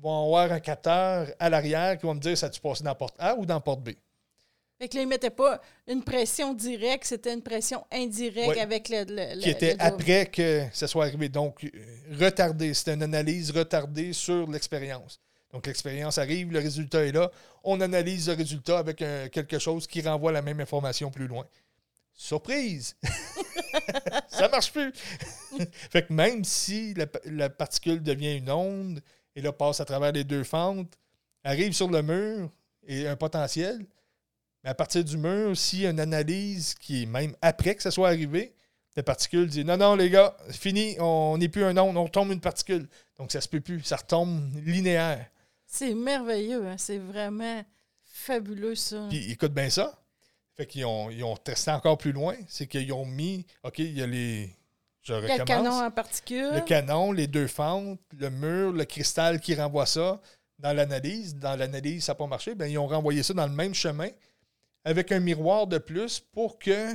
vont 0.00 0.24
avoir 0.26 0.52
un 0.52 0.60
capteur 0.60 1.28
à 1.38 1.48
l'arrière 1.48 1.98
qui 1.98 2.06
va 2.06 2.14
me 2.14 2.20
dire 2.20 2.36
ça 2.36 2.50
tu 2.50 2.60
passes 2.60 2.82
dans 2.82 2.94
porte 2.94 3.16
A 3.18 3.36
ou 3.36 3.46
dans 3.46 3.60
porte 3.60 3.82
B? 3.82 3.90
Fait 4.78 4.88
que 4.88 4.94
là, 4.94 5.02
ils 5.02 5.06
ne 5.06 5.10
mettaient 5.10 5.30
pas 5.30 5.60
une 5.88 6.04
pression 6.04 6.54
directe, 6.54 7.04
c'était 7.04 7.34
une 7.34 7.42
pression 7.42 7.84
indirecte 7.90 8.58
avec 8.58 8.88
le, 8.88 9.40
Qui 9.40 9.50
était 9.50 9.74
après 9.80 10.26
que 10.26 10.66
ça 10.72 10.86
soit 10.86 11.06
arrivé. 11.06 11.28
Donc, 11.28 11.64
euh, 11.64 11.68
retardé. 12.18 12.72
C'était 12.74 12.94
une 12.94 13.02
analyse 13.02 13.50
retardée 13.50 14.12
sur 14.12 14.48
l'expérience. 14.48 15.20
Donc, 15.52 15.66
l'expérience 15.66 16.18
arrive, 16.18 16.52
le 16.52 16.60
résultat 16.60 17.04
est 17.04 17.12
là. 17.12 17.30
On 17.64 17.80
analyse 17.80 18.28
le 18.28 18.34
résultat 18.34 18.78
avec 18.78 18.98
quelque 18.98 19.58
chose 19.58 19.86
qui 19.86 20.00
renvoie 20.00 20.30
la 20.30 20.42
même 20.42 20.60
information 20.60 21.10
plus 21.10 21.26
loin. 21.26 21.44
Surprise! 22.18 22.96
ça 24.28 24.48
marche 24.48 24.72
plus! 24.72 24.92
fait 25.90 26.06
que 26.06 26.12
même 26.12 26.44
si 26.44 26.94
la, 27.24 27.48
particule 27.48 28.02
devient 28.02 28.36
une 28.36 28.50
onde 28.50 29.00
et 29.36 29.40
là 29.40 29.52
passe 29.52 29.80
à 29.80 29.84
travers 29.84 30.10
les 30.10 30.24
deux 30.24 30.42
fentes, 30.42 30.98
arrive 31.44 31.72
sur 31.72 31.88
le 31.88 32.02
mur 32.02 32.50
et 32.86 33.06
un 33.06 33.14
potentiel, 33.14 33.86
mais 34.64 34.70
à 34.70 34.74
partir 34.74 35.04
du 35.04 35.16
mur, 35.16 35.56
s'il 35.56 35.80
y 35.80 35.86
a 35.86 35.90
une 35.90 36.00
analyse 36.00 36.74
qui 36.74 37.02
est 37.02 37.06
même 37.06 37.34
après 37.42 37.74
que 37.74 37.82
ça 37.82 37.90
soit 37.90 38.08
arrivé, 38.08 38.54
la 38.96 39.04
particule 39.04 39.46
dit 39.46 39.64
non, 39.64 39.76
non, 39.76 39.94
les 39.94 40.10
gars, 40.10 40.36
fini, 40.50 40.96
on 40.98 41.38
n'est 41.38 41.48
plus 41.48 41.62
un 41.62 41.76
onde, 41.78 41.96
on 41.96 42.04
retombe 42.04 42.32
une 42.32 42.40
particule. 42.40 42.88
Donc 43.16 43.30
ça 43.30 43.40
se 43.40 43.48
peut 43.48 43.60
plus, 43.60 43.80
ça 43.84 43.96
retombe 43.96 44.52
linéaire. 44.64 45.24
C'est 45.66 45.94
merveilleux, 45.94 46.66
hein? 46.66 46.76
c'est 46.78 46.98
vraiment 46.98 47.62
fabuleux 48.04 48.74
ça. 48.74 49.06
Puis 49.08 49.30
écoute 49.30 49.52
bien 49.52 49.70
ça. 49.70 49.96
Fait 50.56 50.66
qu'ils 50.66 50.84
ont, 50.84 51.10
ils 51.10 51.22
ont 51.22 51.36
testé 51.36 51.70
encore 51.70 51.96
plus 51.96 52.10
loin. 52.10 52.34
C'est 52.48 52.66
qu'ils 52.66 52.92
ont 52.92 53.04
mis, 53.04 53.46
OK, 53.62 53.78
il 53.78 53.96
y 53.96 54.02
a 54.02 54.06
les. 54.06 54.50
Je 55.02 55.12
recommence. 55.12 55.38
Le 55.38 55.44
canon 55.44 55.84
en 55.84 55.90
particules. 55.92 56.50
Le 56.52 56.60
canon, 56.62 57.12
les 57.12 57.28
deux 57.28 57.46
fentes, 57.46 58.00
le 58.18 58.30
mur, 58.30 58.72
le 58.72 58.84
cristal 58.84 59.40
qui 59.40 59.54
renvoie 59.54 59.86
ça 59.86 60.20
dans 60.58 60.72
l'analyse. 60.72 61.36
Dans 61.36 61.54
l'analyse, 61.54 62.04
ça 62.04 62.12
n'a 62.12 62.16
pas 62.16 62.26
marché. 62.26 62.56
Bien, 62.56 62.66
ils 62.66 62.78
ont 62.78 62.88
renvoyé 62.88 63.22
ça 63.22 63.32
dans 63.32 63.46
le 63.46 63.52
même 63.52 63.74
chemin 63.74 64.08
avec 64.88 65.12
un 65.12 65.20
miroir 65.20 65.66
de 65.66 65.78
plus 65.78 66.20
pour 66.20 66.58
que 66.58 66.94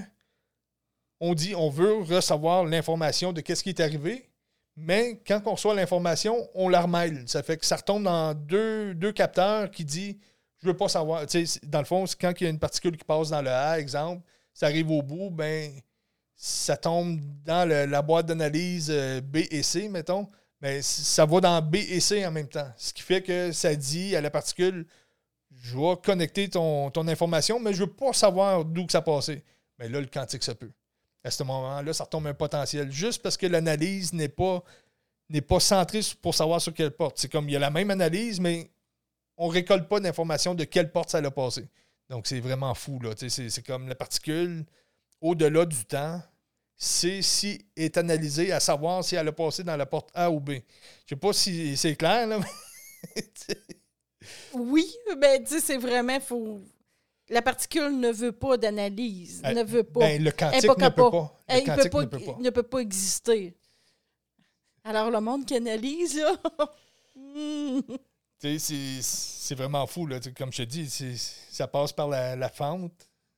on 1.20 1.34
dit 1.34 1.56
on 1.56 1.70
veut 1.70 1.96
recevoir 1.98 2.66
l'information 2.66 3.34
de 3.34 3.42
qu'est-ce 3.42 3.64
qui 3.64 3.70
est 3.70 3.80
arrivé 3.80 4.30
mais 4.76 5.22
quand 5.28 5.42
on 5.46 5.52
reçoit 5.52 5.76
l'information, 5.76 6.50
on 6.56 6.68
la 6.68 6.82
remêle. 6.82 7.24
Ça 7.28 7.44
fait 7.44 7.58
que 7.58 7.66
ça 7.66 7.76
retombe 7.76 8.04
dans 8.04 8.34
deux, 8.34 8.96
deux 8.96 9.12
capteurs 9.12 9.70
qui 9.70 9.86
dit 9.86 10.20
Je 10.62 10.68
veux 10.68 10.76
pas 10.76 10.88
savoir. 10.88 11.26
dans 11.64 11.80
le 11.80 11.86
fond, 11.86 12.06
quand 12.20 12.34
il 12.40 12.44
y 12.44 12.48
a 12.48 12.50
une 12.50 12.60
particule 12.60 12.98
qui 12.98 13.04
passe 13.04 13.30
dans 13.30 13.42
le 13.42 13.52
A, 13.52 13.80
exemple, 13.80 14.24
ça 14.54 14.68
arrive 14.68 14.90
au 14.90 15.02
bout, 15.02 15.30
ben 15.30 15.72
ça 16.36 16.76
tombe 16.76 17.20
dans 17.46 17.68
la 17.68 18.02
boîte 18.02 18.26
d'analyse 18.26 18.90
euh, 18.90 19.22
B 19.22 19.38
et 19.52 19.64
C, 19.64 19.88
mettons. 19.90 20.28
Mais 20.60 20.82
ça 20.82 21.26
va 21.26 21.40
dans 21.42 21.62
B 21.62 21.76
et 21.76 22.00
C 22.00 22.26
en 22.26 22.32
même 22.32 22.48
temps. 22.48 22.72
Ce 22.78 22.94
qui 22.94 23.04
fait 23.04 23.22
que 23.22 23.52
ça 23.52 23.76
dit 23.76 24.16
à 24.16 24.22
la 24.22 24.32
particule 24.32 24.88
Je 25.64 25.76
vais 25.78 25.96
connecter 26.04 26.50
ton, 26.50 26.92
ton 26.92 27.08
information, 27.08 27.60
mais 27.60 27.74
je 27.74 27.86
veux 27.86 27.92
pas 27.92 28.14
savoir 28.14 28.64
d'où 28.64 28.86
que 28.86 28.92
ça 28.92 29.02
passait. 29.02 29.44
Mais 29.80 29.90
là, 29.90 30.00
le 30.00 30.08
quantique, 30.08 30.44
ça 30.44 30.54
peut 30.54 30.70
à 31.24 31.32
ce 31.32 31.44
moment-là, 31.44 31.94
ça 31.94 32.04
retombe 32.04 32.28
un 32.28 32.34
potentiel. 32.34 32.92
Juste 32.92 33.22
parce 33.22 33.38
que 33.38 33.46
l'analyse 33.46 34.14
n'est 34.14 34.30
pas, 34.30 34.64
n'est 35.30 35.42
pas 35.42 35.60
centrée 35.60 36.02
pour 36.22 36.36
savoir 36.36 36.62
sur 36.62 36.74
quelle 36.74 36.92
porte. 36.92 37.18
C'est 37.18 37.32
comme 37.32 37.48
il 37.48 37.54
y 37.54 37.56
a 37.56 37.60
la 37.60 37.70
même 37.70 37.92
analyse, 37.92 38.40
mais 38.40 38.70
on 39.38 39.48
ne 39.48 39.54
récolte 39.54 39.88
pas 39.88 40.00
d'informations 40.00 40.54
de 40.54 40.64
quelle 40.66 40.92
porte 40.92 41.10
ça 41.10 41.20
a 41.20 41.32
passé. 41.32 41.68
Donc, 42.10 42.28
c'est 42.28 42.42
vraiment 42.42 42.74
fou. 42.76 43.00
Là. 43.00 43.12
C'est, 43.16 43.66
comme 43.66 43.88
la 43.88 43.96
particule, 43.96 44.66
au-delà 45.22 45.66
du 45.66 45.86
temps, 45.86 46.22
c'est 46.76 47.22
si 47.22 47.66
est 47.76 47.98
analysée 47.98 48.52
à 48.52 48.60
savoir 48.60 49.04
si 49.04 49.16
elle 49.16 49.28
a 49.28 49.32
passé 49.32 49.64
dans 49.64 49.78
la 49.78 49.86
porte 49.86 50.10
A 50.14 50.30
ou 50.30 50.40
B. 50.42 50.50
Je 50.50 50.56
ne 50.56 50.62
sais 51.10 51.16
pas 51.16 51.34
si 51.34 51.78
c'est 51.78 51.96
clair, 51.96 52.28
là. 52.28 52.40
oui, 54.54 54.86
mais 55.20 55.44
c'est 55.46 55.78
vraiment, 55.78 56.20
faut, 56.20 56.62
la 57.30 57.42
particule 57.42 58.00
ne 58.00 58.12
veut 58.12 58.32
pas 58.32 58.58
d'analyse, 58.58 59.42
ne 59.44 59.64
veut 59.64 59.84
pas. 59.84 60.02
Ben, 60.02 60.24
le 60.24 60.32
quantique 60.32 60.64
ne 60.64 60.90
peut 60.90 61.10
pas. 61.10 61.40
Le 61.50 61.66
quantique 61.66 61.94
ne, 61.94 62.06
peut 62.06 62.20
pas, 62.20 62.38
ne 62.40 62.50
peut 62.50 62.64
pas 62.64 62.80
exister. 62.80 63.56
Alors, 64.84 65.10
le 65.10 65.22
monde 65.22 65.46
qui 65.46 65.56
analyse, 65.56 66.18
là. 66.18 66.36
c'est 68.40 69.56
vraiment 69.56 69.88
fou, 69.88 70.06
là. 70.06 70.20
Comme 70.38 70.52
je 70.52 70.64
te 70.64 70.68
dis, 70.68 70.90
ça 71.50 71.68
passe 71.68 71.94
par 71.94 72.10
la, 72.10 72.50
fente. 72.50 72.92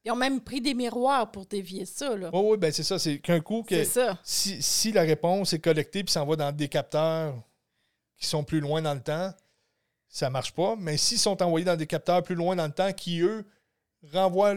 Ils 0.03 0.11
ont 0.11 0.15
même 0.15 0.41
pris 0.41 0.61
des 0.61 0.73
miroirs 0.73 1.31
pour 1.31 1.45
dévier 1.45 1.85
ça. 1.85 2.15
Là. 2.15 2.29
Oui, 2.33 2.41
oui, 2.43 2.57
ben 2.57 2.71
c'est 2.71 2.83
ça. 2.83 2.99
C'est 2.99 3.19
qu'un 3.19 3.39
coup, 3.39 3.63
que, 3.63 3.83
Si, 4.23 4.61
si, 4.61 4.91
la 4.91 5.01
réponse 5.01 5.53
est 5.53 5.59
collectée 5.59 6.03
puis 6.03 6.11
s'en 6.11 6.25
va 6.25 6.35
dans 6.35 6.51
des 6.51 6.67
capteurs 6.67 7.35
qui 8.17 8.27
sont 8.27 8.43
plus 8.43 8.59
loin 8.59 8.81
dans 8.81 8.93
le 8.93 9.01
temps, 9.01 9.33
ça 10.15 10.29
marche 10.29 10.53
pas. 10.53 10.75
Mais 10.79 10.95
s'ils 10.95 11.19
sont 11.19 11.41
envoyés 11.43 11.65
dans 11.65 11.75
des 11.75 11.87
capteurs 11.87 12.23
plus 12.23 12.35
loin 12.35 12.55
dans 12.55 12.65
le 12.65 12.71
temps 12.71 12.93
qui, 12.93 13.19
eux, 13.19 13.43
renvoie, 14.13 14.55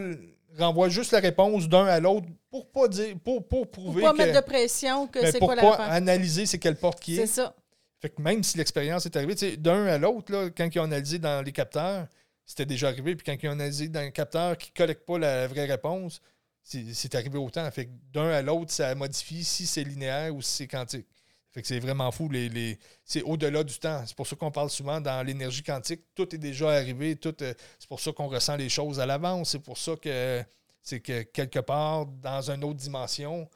renvoie 0.57 0.87
juste 0.87 1.11
la 1.11 1.19
réponse 1.19 1.67
d'un 1.67 1.85
à 1.85 1.99
l'autre 1.99 2.27
pour 2.49 2.71
pas 2.71 2.87
dire 2.87 3.15
pour, 3.23 3.45
pour 3.45 3.69
prouver 3.69 4.01
pour 4.01 4.11
pas 4.11 4.17
mettre 4.25 4.39
de 4.39 4.45
pression 4.45 5.05
que 5.07 5.19
c'est 5.29 5.39
quoi 5.39 5.55
la 5.55 5.61
réponse. 5.61 5.79
analyser 5.89 6.45
c'est 6.45 6.59
quelle 6.59 6.77
porte 6.77 7.01
qui 7.01 7.15
est. 7.15 7.25
C'est 7.25 7.41
ça. 7.41 7.53
Fait 8.01 8.09
que 8.09 8.21
même 8.21 8.41
si 8.41 8.57
l'expérience 8.57 9.05
est 9.05 9.15
arrivée, 9.17 9.57
d'un 9.57 9.85
à 9.87 9.97
l'autre, 9.97 10.49
quand 10.55 10.73
ils 10.73 10.79
ont 10.79 10.83
analysé 10.83 11.19
dans 11.19 11.43
les 11.43 11.51
capteurs, 11.51 12.07
c'était 12.45 12.65
déjà 12.65 12.87
arrivé. 12.87 13.17
Puis 13.17 13.25
quand 13.25 13.35
ils 13.43 13.49
ont 13.49 13.51
analysé 13.51 13.89
dans 13.89 13.99
un 13.99 14.11
capteur 14.11 14.57
qui 14.57 14.71
ne 14.73 14.77
collecte 14.77 15.05
pas 15.05 15.19
la 15.19 15.45
vraie 15.47 15.65
réponse, 15.65 16.21
c'est 16.63 17.15
arrivé 17.15 17.37
autant. 17.37 17.69
Fait 17.71 17.87
que 17.87 17.91
d'un 18.13 18.29
à 18.29 18.41
l'autre, 18.41 18.71
ça 18.71 18.95
modifie 18.95 19.43
si 19.43 19.67
c'est 19.67 19.83
linéaire 19.83 20.33
ou 20.33 20.41
si 20.41 20.51
c'est 20.53 20.67
quantique. 20.67 21.07
Fait 21.51 21.61
que 21.61 21.67
c'est 21.67 21.79
vraiment 21.79 22.11
fou. 22.11 22.29
Les, 22.29 22.77
c'est 23.03 23.23
au-delà 23.23 23.63
du 23.63 23.77
temps. 23.79 24.03
C'est 24.05 24.15
pour 24.15 24.27
ça 24.27 24.35
qu'on 24.35 24.51
parle 24.51 24.69
souvent 24.69 25.01
dans 25.01 25.25
l'énergie 25.25 25.63
quantique. 25.63 26.01
Tout 26.13 26.33
est 26.35 26.37
déjà 26.37 26.71
arrivé. 26.71 27.15
Tout, 27.15 27.35
euh, 27.41 27.53
c'est 27.79 27.89
pour 27.89 27.99
ça 27.99 28.11
qu'on 28.11 28.27
ressent 28.27 28.55
les 28.55 28.69
choses 28.69 28.99
à 28.99 29.05
l'avance. 29.05 29.51
C'est 29.51 29.59
pour 29.59 29.77
ça 29.77 29.95
que 29.95 30.43
c'est 30.83 30.99
que 30.99 31.23
quelque 31.23 31.59
part, 31.59 32.05
dans 32.05 32.51
une 32.51 32.63
autre 32.63 32.79
dimension, 32.79 33.49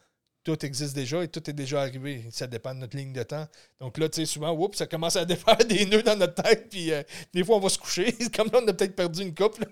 tout 0.44 0.66
existe 0.66 0.96
déjà 0.96 1.24
et 1.24 1.28
tout 1.28 1.48
est 1.50 1.54
déjà 1.54 1.82
arrivé. 1.82 2.26
Ça 2.32 2.48
dépend 2.48 2.74
de 2.74 2.80
notre 2.80 2.98
ligne 2.98 3.14
de 3.14 3.24
temps. 3.24 3.48
Donc 3.80 3.98
là, 3.98 4.10
tu 4.10 4.22
sais, 4.22 4.26
souvent, 4.26 4.52
oups, 4.52 4.78
ça 4.78 4.88
commence 4.88 5.16
à 5.16 5.26
défaire 5.26 5.58
des 5.58 5.86
nœuds 5.86 6.04
dans 6.04 6.18
notre 6.18 6.42
tête, 6.42 6.70
puis 6.70 6.92
euh, 6.92 7.04
des 7.32 7.44
fois, 7.44 7.58
on 7.58 7.60
va 7.60 7.70
se 7.70 7.78
coucher. 7.78 8.12
Comme 8.36 8.50
là, 8.52 8.60
on 8.62 8.68
a 8.68 8.74
peut-être 8.74 8.96
perdu 8.96 9.22
une 9.22 9.36
couple. 9.36 9.66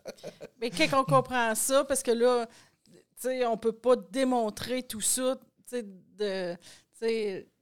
Mais 0.60 0.70
quand 0.70 1.00
on 1.00 1.04
comprend 1.04 1.54
ça, 1.54 1.84
parce 1.84 2.02
que 2.02 2.12
là, 2.12 2.46
tu 2.84 2.92
sais, 3.16 3.44
on 3.46 3.56
peut 3.56 3.72
pas 3.72 3.96
démontrer 3.96 4.82
tout 4.82 5.00
ça, 5.00 5.36
tu 5.68 5.76
sais, 5.76 5.84
de 5.84 6.56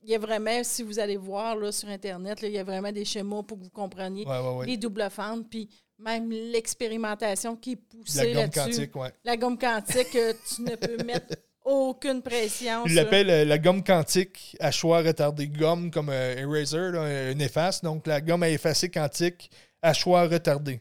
il 0.02 0.10
y 0.10 0.14
a 0.14 0.18
vraiment, 0.18 0.62
si 0.62 0.82
vous 0.82 0.98
allez 0.98 1.16
voir 1.16 1.56
là, 1.56 1.72
sur 1.72 1.88
Internet, 1.88 2.38
il 2.42 2.52
y 2.52 2.58
a 2.58 2.64
vraiment 2.64 2.92
des 2.92 3.04
schémas 3.04 3.42
pour 3.42 3.58
que 3.58 3.64
vous 3.64 3.70
compreniez 3.70 4.24
les 4.64 4.76
doubles 4.76 5.08
fentes, 5.10 5.48
puis 5.48 5.68
même 5.98 6.30
l'expérimentation 6.30 7.56
qui 7.56 7.72
est 7.72 7.76
poussée 7.76 8.32
là-dessus. 8.32 8.58
La 8.58 8.66
gomme 8.66 8.88
quantique. 8.88 9.18
La 9.24 9.36
gomme 9.36 9.58
quantique, 9.58 10.16
euh, 10.16 10.32
tu 10.54 10.62
ne 10.62 10.74
peux 10.76 10.96
mettre 11.04 11.36
aucune 11.64 12.22
pression. 12.22 12.86
Il 12.86 12.94
l'appelle 12.94 13.28
euh, 13.28 13.44
la 13.44 13.58
gomme 13.58 13.84
quantique 13.84 14.56
à 14.60 14.70
choix 14.70 15.02
retardé 15.02 15.48
gomme 15.48 15.90
comme 15.90 16.08
euh, 16.08 16.36
eraser, 16.36 16.92
là, 16.92 17.30
une 17.30 17.42
efface. 17.42 17.82
Donc 17.82 18.06
la 18.06 18.20
gomme 18.20 18.42
à 18.42 18.48
effacer 18.48 18.90
quantique 18.90 19.50
à 19.82 19.92
choix 19.92 20.26
retardé. 20.26 20.80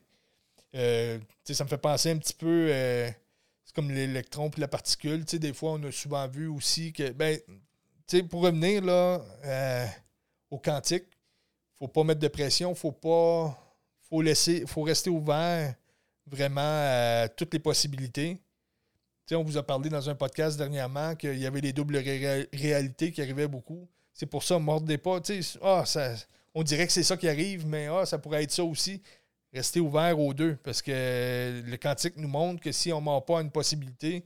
ça 0.73 1.63
me 1.63 1.69
fait 1.69 1.77
penser 1.77 2.11
un 2.11 2.17
petit 2.17 2.33
peu 2.33 2.69
c'est 2.69 3.75
comme 3.75 3.91
l'électron 3.91 4.49
puis 4.49 4.61
la 4.61 4.67
particule. 4.67 5.23
des 5.25 5.53
fois, 5.53 5.73
on 5.73 5.83
a 5.83 5.91
souvent 5.91 6.27
vu 6.27 6.47
aussi 6.47 6.91
que 6.91 7.11
ben, 7.11 7.37
pour 8.29 8.41
revenir 8.41 8.83
là, 8.83 9.21
euh, 9.45 9.85
au 10.49 10.57
quantique, 10.57 11.05
faut 11.77 11.87
pas 11.87 12.03
mettre 12.03 12.19
de 12.19 12.27
pression, 12.27 12.73
faut 12.75 12.91
pas. 12.91 13.57
faut 14.09 14.21
laisser. 14.21 14.65
faut 14.65 14.81
rester 14.83 15.09
ouvert. 15.09 15.73
vraiment 16.25 16.61
à 16.61 17.27
toutes 17.29 17.53
les 17.53 17.59
possibilités. 17.59 18.37
On 19.31 19.43
vous 19.43 19.57
a 19.57 19.63
parlé 19.63 19.89
dans 19.89 20.09
un 20.09 20.15
podcast 20.15 20.57
dernièrement 20.57 21.15
qu'il 21.15 21.37
y 21.37 21.45
avait 21.45 21.61
les 21.61 21.71
doubles 21.73 21.97
ré- 21.97 22.47
réalités 22.53 23.11
qui 23.11 23.21
arrivaient 23.21 23.47
beaucoup. 23.47 23.87
C'est 24.13 24.25
pour 24.25 24.43
ça, 24.43 24.57
mordez 24.59 24.97
pas. 24.97 25.19
Ah, 25.61 25.83
ça, 25.85 26.15
on 26.55 26.63
dirait 26.63 26.87
que 26.87 26.93
c'est 26.93 27.03
ça 27.03 27.15
qui 27.17 27.27
arrive, 27.27 27.65
mais 27.67 27.87
ah, 27.87 28.05
ça 28.07 28.17
pourrait 28.17 28.43
être 28.43 28.51
ça 28.51 28.63
aussi. 28.63 29.01
Restez 29.53 29.79
ouvert 29.79 30.19
aux 30.19 30.33
deux, 30.33 30.55
parce 30.63 30.81
que 30.81 31.61
le 31.65 31.77
quantique 31.77 32.17
nous 32.17 32.27
montre 32.27 32.61
que 32.61 32.71
si 32.71 32.91
on 32.93 32.99
ne 32.99 33.05
mord 33.05 33.23
pas 33.25 33.39
à 33.39 33.41
une 33.41 33.51
possibilité, 33.51 34.23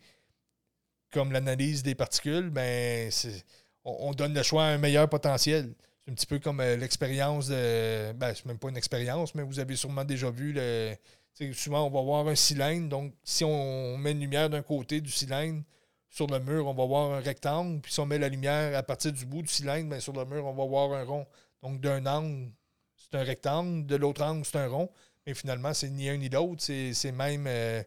comme 1.11 1.31
l'analyse 1.31 1.83
des 1.83 1.95
particules, 1.95 2.49
ben 2.49 3.09
c'est- 3.11 3.45
on, 3.85 4.09
on 4.09 4.13
donne 4.13 4.33
le 4.33 4.43
choix 4.43 4.65
à 4.65 4.67
un 4.67 4.77
meilleur 4.77 5.09
potentiel. 5.09 5.73
C'est 6.05 6.11
un 6.11 6.15
petit 6.15 6.25
peu 6.25 6.39
comme 6.39 6.59
euh, 6.59 6.75
l'expérience 6.75 7.47
de. 7.47 8.11
Ben, 8.13 8.33
c'est 8.35 8.45
même 8.45 8.57
pas 8.59 8.69
une 8.69 8.77
expérience, 8.77 9.33
mais 9.35 9.43
vous 9.43 9.59
avez 9.59 9.75
sûrement 9.75 10.03
déjà 10.03 10.29
vu 10.29 10.51
le. 10.53 10.95
souvent, 11.53 11.87
on 11.87 11.89
va 11.89 12.01
voir 12.01 12.27
un 12.27 12.35
cylindre. 12.35 12.89
Donc, 12.89 13.13
si 13.23 13.45
on 13.45 13.97
met 13.97 14.11
une 14.11 14.19
lumière 14.19 14.49
d'un 14.49 14.61
côté 14.61 14.99
du 14.99 15.11
cylindre, 15.11 15.63
sur 16.09 16.27
le 16.27 16.39
mur, 16.39 16.67
on 16.67 16.73
va 16.73 16.85
voir 16.85 17.13
un 17.13 17.21
rectangle. 17.21 17.79
Puis 17.81 17.93
si 17.93 17.99
on 18.01 18.05
met 18.05 18.19
la 18.19 18.27
lumière 18.27 18.77
à 18.77 18.83
partir 18.83 19.13
du 19.13 19.25
bout 19.25 19.43
du 19.43 19.47
cylindre, 19.47 19.89
ben, 19.89 19.99
sur 20.01 20.13
le 20.13 20.25
mur, 20.25 20.45
on 20.45 20.53
va 20.53 20.65
voir 20.65 20.91
un 20.91 21.03
rond. 21.05 21.25
Donc, 21.61 21.79
d'un 21.79 22.05
angle, 22.05 22.51
c'est 22.97 23.17
un 23.17 23.23
rectangle. 23.23 23.85
De 23.85 23.95
l'autre 23.95 24.23
angle, 24.23 24.45
c'est 24.45 24.57
un 24.57 24.67
rond. 24.67 24.89
Mais 25.25 25.33
finalement, 25.33 25.73
c'est 25.73 25.89
ni 25.89 26.09
un 26.09 26.17
ni 26.17 26.27
l'autre. 26.27 26.61
C'est 26.61 26.93
c'est 26.93 27.13
même, 27.13 27.45
euh, 27.47 27.81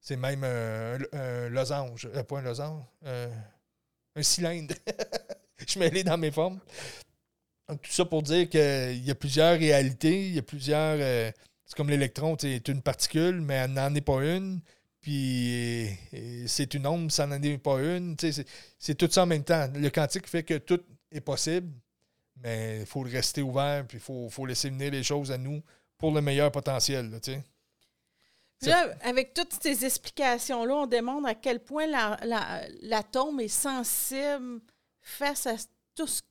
c'est 0.00 0.16
même 0.16 0.44
un, 0.44 1.48
losange. 1.48 2.08
Euh, 2.14 2.22
pas 2.22 2.38
un 2.38 2.42
losange. 2.42 2.84
un 3.04 4.22
cylindre. 4.22 4.76
Je 5.74 5.78
mêlé 5.78 6.02
dans 6.04 6.18
mes 6.18 6.30
formes. 6.30 6.60
Tout 7.68 7.90
ça 7.90 8.04
pour 8.06 8.22
dire 8.22 8.48
qu'il 8.48 9.04
y 9.04 9.10
a 9.10 9.14
plusieurs 9.14 9.58
réalités. 9.58 10.26
Il 10.28 10.34
y 10.34 10.38
a 10.38 10.42
plusieurs. 10.42 10.96
euh, 11.00 11.30
c'est 11.66 11.76
comme 11.76 11.90
l'électron, 11.90 12.36
c'est 12.40 12.66
une 12.68 12.80
particule, 12.80 13.40
mais 13.42 13.54
elle 13.54 13.72
n'en 13.72 13.94
est 13.94 14.00
pas 14.00 14.24
une. 14.24 14.60
Puis 15.02 15.90
c'est 16.46 16.72
une 16.74 16.86
onde, 16.86 17.12
ça 17.12 17.26
n'en 17.26 17.40
est 17.42 17.58
pas 17.58 17.78
une. 17.80 18.16
C'est 18.78 18.94
tout 18.94 19.08
ça 19.10 19.24
en 19.24 19.26
même 19.26 19.44
temps. 19.44 19.68
Le 19.74 19.90
quantique 19.90 20.26
fait 20.26 20.42
que 20.42 20.54
tout 20.58 20.80
est 21.12 21.20
possible, 21.20 21.70
mais 22.42 22.80
il 22.80 22.86
faut 22.86 23.00
rester 23.00 23.42
ouvert, 23.42 23.86
puis 23.86 23.98
il 23.98 24.00
faut, 24.00 24.28
faut 24.30 24.46
laisser 24.46 24.70
venir 24.70 24.90
les 24.90 25.02
choses 25.02 25.30
à 25.30 25.36
nous 25.38 25.62
pour 25.98 26.12
le 26.12 26.20
meilleur 26.22 26.50
potentiel. 26.50 27.10
là, 27.10 27.18
là, 28.70 28.94
avec 29.02 29.34
toutes 29.34 29.54
ces 29.62 29.84
explications-là, 29.84 30.74
on 30.74 30.86
démontre 30.86 31.28
à 31.28 31.34
quel 31.34 31.60
point 31.60 31.86
la- 31.86 32.18
la- 32.24 32.62
l'atome 32.82 33.40
est 33.40 33.48
sensible 33.48 34.60
face 35.08 35.46
à 35.46 35.54
tout 35.94 36.06
ce- 36.06 36.22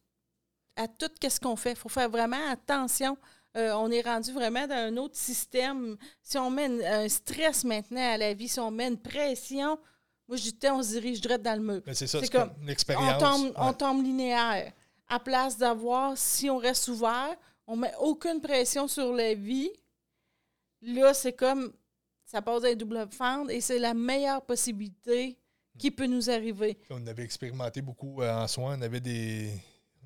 à 0.75 0.87
tout 0.87 1.09
ce 1.27 1.39
qu'on 1.39 1.55
fait. 1.55 1.71
Il 1.71 1.75
faut 1.77 1.89
faire 1.89 2.09
vraiment 2.09 2.49
attention. 2.49 3.17
Euh, 3.55 3.73
on 3.73 3.89
est 3.89 4.01
rendu 4.01 4.31
vraiment 4.31 4.67
dans 4.67 4.75
un 4.75 4.95
autre 4.97 5.15
système. 5.15 5.97
Si 6.21 6.37
on 6.37 6.49
met 6.51 6.67
une- 6.67 6.83
un 6.83 7.09
stress 7.09 7.63
maintenant 7.63 8.13
à 8.13 8.17
la 8.17 8.33
vie, 8.33 8.47
si 8.47 8.59
on 8.59 8.69
met 8.69 8.87
une 8.87 8.99
pression, 9.01 9.79
moi, 10.27 10.37
je 10.37 10.51
dis, 10.51 10.67
on 10.69 10.83
se 10.83 10.89
dirige 10.89 11.21
direct 11.21 11.41
dans 11.43 11.55
le 11.55 11.61
mur. 11.65 11.81
Mais 11.85 11.93
c'est 11.95 12.05
ça, 12.05 12.19
C'est 12.19 12.29
comme, 12.29 12.51
une 12.61 12.69
On 12.99 13.53
on 13.69 13.73
tombe 13.73 14.03
linéaire. 14.03 14.71
À 15.07 15.19
place 15.19 15.57
d'avoir, 15.57 16.17
si 16.17 16.49
on 16.49 16.57
reste 16.57 16.87
ouvert, 16.89 17.35
on 17.65 17.75
met 17.77 17.93
aucune 17.99 18.41
pression 18.41 18.87
sur 18.87 19.11
la 19.13 19.33
vie. 19.33 19.71
Là, 20.81 21.13
c'est 21.13 21.33
comme 21.33 21.73
ça 22.25 22.41
passe 22.41 22.63
à 22.65 22.75
double 22.75 23.07
fente 23.09 23.49
et 23.49 23.61
c'est 23.61 23.79
la 23.79 23.93
meilleure 23.93 24.41
possibilité 24.45 25.37
qui 25.77 25.91
peut 25.91 26.07
nous 26.07 26.29
arriver? 26.29 26.77
On 26.89 27.05
avait 27.07 27.23
expérimenté 27.23 27.81
beaucoup 27.81 28.21
euh, 28.21 28.33
en 28.33 28.47
soins. 28.47 28.77
On 28.77 28.81
avait 28.81 28.99
des. 28.99 29.51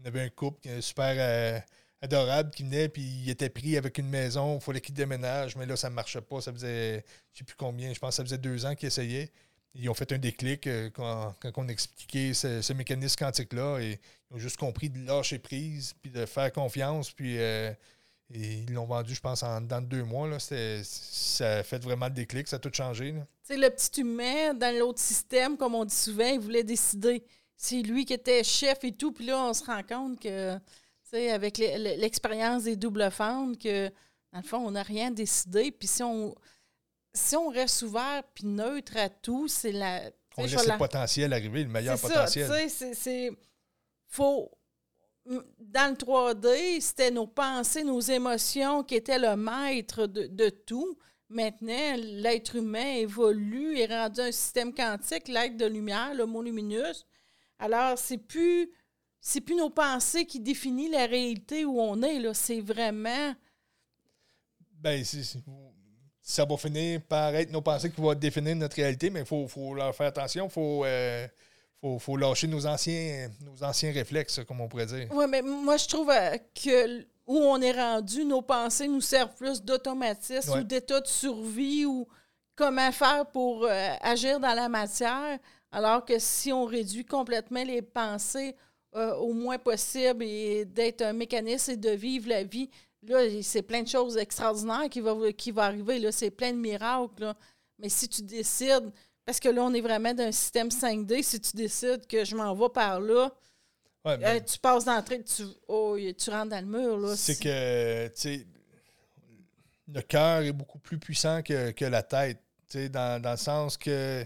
On 0.01 0.07
avait 0.07 0.21
un 0.21 0.29
couple 0.29 0.67
super 0.81 1.15
euh, 1.17 1.59
adorable 2.01 2.51
qui 2.51 2.63
venait, 2.63 2.89
puis 2.89 3.01
il 3.01 3.29
était 3.29 3.49
pris 3.49 3.77
avec 3.77 3.97
une 3.97 4.09
maison. 4.09 4.55
Il 4.55 4.61
fallait 4.61 4.81
qu'il 4.81 4.95
déménage, 4.95 5.55
mais 5.55 5.65
là, 5.65 5.75
ça 5.75 5.89
ne 5.89 5.95
marchait 5.95 6.21
pas. 6.21 6.41
Ça 6.41 6.51
faisait, 6.51 6.93
je 6.93 6.97
ne 6.97 7.37
sais 7.37 7.43
plus 7.43 7.55
combien, 7.55 7.93
je 7.93 7.99
pense 7.99 8.09
que 8.11 8.15
ça 8.15 8.23
faisait 8.23 8.37
deux 8.37 8.65
ans 8.65 8.73
qu'ils 8.73 8.87
essayaient. 8.87 9.29
Ils 9.75 9.89
ont 9.89 9.93
fait 9.93 10.11
un 10.11 10.17
déclic 10.17 10.67
euh, 10.67 10.89
quand, 10.89 11.33
on 11.55 11.67
expliquait 11.67 12.33
ce, 12.33 12.61
ce 12.61 12.73
mécanisme 12.73 13.17
quantique-là. 13.17 13.79
Et 13.79 13.99
ils 14.29 14.35
ont 14.35 14.39
juste 14.39 14.57
compris 14.57 14.89
de 14.89 15.05
lâcher 15.05 15.39
prise, 15.39 15.93
puis 16.01 16.11
de 16.11 16.25
faire 16.25 16.51
confiance. 16.51 17.11
Puis 17.11 17.37
et 18.33 18.63
ils 18.67 18.73
l'ont 18.73 18.85
vendu, 18.85 19.13
je 19.15 19.21
pense, 19.21 19.43
en 19.43 19.61
dans 19.61 19.81
deux 19.81 20.03
mois. 20.03 20.27
Là. 20.27 20.37
Ça 20.39 20.55
a 21.59 21.63
fait 21.63 21.83
vraiment 21.83 22.07
le 22.07 22.13
déclic, 22.13 22.47
ça 22.47 22.55
a 22.57 22.59
tout 22.59 22.71
changé. 22.73 23.13
sais, 23.43 23.57
le 23.57 23.69
petit 23.69 24.01
humain, 24.01 24.53
dans 24.53 24.75
l'autre 24.77 24.99
système, 24.99 25.57
comme 25.57 25.75
on 25.75 25.85
dit 25.85 25.95
souvent, 25.95 26.27
il 26.27 26.39
voulait 26.39 26.63
décider. 26.63 27.23
C'est 27.57 27.81
lui 27.81 28.05
qui 28.05 28.13
était 28.13 28.43
chef 28.43 28.83
et 28.83 28.91
tout. 28.91 29.11
Puis 29.11 29.25
là, 29.25 29.37
on 29.43 29.53
se 29.53 29.63
rend 29.63 29.83
compte 29.83 30.19
que, 30.19 30.57
avec 31.13 31.57
l'e- 31.57 31.77
l'e- 31.77 31.97
l'expérience 31.97 32.63
des 32.63 32.75
doubles 32.75 33.11
fentes, 33.11 33.59
que, 33.61 33.89
dans 34.31 34.39
le 34.39 34.43
fond, 34.47 34.57
on 34.65 34.71
n'a 34.71 34.83
rien 34.83 35.11
décidé. 35.11 35.71
Puis 35.71 35.87
si 35.87 36.01
on, 36.03 36.33
si 37.13 37.35
on 37.35 37.49
reste 37.49 37.81
ouvert 37.83 38.23
puis 38.33 38.45
neutre 38.47 38.95
à 38.97 39.09
tout, 39.09 39.47
c'est 39.47 39.73
la. 39.73 40.01
On 40.37 40.43
laisse 40.43 40.63
le 40.63 40.69
la- 40.69 40.77
potentiel 40.77 41.33
arriver, 41.33 41.63
le 41.63 41.69
meilleur 41.69 41.97
c'est 41.99 42.07
potentiel. 42.07 42.49
tu 42.49 42.55
sais, 42.55 42.69
c'est- 42.69 42.93
c'est. 42.93 43.31
Faut. 44.07 44.49
Dans 45.25 45.91
le 45.91 45.95
3D, 45.95 46.81
c'était 46.81 47.11
nos 47.11 47.27
pensées, 47.27 47.83
nos 47.83 47.99
émotions 47.99 48.83
qui 48.83 48.95
étaient 48.95 49.19
le 49.19 49.35
maître 49.35 50.07
de, 50.07 50.27
de 50.27 50.49
tout. 50.49 50.97
Maintenant, 51.29 51.95
l'être 51.97 52.57
humain 52.57 52.95
évolue, 52.95 53.79
est 53.79 53.85
rendu 53.85 54.19
un 54.19 54.31
système 54.31 54.73
quantique, 54.73 55.27
l'être 55.27 55.55
de 55.55 55.65
lumière, 55.65 56.13
le 56.13 56.25
mot 56.25 56.41
lumineux. 56.41 56.91
Alors, 57.59 57.97
c'est 57.97 58.17
plus. 58.17 58.69
C'est 59.23 59.41
plus 59.41 59.55
nos 59.55 59.69
pensées 59.69 60.25
qui 60.25 60.39
définissent 60.39 60.91
la 60.91 61.05
réalité 61.05 61.63
où 61.63 61.79
on 61.79 62.01
est. 62.01 62.33
C'est 62.33 62.59
vraiment. 62.59 63.35
Ben, 64.73 65.03
ça 66.21 66.45
va 66.45 66.57
finir 66.57 67.01
par 67.03 67.35
être 67.35 67.51
nos 67.51 67.61
pensées 67.61 67.91
qui 67.91 68.01
vont 68.01 68.13
définir 68.15 68.55
notre 68.55 68.75
réalité, 68.75 69.09
mais 69.09 69.21
il 69.21 69.25
faut, 69.25 69.47
faut 69.47 69.75
leur 69.75 69.95
faire 69.95 70.07
attention. 70.07 70.49
Faut, 70.49 70.83
euh, 70.85 71.27
faut, 71.81 71.97
faut 71.99 72.15
lâcher 72.17 72.47
nos 72.47 72.65
anciens, 72.65 73.29
nos 73.41 73.63
anciens 73.63 73.91
réflexes, 73.91 74.41
comme 74.47 74.61
on 74.61 74.67
pourrait 74.67 74.85
dire. 74.85 75.07
Oui, 75.11 75.25
mais 75.27 75.41
moi, 75.41 75.77
je 75.77 75.87
trouve 75.87 76.09
euh, 76.11 76.37
que 76.63 77.01
où 77.27 77.37
on 77.37 77.59
est 77.61 77.71
rendu, 77.71 78.23
nos 78.25 78.41
pensées 78.41 78.87
nous 78.87 79.01
servent 79.01 79.33
plus 79.35 79.61
d'automatisme 79.61 80.51
Ouais. 80.51 80.59
ou 80.59 80.63
d'état 80.63 80.99
de 81.01 81.07
survie 81.07 81.85
ou 81.85 82.07
comment 82.55 82.91
faire 82.91 83.25
pour 83.27 83.65
euh, 83.65 83.93
agir 84.01 84.39
dans 84.39 84.53
la 84.53 84.67
matière, 84.69 85.39
alors 85.71 86.03
que 86.05 86.19
si 86.19 86.51
on 86.51 86.65
réduit 86.65 87.05
complètement 87.05 87.63
les 87.63 87.81
pensées 87.81 88.55
euh, 88.95 89.15
au 89.15 89.33
moins 89.33 89.57
possible 89.57 90.23
et 90.23 90.65
d'être 90.65 91.01
un 91.01 91.13
mécanisme 91.13 91.71
et 91.71 91.77
de 91.77 91.91
vivre 91.91 92.27
la 92.27 92.43
vie, 92.43 92.69
là, 93.03 93.19
c'est 93.41 93.61
plein 93.61 93.81
de 93.83 93.87
choses 93.87 94.17
extraordinaires 94.17 94.89
qui 94.89 94.99
vont 94.99 95.31
qui 95.31 95.51
va 95.51 95.63
arriver. 95.65 95.97
Là, 95.99 96.11
c'est 96.11 96.31
plein 96.31 96.51
de 96.51 96.57
miracles. 96.57 97.21
là. 97.23 97.35
Mais 97.79 97.87
si 97.89 98.07
tu 98.09 98.21
décides, 98.21 98.91
parce 99.31 99.39
que 99.39 99.47
là, 99.47 99.63
on 99.63 99.73
est 99.73 99.79
vraiment 99.79 100.13
dans 100.13 100.25
un 100.25 100.31
système 100.33 100.67
5D, 100.67 101.23
si 101.23 101.39
tu 101.39 101.55
décides 101.55 102.05
que 102.05 102.25
je 102.25 102.35
m'en 102.35 102.53
vais 102.53 102.67
par 102.67 102.99
là, 102.99 103.31
Ouais, 104.03 104.17
euh, 104.21 104.39
tu 104.41 104.59
passes 104.59 104.83
d'entrée, 104.83 105.23
tu, 105.23 105.43
oh, 105.69 105.95
tu 106.17 106.29
rentres 106.31 106.49
dans 106.49 106.59
le 106.59 106.79
mur. 106.79 106.97
Là, 106.97 107.15
c'est 107.15 107.39
que, 107.39 108.07
tu 108.07 108.13
sais, 108.15 108.47
le 109.87 110.01
cœur 110.01 110.41
est 110.41 110.51
beaucoup 110.51 110.79
plus 110.79 110.97
puissant 110.97 111.41
que, 111.41 111.71
que 111.71 111.85
la 111.85 112.03
tête, 112.03 112.39
tu 112.67 112.79
sais, 112.79 112.89
dans, 112.89 113.21
dans 113.21 113.31
le 113.31 113.37
sens 113.37 113.77
que 113.77 114.25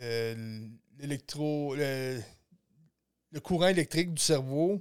euh, 0.00 0.68
l'électro... 1.00 1.74
Le, 1.74 2.20
le 3.32 3.40
courant 3.40 3.66
électrique 3.66 4.14
du 4.14 4.22
cerveau, 4.22 4.80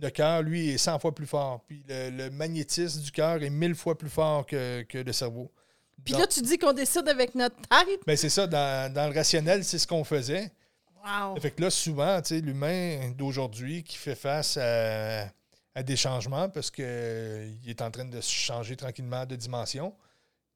le 0.00 0.10
cœur, 0.10 0.42
lui, 0.42 0.70
est 0.70 0.78
100 0.78 0.98
fois 0.98 1.14
plus 1.14 1.26
fort. 1.26 1.62
Puis 1.68 1.84
le, 1.88 2.10
le 2.10 2.30
magnétisme 2.30 3.00
du 3.00 3.12
cœur 3.12 3.40
est 3.44 3.50
1000 3.50 3.76
fois 3.76 3.96
plus 3.96 4.10
fort 4.10 4.44
que, 4.44 4.82
que 4.82 4.98
le 4.98 5.12
cerveau. 5.12 5.52
Puis 6.04 6.14
là, 6.14 6.26
tu 6.26 6.40
dis 6.40 6.58
qu'on 6.58 6.72
décide 6.72 7.08
avec 7.08 7.34
notre 7.34 7.56
tête? 7.56 8.00
Ben, 8.06 8.16
c'est 8.16 8.28
ça, 8.28 8.46
dans, 8.46 8.92
dans 8.92 9.08
le 9.08 9.14
rationnel, 9.14 9.64
c'est 9.64 9.78
ce 9.78 9.86
qu'on 9.86 10.04
faisait. 10.04 10.52
Wow! 11.04 11.40
Fait 11.40 11.50
que 11.50 11.62
là, 11.62 11.70
souvent, 11.70 12.20
tu 12.20 12.28
sais, 12.28 12.40
l'humain 12.40 13.10
d'aujourd'hui 13.16 13.82
qui 13.82 13.96
fait 13.96 14.14
face 14.14 14.56
à, 14.56 15.28
à 15.74 15.82
des 15.82 15.96
changements 15.96 16.48
parce 16.48 16.70
qu'il 16.70 16.84
est 17.66 17.82
en 17.82 17.90
train 17.90 18.04
de 18.04 18.20
se 18.20 18.30
changer 18.30 18.76
tranquillement 18.76 19.26
de 19.26 19.36
dimension. 19.36 19.94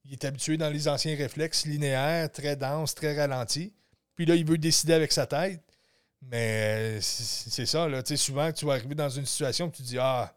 Il 0.05 0.13
est 0.13 0.25
habitué 0.25 0.57
dans 0.57 0.71
les 0.71 0.89
anciens 0.89 1.17
réflexes 1.17 1.67
linéaires, 1.67 2.31
très 2.33 2.57
denses, 2.57 2.95
très 2.95 3.17
ralentis. 3.17 3.73
Puis 4.17 4.27
là, 4.27 4.35
il 4.35 4.47
veut 4.47 4.59
décider 4.59 4.93
avec 4.93 5.13
sa 5.13 5.27
tête. 5.27 5.63
Mais 6.23 6.99
euh, 6.99 7.01
c'est 7.01 7.67
ça, 7.67 7.89
là. 7.89 8.03
Tu 8.03 8.11
sais, 8.11 8.17
souvent, 8.17 8.53
tu 8.53 8.67
vas 8.67 8.75
arriver 8.75 8.95
dans 8.95 9.09
une 9.09 9.25
situation 9.27 9.67
où 9.67 9.71
tu 9.71 9.83
dis 9.83 9.99
Ah, 9.99 10.35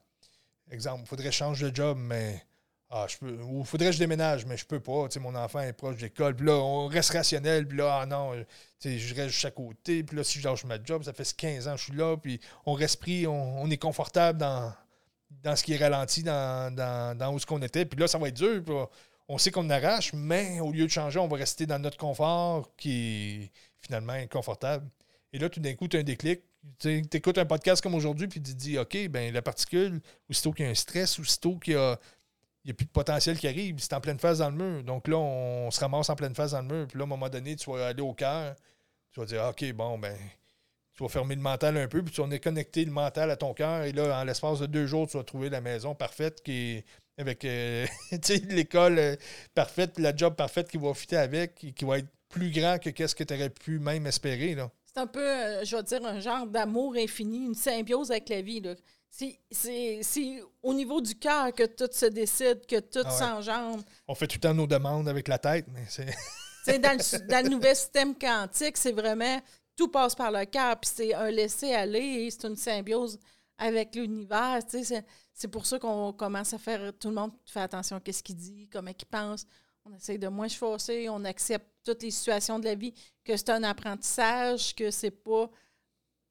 exemple, 0.72 1.02
il 1.06 1.08
faudrait 1.08 1.26
que 1.26 1.32
je 1.32 1.38
change 1.38 1.60
de 1.62 1.76
job, 1.76 1.98
mais. 2.00 2.44
Ah, 2.96 3.08
je 3.10 3.18
peux. 3.18 3.42
Ou 3.42 3.64
faudrait 3.64 3.88
que 3.88 3.94
je 3.94 3.98
déménage, 3.98 4.46
mais 4.46 4.56
je 4.56 4.66
peux 4.68 4.80
pas. 4.80 5.08
Tu 5.08 5.16
sais, 5.16 5.20
mon 5.20 5.34
enfant 5.34 5.62
est 5.62 5.74
proche 5.74 5.96
de 5.96 6.02
l'école. 6.02 6.36
Puis 6.36 6.46
là, 6.46 6.54
on 6.54 6.86
reste 6.86 7.10
rationnel. 7.10 7.68
Puis 7.68 7.80
là, 7.80 8.02
ah 8.02 8.06
non, 8.06 8.34
tu 8.36 8.46
sais, 8.78 9.00
je 9.00 9.16
reste 9.16 9.30
juste 9.30 9.46
à 9.46 9.52
côté. 9.52 10.04
Puis 10.04 10.16
là, 10.16 10.24
si 10.24 10.40
je 10.40 10.48
lâche 10.48 10.64
ma 10.66 10.78
job, 10.82 11.02
ça 11.02 11.12
fait 11.12 11.34
15 11.36 11.68
ans 11.68 11.72
que 11.72 11.80
je 11.80 11.84
suis 11.86 11.94
là. 11.94 12.16
Puis 12.18 12.40
on 12.68 12.74
reste 12.74 13.00
pris, 13.00 13.26
on, 13.26 13.64
on 13.64 13.70
est 13.72 13.78
confortable 13.78 14.38
dans, 14.38 14.72
dans 15.42 15.56
ce 15.56 15.64
qui 15.64 15.74
est 15.74 15.78
ralenti, 15.78 16.22
dans, 16.22 16.72
dans, 17.18 17.34
où 17.34 17.40
ce 17.40 17.48
qu'on 17.48 17.64
était. 17.64 17.86
Puis 17.86 18.00
là, 18.00 18.08
ça 18.08 18.20
va 18.20 18.28
être 18.28 18.36
dur. 18.36 18.64
On 19.28 19.40
sait 19.40 19.50
qu'on 19.50 19.72
arrache, 19.72 20.14
mais 20.14 20.60
au 20.60 20.72
lieu 20.72 20.86
de 20.86 20.92
changer, 20.92 21.18
on 21.18 21.28
va 21.28 21.38
rester 21.38 21.66
dans 21.66 21.80
notre 21.80 21.98
confort 21.98 22.76
qui 22.78 22.92
est 22.92 23.52
finalement 23.82 24.14
inconfortable. 24.14 24.88
Et 25.32 25.40
là, 25.40 25.50
tout 25.50 25.60
d'un 25.60 25.74
coup, 25.74 25.88
tu 25.88 25.98
as 25.98 26.02
un 26.02 26.04
déclic. 26.04 26.42
Tu 26.78 27.02
écoutes 27.12 27.40
un 27.40 27.46
podcast 27.46 27.82
comme 27.82 27.96
aujourd'hui, 27.96 28.28
puis 28.28 28.40
tu 28.40 28.52
te 28.52 28.56
dis, 28.56 28.78
OK, 28.78 29.08
ben 29.10 29.34
la 29.34 29.42
particule, 29.42 30.00
aussitôt 30.30 30.52
qu'il 30.52 30.66
y 30.66 30.68
a 30.68 30.72
un 30.72 30.76
stress, 30.76 31.20
aussitôt 31.20 31.58
qu'il 31.58 31.74
y 31.74 31.76
a, 31.76 32.00
il 32.64 32.68
n'y 32.68 32.72
a 32.72 32.76
plus 32.76 32.86
de 32.86 32.92
potentiel 32.92 33.38
qui 33.38 33.48
arrive. 33.48 33.76
C'est 33.80 33.94
en 33.94 34.02
pleine 34.02 34.20
phase 34.20 34.40
dans 34.40 34.50
le 34.50 34.56
mur. 34.56 34.84
Donc 34.84 35.08
là, 35.08 35.18
on, 35.18 35.70
se 35.70 35.80
ramasse 35.80 36.10
en 36.10 36.16
pleine 36.16 36.34
phase 36.34 36.52
dans 36.52 36.62
le 36.62 36.68
mur. 36.68 36.88
Puis 36.88 36.98
là, 36.98 37.04
à 37.04 37.06
un 37.06 37.10
moment 37.10 37.30
donné, 37.30 37.56
tu 37.56 37.70
vas 37.70 37.88
aller 37.88 38.02
au 38.02 38.14
cœur. 38.14 38.56
Tu 39.12 39.20
vas 39.20 39.26
dire, 39.26 39.44
OK, 39.44 39.74
bon, 39.74 39.98
ben, 39.98 40.18
tu 40.94 41.04
vas 41.04 41.10
fermer 41.10 41.36
le 41.36 41.42
mental 41.42 41.78
un 41.78 41.88
peu. 41.88 42.02
Puis 42.02 42.14
tu 42.14 42.22
vas 42.22 42.40
connecter 42.40 42.86
le 42.86 42.92
mental 42.92 43.32
à 43.32 43.36
ton 43.36 43.54
cœur. 43.54 43.84
Et 43.84 43.92
là, 43.92 44.20
en 44.20 44.24
l'espace 44.24 44.60
de 44.60 44.66
deux 44.66 44.88
jours, 44.88 45.08
tu 45.08 45.18
vas 45.18 45.24
trouver 45.24 45.50
la 45.50 45.60
maison 45.60 45.94
parfaite 45.94 46.42
qui 46.42 46.78
est 46.78 46.86
avec 47.18 47.44
euh, 47.46 47.86
l'école 48.50 48.98
euh, 48.98 49.16
parfaite, 49.54 50.00
la 50.00 50.16
job 50.16 50.36
parfaite 50.36 50.70
qui 50.70 50.78
va 50.78 50.94
fitter 50.94 51.18
avec 51.18 51.64
et 51.64 51.72
qui 51.74 51.86
va 51.86 52.00
être 52.00 52.08
plus 52.30 52.50
grand 52.50 52.80
que 52.80 52.90
qu'est-ce 52.90 53.14
que 53.14 53.24
tu 53.24 53.34
aurais 53.34 53.50
pu 53.50 53.78
même 53.80 54.08
espérer. 54.08 54.58
C'est 54.86 55.00
un 55.00 55.08
peu, 55.08 55.20
euh, 55.20 55.64
je 55.64 55.76
vais 55.76 55.84
dire, 55.84 56.06
un 56.06 56.20
genre 56.20 56.48
d'amour 56.48 56.96
infini, 56.96 57.46
une 57.46 57.56
symbiose 57.56 58.10
avec 58.10 58.30
la 58.30 58.42
vie. 58.42 58.62
C'est 59.52 60.44
au 60.64 60.74
niveau 60.74 61.00
du 61.00 61.16
cœur 61.16 61.54
que 61.54 61.66
tout 61.66 61.90
se 61.92 62.08
décide, 62.08 62.66
que 62.66 62.80
tout 62.80 63.04
ah 63.06 63.12
s'engendre. 63.12 63.84
On 64.08 64.16
fait 64.16 64.28
tout 64.28 64.38
le 64.38 64.42
temps 64.42 64.54
nos 64.54 64.66
demandes 64.66 65.08
avec 65.08 65.28
la 65.28 65.38
tête, 65.38 65.66
mais 65.72 65.86
c'est. 65.88 66.06
dans, 66.80 66.98
le, 66.98 67.28
dans 67.28 67.44
le 67.44 67.50
nouvel 67.50 67.76
système 67.76 68.16
quantique, 68.18 68.78
c'est 68.78 68.92
vraiment 68.92 69.40
tout 69.76 69.90
passe 69.90 70.16
par 70.16 70.32
le 70.32 70.46
cœur, 70.46 70.80
puis 70.80 70.92
c'est 70.94 71.14
un 71.14 71.30
laisser-aller, 71.30 72.30
c'est 72.32 72.48
une 72.48 72.56
symbiose 72.56 73.20
avec 73.58 73.96
l'univers. 73.96 74.60
C'est 75.34 75.48
pour 75.48 75.66
ça 75.66 75.78
qu'on 75.78 76.14
commence 76.14 76.54
à 76.54 76.58
faire. 76.58 76.92
Tout 77.00 77.10
le 77.10 77.16
monde 77.16 77.32
fait 77.46 77.62
attention 77.62 77.98
à 77.98 78.12
ce 78.12 78.24
qu'il 78.24 78.36
dit, 78.36 78.68
comment 78.72 78.92
il 78.92 79.06
pense. 79.06 79.46
On 79.86 79.94
essaye 79.94 80.18
de 80.18 80.28
moins 80.28 80.48
se 80.48 80.58
forcer, 80.58 81.10
on 81.10 81.24
accepte 81.26 81.68
toutes 81.84 82.04
les 82.04 82.12
situations 82.12 82.58
de 82.58 82.66
la 82.66 82.76
vie, 82.76 82.94
que 83.24 83.36
c'est 83.36 83.50
un 83.50 83.64
apprentissage, 83.64 84.74
que 84.74 84.90
c'est 84.90 85.12
pas. 85.12 85.50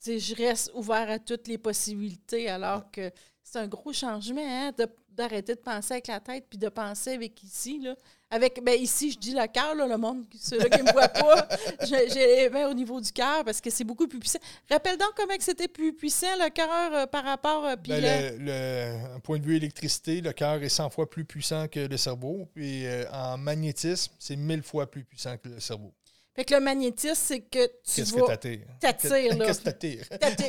Je 0.04 0.34
reste 0.34 0.70
ouvert 0.74 1.08
à 1.10 1.18
toutes 1.18 1.46
les 1.48 1.58
possibilités, 1.58 2.48
alors 2.48 2.90
que 2.90 3.10
c'est 3.42 3.58
un 3.58 3.68
gros 3.68 3.92
changement 3.92 4.42
hein, 4.44 4.72
d'arrêter 5.10 5.54
de, 5.54 5.60
penser 5.60 5.94
avec 5.94 6.06
la 6.06 6.20
tête 6.20 6.46
puis 6.48 6.58
de 6.58 6.68
penser 6.68 7.12
avec 7.12 7.42
ici. 7.42 7.78
Là. 7.80 7.94
Avec, 8.30 8.64
ben 8.64 8.80
ici, 8.80 9.12
je 9.12 9.18
dis 9.18 9.34
le 9.34 9.46
cœur, 9.46 9.74
le 9.74 9.96
monde, 9.98 10.24
ceux-là 10.40 10.70
qui 10.70 10.78
ne 10.78 10.84
me 10.84 10.92
voient 10.92 11.08
pas, 11.08 11.48
j'ai 11.84 12.48
ben, 12.48 12.66
au 12.66 12.72
niveau 12.72 12.98
du 12.98 13.12
cœur 13.12 13.44
parce 13.44 13.60
que 13.60 13.68
c'est 13.68 13.84
beaucoup 13.84 14.08
plus 14.08 14.18
puissant. 14.18 14.38
Rappelle 14.70 14.96
donc 14.96 15.10
comment 15.14 15.34
c'était 15.38 15.68
plus 15.68 15.92
puissant, 15.92 16.34
le 16.38 16.48
cœur, 16.48 16.94
euh, 16.94 17.06
par 17.06 17.24
rapport. 17.24 17.66
à... 17.66 17.72
Euh, 17.72 17.76
ben, 17.76 18.38
le, 18.38 19.16
un 19.16 19.20
point 19.20 19.38
de 19.38 19.44
vue 19.44 19.56
électricité, 19.56 20.22
le 20.22 20.32
cœur 20.32 20.62
est 20.62 20.70
100 20.70 20.88
fois 20.88 21.10
plus 21.10 21.26
puissant 21.26 21.68
que 21.68 21.80
le 21.80 21.96
cerveau. 21.98 22.48
Puis 22.54 22.86
euh, 22.86 23.04
en 23.12 23.36
magnétisme, 23.36 24.14
c'est 24.18 24.36
1000 24.36 24.62
fois 24.62 24.90
plus 24.90 25.04
puissant 25.04 25.36
que 25.36 25.50
le 25.50 25.60
cerveau. 25.60 25.92
Fait 26.34 26.44
que 26.44 26.54
le 26.54 26.60
magnétisme, 26.60 27.14
c'est 27.14 27.40
que 27.40 27.66
tu 27.66 27.96
Qu'est-ce 27.96 28.12
que 28.14 28.26
t'attires? 28.26 28.66
Qu'est-ce 28.80 29.60
que 29.60 29.64
t'attires? 29.64 30.08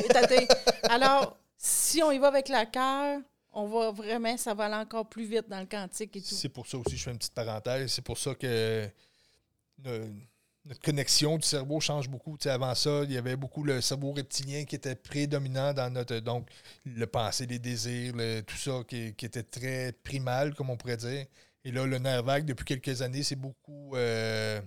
T'attires. 0.09 0.47
Alors, 0.83 1.37
si 1.57 2.01
on 2.01 2.11
y 2.11 2.19
va 2.19 2.27
avec 2.27 2.47
le 2.49 2.71
cœur, 2.71 3.21
on 3.51 3.67
va 3.67 3.91
vraiment, 3.91 4.35
ça 4.37 4.53
va 4.53 4.65
aller 4.65 4.75
encore 4.75 5.07
plus 5.07 5.25
vite 5.25 5.47
dans 5.47 5.59
le 5.59 5.65
quantique 5.65 6.15
et 6.15 6.21
tout. 6.21 6.33
C'est 6.33 6.49
pour 6.49 6.67
ça 6.67 6.77
aussi, 6.77 6.97
je 6.97 7.03
fais 7.03 7.11
une 7.11 7.17
petite 7.17 7.33
parenthèse, 7.33 7.91
c'est 7.91 8.01
pour 8.01 8.17
ça 8.17 8.33
que 8.33 8.89
notre 10.65 10.81
connexion 10.81 11.37
du 11.37 11.45
cerveau 11.45 11.79
change 11.79 12.09
beaucoup. 12.09 12.37
avant 12.45 12.73
ça, 12.73 13.03
il 13.03 13.11
y 13.11 13.17
avait 13.17 13.35
beaucoup 13.35 13.63
le 13.63 13.81
cerveau 13.81 14.13
reptilien 14.13 14.63
qui 14.63 14.75
était 14.75 14.95
prédominant 14.95 15.73
dans 15.73 15.91
notre. 15.91 16.19
Donc, 16.19 16.47
le 16.85 17.05
pensée, 17.05 17.45
les 17.45 17.59
désirs, 17.59 18.13
tout 18.47 18.57
ça 18.57 18.81
qui, 18.87 19.07
était 19.07 19.43
très 19.43 19.91
primal, 19.91 20.55
comme 20.55 20.69
on 20.69 20.77
pourrait 20.77 20.97
dire. 20.97 21.25
Et 21.65 21.71
là, 21.71 21.85
le 21.85 21.97
nerf 21.97 22.23
vague, 22.23 22.45
depuis 22.45 22.65
quelques 22.65 23.01
années, 23.01 23.23
c'est 23.23 23.35
beaucoup, 23.35 23.95
euh, 23.95 24.59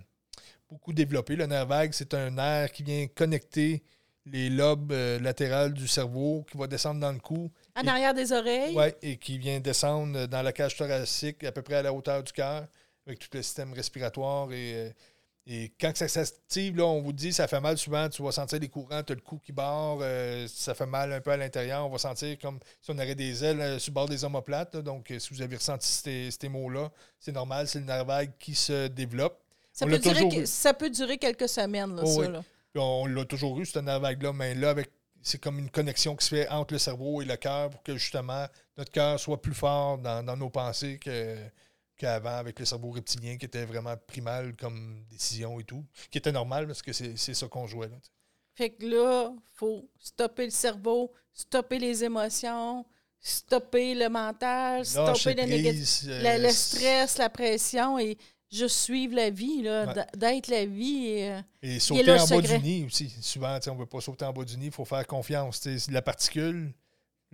beaucoup 0.69 0.93
développé. 0.93 1.35
Le 1.35 1.45
nerf 1.45 1.65
vague, 1.65 1.93
c'est 1.93 2.13
un 2.13 2.31
nerf 2.31 2.71
qui 2.71 2.83
vient 2.83 3.07
connecter 3.07 3.83
les 4.25 4.49
lobes 4.49 4.91
euh, 4.91 5.19
latérales 5.19 5.73
du 5.73 5.87
cerveau, 5.87 6.45
qui 6.49 6.57
va 6.57 6.67
descendre 6.67 6.99
dans 6.99 7.13
le 7.13 7.19
cou 7.19 7.49
en 7.77 7.87
arrière 7.87 8.13
des 8.13 8.31
oreilles? 8.31 8.75
Oui, 8.75 8.87
et 9.01 9.17
qui 9.17 9.37
vient 9.37 9.59
descendre 9.59 10.25
dans 10.25 10.41
la 10.41 10.51
cage 10.51 10.75
thoracique 10.75 11.43
à 11.43 11.51
peu 11.51 11.61
près 11.61 11.75
à 11.75 11.81
la 11.83 11.93
hauteur 11.93 12.23
du 12.23 12.31
cœur, 12.31 12.65
avec 13.05 13.19
tout 13.19 13.27
le 13.31 13.41
système 13.43 13.71
respiratoire. 13.73 14.51
Et, 14.51 14.73
euh, 14.75 14.89
et 15.45 15.71
quand 15.79 15.95
ça 15.95 16.07
s'active, 16.07 16.81
on 16.81 17.01
vous 17.01 17.13
dit, 17.13 17.31
ça 17.31 17.47
fait 17.47 17.61
mal 17.61 17.77
souvent, 17.77 18.09
tu 18.09 18.23
vas 18.23 18.31
sentir 18.31 18.59
des 18.59 18.67
courants, 18.67 19.03
tu 19.03 19.13
as 19.13 19.15
le 19.15 19.21
cou 19.21 19.39
qui 19.43 19.51
barre, 19.51 19.99
euh, 20.01 20.47
ça 20.47 20.73
fait 20.73 20.87
mal 20.87 21.13
un 21.13 21.21
peu 21.21 21.31
à 21.31 21.37
l'intérieur. 21.37 21.85
On 21.85 21.89
va 21.89 21.99
sentir 21.99 22.37
comme 22.39 22.59
si 22.81 22.89
on 22.89 22.95
aurait 22.95 23.15
des 23.15 23.43
ailes 23.43 23.61
euh, 23.61 23.79
sur 23.79 23.91
le 23.91 23.93
bord 23.93 24.09
des 24.09 24.25
omoplates. 24.25 24.77
donc, 24.77 25.13
si 25.19 25.33
vous 25.33 25.41
avez 25.43 25.55
ressenti 25.55 25.87
ces, 25.87 26.29
ces 26.31 26.49
mots-là, 26.49 26.91
c'est 27.19 27.31
normal, 27.31 27.67
c'est 27.67 27.79
le 27.79 27.85
nerf 27.85 28.05
vague 28.05 28.31
qui 28.39 28.55
se 28.55 28.87
développe. 28.87 29.39
Ça, 29.77 29.85
peut 29.85 29.99
durer, 29.99 30.45
ça 30.47 30.73
peut 30.73 30.89
durer 30.89 31.19
quelques 31.19 31.47
semaines, 31.47 31.95
là, 31.95 32.01
oh 32.03 32.23
ça. 32.23 32.27
Là. 32.27 32.43
on 32.75 33.05
l'a 33.05 33.25
toujours 33.25 33.59
eu, 33.59 33.65
ce 33.65 33.77
nerf 33.77 33.99
vague-là, 33.99 34.33
mais 34.33 34.55
là, 34.55 34.71
avec 34.71 34.89
c'est 35.21 35.39
comme 35.39 35.59
une 35.59 35.69
connexion 35.69 36.15
qui 36.15 36.25
se 36.25 36.35
fait 36.35 36.49
entre 36.49 36.73
le 36.73 36.79
cerveau 36.79 37.21
et 37.21 37.25
le 37.25 37.35
cœur 37.35 37.69
pour 37.69 37.83
que 37.83 37.95
justement 37.95 38.47
notre 38.75 38.91
cœur 38.91 39.19
soit 39.19 39.39
plus 39.39 39.53
fort 39.53 39.99
dans, 39.99 40.35
nos 40.35 40.49
pensées 40.49 40.99
qu'avant 41.95 42.37
avec 42.37 42.57
le 42.57 42.65
cerveau 42.65 42.89
reptilien 42.89 43.37
qui 43.37 43.45
était 43.45 43.65
vraiment 43.65 43.95
primal 44.07 44.55
comme 44.55 45.05
décision 45.11 45.59
et 45.59 45.63
tout, 45.63 45.85
qui 46.09 46.17
était 46.17 46.31
normal 46.31 46.65
parce 46.65 46.81
que 46.81 46.91
c'est 46.93 47.33
ça 47.33 47.47
qu'on 47.47 47.67
jouait. 47.67 47.89
Là, 47.89 47.97
fait 48.55 48.71
que 48.71 48.85
là, 48.85 49.31
il 49.31 49.57
faut 49.57 49.87
stopper 49.99 50.45
le 50.45 50.51
cerveau, 50.51 51.13
stopper 51.33 51.77
les 51.77 52.03
émotions, 52.03 52.83
stopper 53.19 53.93
le 53.93 54.09
mental, 54.09 54.85
stopper 54.85 55.35
le, 55.35 56.41
le 56.41 56.49
stress, 56.49 57.19
la 57.19 57.29
pression 57.29 57.99
et 57.99 58.17
juste 58.51 58.77
suivre 58.77 59.15
la 59.15 59.29
vie, 59.29 59.63
d'être 60.15 60.47
la 60.47 60.65
vie. 60.65 61.07
Et, 61.07 61.31
euh, 61.31 61.41
et 61.61 61.79
sauter 61.79 62.11
en 62.11 62.27
bas 62.27 62.41
du 62.41 62.59
nid 62.59 62.85
aussi. 62.85 63.09
Souvent, 63.21 63.57
on 63.67 63.73
ne 63.73 63.79
veut 63.79 63.85
pas 63.85 64.01
sauter 64.01 64.25
en 64.25 64.33
bas 64.33 64.43
du 64.43 64.57
nid, 64.57 64.67
il 64.67 64.71
faut 64.71 64.85
faire 64.85 65.05
confiance. 65.05 65.67
La 65.89 66.01
particule, 66.01 66.73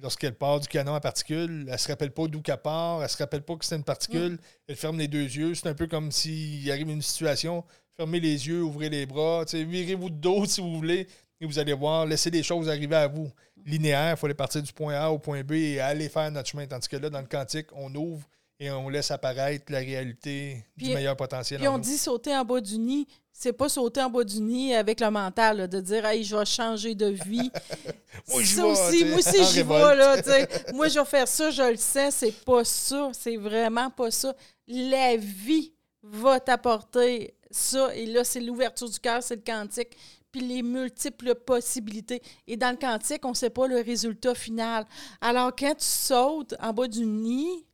lorsqu'elle 0.01 0.35
part 0.35 0.59
du 0.59 0.67
canon 0.67 0.95
à 0.95 0.99
particule, 0.99 1.65
elle 1.67 1.73
ne 1.73 1.77
se 1.77 1.87
rappelle 1.87 2.11
pas 2.11 2.27
d'où 2.27 2.41
qu'elle 2.41 2.57
part, 2.57 2.97
elle 2.97 3.03
ne 3.03 3.07
se 3.07 3.17
rappelle 3.17 3.43
pas 3.43 3.55
que 3.55 3.65
c'est 3.65 3.75
une 3.75 3.83
particule, 3.83 4.33
mm. 4.33 4.39
elle 4.67 4.75
ferme 4.75 4.97
les 4.97 5.07
deux 5.07 5.23
yeux. 5.23 5.55
C'est 5.55 5.67
un 5.67 5.75
peu 5.75 5.87
comme 5.87 6.11
s'il 6.11 6.69
arrive 6.71 6.89
une 6.89 7.01
situation, 7.01 7.63
fermez 7.95 8.19
les 8.19 8.47
yeux, 8.47 8.63
ouvrez 8.63 8.89
les 8.89 9.05
bras, 9.05 9.45
virez-vous 9.45 10.09
de 10.09 10.15
dos 10.15 10.45
si 10.47 10.61
vous 10.61 10.75
voulez, 10.75 11.07
et 11.39 11.45
vous 11.45 11.59
allez 11.59 11.73
voir, 11.73 12.05
laissez 12.05 12.29
les 12.29 12.43
choses 12.43 12.69
arriver 12.69 12.95
à 12.95 13.07
vous. 13.07 13.29
Linéaire, 13.65 14.11
il 14.11 14.17
faut 14.17 14.25
aller 14.25 14.35
partir 14.35 14.61
du 14.61 14.73
point 14.73 14.95
A 14.95 15.09
au 15.09 15.19
point 15.19 15.41
B 15.41 15.53
et 15.53 15.79
aller 15.79 16.09
faire 16.09 16.29
notre 16.31 16.49
chemin. 16.49 16.65
Tandis 16.67 16.87
que 16.87 16.97
là, 16.97 17.09
dans 17.09 17.21
le 17.21 17.27
quantique, 17.27 17.67
on 17.73 17.93
ouvre 17.95 18.27
et 18.63 18.71
on 18.71 18.87
laisse 18.87 19.11
apparaître 19.11 19.65
la 19.69 19.79
réalité 19.79 20.65
du 20.77 20.93
meilleur 20.93 21.17
potentiel. 21.17 21.59
Puis 21.59 21.67
on 21.67 21.77
dit 21.77 21.97
sauter 21.97 22.35
en 22.35 22.45
bas 22.45 22.61
du 22.61 22.77
nid, 22.77 23.07
c'est 23.33 23.51
pas 23.51 23.67
sauter 23.67 24.01
en 24.01 24.09
bas 24.09 24.23
du 24.23 24.39
nid 24.39 24.73
avec 24.73 25.01
le 25.01 25.09
mental, 25.11 25.67
de 25.67 25.81
dire 25.81 26.05
hey, 26.05 26.23
je 26.23 26.37
vais 26.37 26.45
changer 26.45 26.95
de 26.95 27.07
vie. 27.07 27.51
moi, 28.29 28.41
je 28.41 28.61
aussi, 28.61 29.03
moi 29.03 29.17
aussi, 29.17 29.43
j'y 29.51 29.63
vais. 29.63 29.95
Là, 29.95 30.15
moi, 30.73 30.87
je 30.87 30.97
vais 30.97 31.05
faire 31.05 31.27
ça, 31.27 31.51
je 31.51 31.71
le 31.71 31.75
sais, 31.75 32.09
c'est 32.09 32.31
pas 32.45 32.63
ça. 32.63 33.11
C'est 33.11 33.35
vraiment 33.35 33.89
pas 33.89 34.11
ça. 34.11 34.33
La 34.65 35.17
vie 35.17 35.73
va 36.01 36.39
t'apporter 36.39 37.35
ça. 37.51 37.93
Et 37.95 38.05
là, 38.05 38.23
c'est 38.23 38.39
l'ouverture 38.39 38.89
du 38.89 38.99
cœur, 38.99 39.21
c'est 39.21 39.35
le 39.35 39.43
quantique. 39.45 39.97
Puis 40.31 40.41
les 40.41 40.63
multiples 40.63 41.35
possibilités. 41.35 42.21
Et 42.47 42.55
dans 42.55 42.71
le 42.71 42.77
quantique, 42.77 43.25
on 43.25 43.31
ne 43.31 43.35
sait 43.35 43.49
pas 43.49 43.67
le 43.67 43.81
résultat 43.81 44.33
final. 44.33 44.85
Alors, 45.19 45.53
quand 45.53 45.75
tu 45.75 45.85
sautes 45.85 46.55
en 46.61 46.71
bas 46.71 46.87
du 46.87 47.05
nid, 47.05 47.65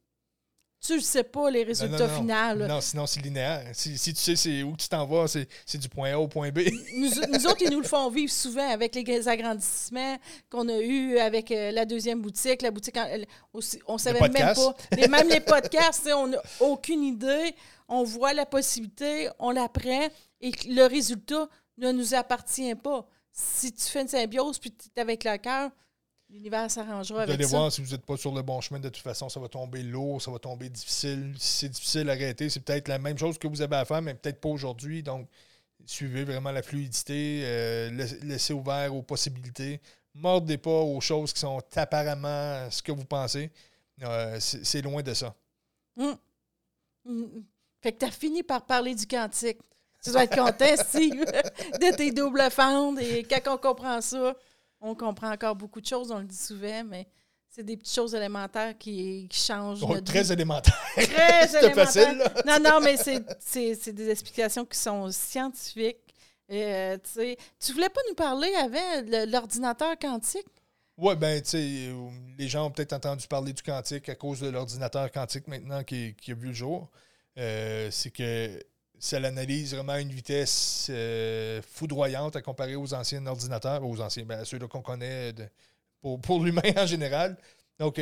tu 0.81 0.93
ne 0.93 0.99
sais 0.99 1.23
pas 1.23 1.49
les 1.49 1.63
résultats 1.63 2.07
finaux. 2.09 2.67
Non, 2.67 2.81
sinon 2.81 3.05
c'est 3.05 3.19
linéaire. 3.21 3.65
Si, 3.73 4.13
tu 4.13 4.15
sais 4.15 4.35
c'est 4.35 4.63
où 4.63 4.75
tu 4.77 4.87
t'en 4.87 5.05
vas, 5.05 5.27
c'est 5.27 5.77
du 5.77 5.89
point 5.89 6.13
A 6.13 6.17
au 6.17 6.27
point 6.27 6.51
B. 6.51 6.59
nous, 6.95 7.09
autres, 7.47 7.61
ils 7.61 7.71
nous 7.71 7.81
le 7.81 7.87
font 7.87 8.09
vivre 8.09 8.31
souvent 8.31 8.69
avec 8.69 8.95
les 8.95 9.27
agrandissements 9.27 10.17
qu'on 10.49 10.67
a 10.69 10.79
eus 10.79 11.17
avec 11.17 11.51
euh, 11.51 11.71
la 11.71 11.85
deuxième 11.85 12.21
boutique, 12.21 12.61
la 12.61 12.71
boutique, 12.71 12.95
on 13.87 13.93
ne 13.93 13.97
savait 13.97 14.19
même 14.29 14.31
pas. 14.31 14.75
même 15.09 15.29
les 15.29 15.41
podcasts, 15.41 16.09
on 16.13 16.27
n'a 16.27 16.41
aucune 16.59 17.03
idée. 17.03 17.55
On 17.87 18.03
voit 18.03 18.33
la 18.33 18.45
possibilité, 18.45 19.29
on 19.39 19.49
l'apprend 19.49 20.07
et 20.41 20.51
le 20.67 20.85
résultat 20.85 21.49
ne 21.79 21.91
nous 21.91 22.13
appartient 22.13 22.75
pas. 22.75 23.07
Si 23.31 23.73
tu 23.73 23.83
fais 23.83 24.01
une 24.01 24.07
symbiose 24.07 24.59
puis 24.59 24.71
tu 24.71 24.89
es 24.95 25.01
avec 25.01 25.23
le 25.23 25.37
cœur, 25.37 25.71
L'univers 26.29 26.69
s'arrangera 26.69 27.23
avec 27.23 27.31
ça. 27.31 27.37
Vous 27.37 27.43
allez 27.43 27.57
voir 27.57 27.71
si 27.71 27.81
vous 27.81 27.91
n'êtes 27.91 28.05
pas 28.05 28.15
sur 28.15 28.33
le 28.33 28.41
bon 28.43 28.61
chemin, 28.61 28.79
de 28.79 28.89
toute 28.89 29.03
façon, 29.03 29.29
ça 29.29 29.39
va 29.39 29.47
tomber 29.47 29.81
lourd, 29.81 30.21
ça 30.21 30.29
va 30.29 30.37
tomber 30.37 30.69
difficile. 30.69 31.33
Si 31.37 31.59
c'est 31.59 31.69
difficile 31.69 32.09
à 32.09 32.13
arrêter, 32.13 32.49
c'est 32.49 32.59
peut-être 32.59 32.87
la 32.87 32.99
même 32.99 33.17
chose 33.17 33.39
que 33.39 33.47
vous 33.47 33.61
avez 33.61 33.77
à 33.77 33.85
faire, 33.85 34.01
mais 34.01 34.13
peut-être 34.13 34.39
pas 34.39 34.49
aujourd'hui. 34.49 35.01
Donc, 35.01 35.27
suivez 35.85 36.23
vraiment 36.23 36.51
la 36.51 36.61
fluidité, 36.61 37.41
euh, 37.43 37.89
laissez 38.21 38.53
ouvert 38.53 38.93
aux 38.93 39.01
possibilités. 39.01 39.81
Mordez 40.13 40.57
pas 40.57 40.81
aux 40.81 41.01
choses 41.01 41.33
qui 41.33 41.39
sont 41.39 41.61
apparemment 41.75 42.69
ce 42.69 42.83
que 42.83 42.91
vous 42.91 43.05
pensez. 43.05 43.49
Euh, 44.03 44.39
c'est 44.39 44.81
loin 44.81 45.01
de 45.01 45.13
ça. 45.13 45.33
Hum. 45.97 46.15
Hum, 47.05 47.23
hum. 47.23 47.43
Fait 47.81 47.93
que 47.93 47.99
tu 47.99 48.05
as 48.05 48.11
fini 48.11 48.43
par 48.43 48.65
parler 48.65 48.93
du 48.93 49.07
quantique. 49.07 49.59
Tu 50.03 50.11
dois 50.11 50.23
être 50.23 50.35
content, 50.35 50.75
si, 50.89 51.09
de 51.09 51.95
tes 51.95 52.11
doubles 52.11 52.49
fentes. 52.51 52.99
Et 52.99 53.23
quand 53.23 53.55
on 53.55 53.57
comprend 53.57 53.99
ça, 54.01 54.35
on 54.81 54.95
comprend 54.95 55.31
encore 55.31 55.55
beaucoup 55.55 55.81
de 55.81 55.85
choses, 55.85 56.11
on 56.11 56.19
le 56.19 56.25
dit 56.25 56.37
souvent, 56.37 56.83
mais 56.83 57.07
c'est 57.49 57.63
des 57.63 57.77
petites 57.77 57.95
choses 57.95 58.13
élémentaires 58.13 58.77
qui, 58.77 59.27
changent. 59.31 59.79
Oh, 59.81 59.99
très 60.01 60.31
élémentaires. 60.31 60.79
Très 60.95 61.57
élémentaires. 61.57 61.85
facile. 61.85 62.23
Non, 62.45 62.59
non, 62.63 62.79
mais 62.79 62.95
c'est 62.97 63.93
des 63.93 64.09
explications 64.09 64.65
qui 64.65 64.77
sont 64.77 65.11
scientifiques. 65.11 65.97
Euh, 66.51 66.97
tu 67.59 67.73
voulais 67.73 67.89
pas 67.89 68.01
nous 68.07 68.15
parler 68.15 68.53
avant 68.55 69.27
l'ordinateur 69.27 69.97
quantique? 69.99 70.47
Oui, 70.97 71.15
ben, 71.15 71.41
tu 71.41 71.49
sais, 71.49 71.89
les 72.37 72.47
gens 72.47 72.65
ont 72.65 72.71
peut-être 72.71 72.93
entendu 72.93 73.27
parler 73.27 73.53
du 73.53 73.61
quantique 73.61 74.09
à 74.09 74.15
cause 74.15 74.41
de 74.41 74.49
l'ordinateur 74.49 75.11
quantique 75.11 75.47
maintenant 75.47 75.83
qui, 75.83 76.15
qui, 76.15 76.31
a 76.31 76.35
vu 76.35 76.47
le 76.47 76.53
jour. 76.53 76.89
c'est 77.35 78.11
que 78.11 78.59
ça 78.99 79.19
l'analyse 79.19 79.73
vraiment 79.73 79.93
à 79.93 80.01
une 80.01 80.11
vitesse 80.11 80.91
foudroyante 81.71 82.35
à 82.35 82.41
comparer 82.41 82.75
aux 82.75 82.93
anciens 82.93 83.25
ordinateurs, 83.25 83.83
aux 83.85 84.01
anciens, 84.01 84.25
ben, 84.25 84.43
ceux 84.45 84.59
qu'on 84.59 84.81
connaît 84.81 85.33
pour, 86.01 86.19
pour 86.19 86.43
l'humain 86.43 86.61
en 86.77 86.85
général. 86.85 87.37
Donc, 87.79 87.99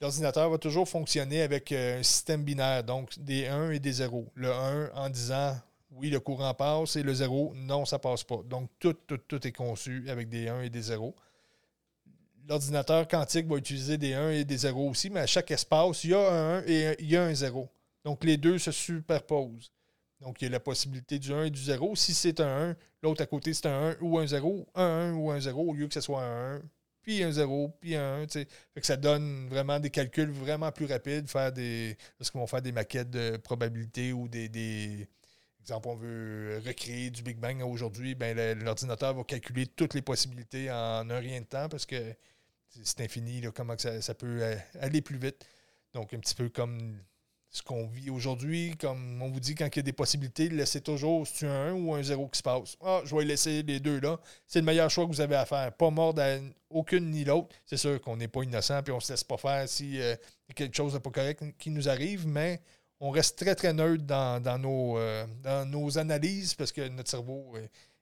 l'ordinateur 0.00 0.50
va 0.50 0.58
toujours 0.58 0.88
fonctionner 0.88 1.42
avec 1.42 1.72
un 1.72 2.02
système 2.02 2.44
binaire, 2.44 2.84
donc 2.84 3.18
des 3.18 3.46
1 3.46 3.72
et 3.72 3.80
des 3.80 3.92
0. 3.92 4.26
Le 4.34 4.52
1 4.52 4.92
en 4.94 5.10
disant 5.10 5.56
oui, 5.90 6.10
le 6.10 6.20
courant 6.20 6.54
passe 6.54 6.96
et 6.96 7.02
le 7.02 7.14
0, 7.14 7.54
non, 7.56 7.84
ça 7.84 7.98
passe 7.98 8.22
pas. 8.22 8.42
Donc, 8.44 8.70
tout, 8.78 8.92
tout, 8.92 9.18
tout 9.18 9.46
est 9.46 9.52
conçu 9.52 10.08
avec 10.08 10.28
des 10.28 10.48
1 10.48 10.62
et 10.62 10.70
des 10.70 10.82
0. 10.82 11.14
L'ordinateur 12.48 13.06
quantique 13.08 13.46
va 13.46 13.56
utiliser 13.56 13.98
des 13.98 14.14
1 14.14 14.30
et 14.30 14.44
des 14.44 14.58
0 14.58 14.88
aussi, 14.88 15.10
mais 15.10 15.20
à 15.20 15.26
chaque 15.26 15.50
espace, 15.50 16.04
il 16.04 16.10
y 16.10 16.14
a 16.14 16.30
un 16.30 16.58
1 16.58 16.62
et 16.66 16.96
il 17.00 17.10
y 17.10 17.16
a 17.16 17.24
un 17.24 17.34
0. 17.34 17.68
Donc, 18.04 18.24
les 18.24 18.36
deux 18.36 18.58
se 18.58 18.70
superposent. 18.70 19.70
Donc, 20.20 20.42
il 20.42 20.46
y 20.46 20.48
a 20.48 20.50
la 20.50 20.60
possibilité 20.60 21.18
du 21.18 21.32
1 21.32 21.44
et 21.44 21.50
du 21.50 21.60
0. 21.60 21.94
Si 21.96 22.14
c'est 22.14 22.40
un 22.40 22.70
1, 22.70 22.76
l'autre 23.02 23.22
à 23.22 23.26
côté, 23.26 23.54
c'est 23.54 23.66
un 23.66 23.90
1 23.90 23.96
ou 24.00 24.18
un 24.18 24.26
0, 24.26 24.66
un 24.74 25.12
1 25.12 25.14
ou 25.14 25.30
un 25.30 25.40
0, 25.40 25.62
au 25.62 25.74
lieu 25.74 25.86
que 25.86 25.94
ce 25.94 26.00
soit 26.00 26.22
un 26.22 26.56
1, 26.56 26.62
puis 27.02 27.22
un 27.22 27.30
0, 27.30 27.76
puis 27.80 27.94
un 27.94 28.22
1. 28.22 28.28
Fait 28.28 28.46
que 28.76 28.86
ça 28.86 28.96
donne 28.96 29.48
vraiment 29.48 29.78
des 29.78 29.90
calculs 29.90 30.30
vraiment 30.30 30.72
plus 30.72 30.86
rapides, 30.86 31.28
faire 31.28 31.52
des. 31.52 31.96
Parce 32.18 32.30
qu'ils 32.30 32.40
vont 32.40 32.46
faire 32.46 32.62
des 32.62 32.72
maquettes 32.72 33.10
de 33.10 33.36
probabilité 33.36 34.12
ou 34.12 34.28
des, 34.28 34.48
des 34.48 35.08
exemple, 35.68 35.88
on 35.88 35.96
veut 35.96 36.62
recréer 36.64 37.10
du 37.10 37.22
Big 37.22 37.36
Bang 37.36 37.60
aujourd'hui, 37.62 38.14
ben, 38.14 38.34
l'ordinateur 38.58 39.14
va 39.14 39.22
calculer 39.24 39.66
toutes 39.66 39.92
les 39.92 40.00
possibilités 40.00 40.70
en 40.70 41.10
un 41.10 41.18
rien 41.18 41.40
de 41.40 41.46
temps 41.46 41.68
parce 41.68 41.84
que 41.84 42.14
c'est 42.82 43.02
infini 43.02 43.42
comment 43.54 43.74
ça, 43.76 44.14
peut 44.14 44.56
aller 44.80 45.02
plus 45.02 45.18
vite. 45.18 45.44
Donc, 45.92 46.14
un 46.14 46.18
petit 46.20 46.34
peu 46.34 46.48
comme 46.48 46.98
ce 47.50 47.62
qu'on 47.62 47.86
vit 47.86 48.10
aujourd'hui, 48.10 48.74
comme 48.78 49.22
on 49.22 49.30
vous 49.30 49.40
dit, 49.40 49.54
quand 49.54 49.66
il 49.66 49.76
y 49.76 49.80
a 49.80 49.82
des 49.82 49.92
possibilités, 49.92 50.48
laissez 50.48 50.80
toujours, 50.80 51.26
si 51.26 51.34
tu 51.34 51.46
as 51.46 51.52
un 51.52 51.72
ou 51.72 51.94
un 51.94 52.02
zéro 52.02 52.28
qui 52.28 52.38
se 52.38 52.42
passe? 52.42 52.76
Ah, 52.82 53.00
je 53.04 53.14
vais 53.14 53.24
laisser 53.24 53.62
les 53.62 53.80
deux 53.80 54.00
là. 54.00 54.18
C'est 54.46 54.60
le 54.60 54.66
meilleur 54.66 54.90
choix 54.90 55.04
que 55.06 55.10
vous 55.10 55.20
avez 55.20 55.36
à 55.36 55.46
faire. 55.46 55.72
Pas 55.72 55.90
mordre 55.90 56.20
à 56.20 56.36
aucune 56.70 57.10
ni 57.10 57.24
l'autre. 57.24 57.48
C'est 57.64 57.78
sûr 57.78 58.00
qu'on 58.00 58.16
n'est 58.16 58.28
pas 58.28 58.42
innocent 58.42 58.82
et 58.86 58.90
on 58.90 58.96
ne 58.96 59.00
se 59.00 59.12
laisse 59.12 59.24
pas 59.24 59.38
faire 59.38 59.68
si 59.68 60.00
euh, 60.00 60.14
quelque 60.54 60.76
chose 60.76 60.92
de 60.92 60.98
pas 60.98 61.10
correct 61.10 61.42
qui 61.58 61.70
nous 61.70 61.88
arrive, 61.88 62.26
mais 62.26 62.60
on 63.00 63.10
reste 63.10 63.38
très, 63.38 63.54
très 63.54 63.72
neutre 63.72 64.04
dans, 64.04 64.58
nos, 64.58 64.98
euh, 64.98 65.24
dans 65.42 65.64
nos 65.68 65.98
analyses 65.98 66.54
parce 66.54 66.72
que 66.72 66.86
notre 66.88 67.10
cerveau 67.10 67.54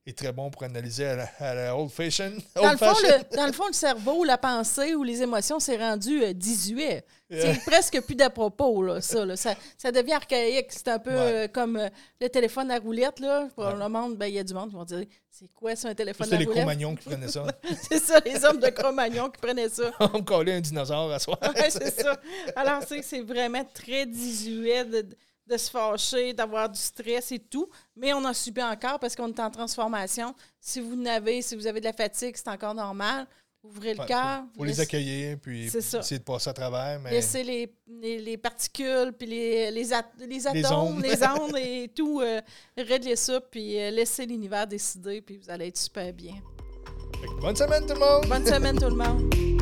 est, 0.07 0.17
très 0.17 0.33
bon 0.33 0.51
pour 0.51 0.63
analyser 0.63 1.07
à 1.07 1.55
la, 1.55 1.77
old 1.77 1.91
fashion. 1.91 2.33
dans, 2.55 2.71
le 2.71 2.77
fond, 2.77 2.93
le, 3.03 3.37
dans 3.37 3.47
le 3.47 3.53
fond, 3.53 3.67
le 3.67 3.73
cerveau, 3.73 4.25
la 4.25 4.39
pensée 4.39 4.95
ou 4.95 5.03
les 5.03 5.23
émotions, 5.23 5.59
c'est 5.59 5.77
rendu 5.77 6.35
18. 6.35 7.05
Euh, 7.33 7.43
c'est 7.55 7.65
presque 7.65 8.01
plus 8.03 8.15
d'à 8.15 8.31
propos, 8.31 8.85
là, 8.85 9.01
ça, 9.01 9.35
ça, 9.35 9.55
ça. 9.77 9.91
devient 9.91 10.13
archaïque. 10.13 10.69
C'est 10.71 10.87
un 10.89 11.01
peu 11.01 11.11
euh, 11.11 11.49
comme 11.49 11.81
le 12.21 12.29
téléphone 12.29 12.71
à 12.71 12.79
roulette. 12.79 13.19
Là. 13.19 13.49
Pour 13.55 13.69
le 13.69 13.89
monde, 13.89 14.17
ben, 14.17 14.27
il 14.27 14.35
y 14.35 14.39
a 14.39 14.45
du 14.45 14.55
monde 14.55 14.69
qui 14.69 14.77
vont 14.77 14.85
dire 14.85 15.05
c'est 15.29 15.49
quoi 15.53 15.75
ça, 15.75 15.89
un 15.89 15.95
téléphone 15.95 16.33
à 16.33 16.37
roulette? 16.37 16.49
C'est 16.49 16.55
les 16.55 16.61
Cro-Magnons 16.61 16.95
qui 16.95 17.09
prenaient 17.09 17.29
ça. 17.29 17.45
c'est 17.91 17.99
ça, 17.99 18.21
les 18.25 18.45
hommes 18.45 18.61
de 18.61 18.69
Cro-Magnon 18.69 19.29
qui 19.31 19.41
prenaient 19.41 19.69
ça. 19.69 19.91
On 20.01 20.19
me 20.19 20.23
collait 20.23 20.55
un 20.55 20.61
dinosaure 20.61 21.11
à 21.11 21.19
soi. 21.19 21.39
c'est 21.69 22.01
ça. 22.01 22.17
Alors, 22.55 22.81
c'est 22.85 23.21
vraiment 23.23 23.65
très 23.75 24.07
désuet 24.07 24.85
de, 25.47 25.57
se 25.57 25.71
fâcher, 25.71 26.33
d'avoir 26.33 26.69
du 26.69 26.79
stress 26.79 27.33
et 27.33 27.39
tout. 27.39 27.69
Mais 27.97 28.13
on 28.13 28.25
en 28.25 28.33
subit 28.33 28.63
encore 28.63 28.99
parce 28.99 29.15
qu'on 29.15 29.29
est 29.29 29.41
en 29.41 29.51
transformation. 29.51 30.35
Si 30.61 30.81
vous 30.81 30.97
n'avez, 30.97 31.43
si 31.43 31.57
vous 31.57 31.67
avez 31.67 31.81
de 31.81 31.87
la 31.87 31.93
fatigue, 31.93 32.37
c'est 32.37 32.49
encore 32.49 32.75
normal. 32.75 33.27
Ouvrez 33.63 33.95
le 33.95 34.05
cœur. 34.05 34.45
Il 34.55 34.59
faut, 34.59 34.65
les 34.65 34.81
accueillir, 34.81 35.39
puis 35.41 35.67
essayer 35.67 36.19
de 36.19 36.25
passer 36.25 36.51
à 36.51 36.53
travers. 36.53 37.01
Mais... 37.01 37.11
Laissez 37.11 37.43
les, 37.43 37.73
les, 38.19 38.37
particules, 38.37 39.13
puis 39.19 39.27
les, 39.27 39.71
les, 39.73 39.85
les 40.21 40.47
atomes, 40.47 41.03
les 41.03 41.23
ondes, 41.27 41.57
et 41.57 41.89
tout. 41.95 42.21
Euh, 42.21 42.41
réglez 42.77 43.17
ça, 43.17 43.41
puis 43.41 43.81
euh, 43.81 43.91
laissez 43.91 44.25
l'univers 44.25 44.69
décider, 44.69 45.21
puis 45.21 45.39
vous 45.39 45.51
allez 45.51 45.67
être 45.67 45.79
super 45.79 46.13
bien. 46.13 46.35
Bonne 47.41 47.57
semaine 47.57 47.87
tout 47.87 47.95
le 47.95 48.01
monde! 48.01 48.27
Bonne 48.29 48.47
semaine 48.47 48.79
tout 48.79 48.89
le 48.89 48.97
monde! 48.97 49.35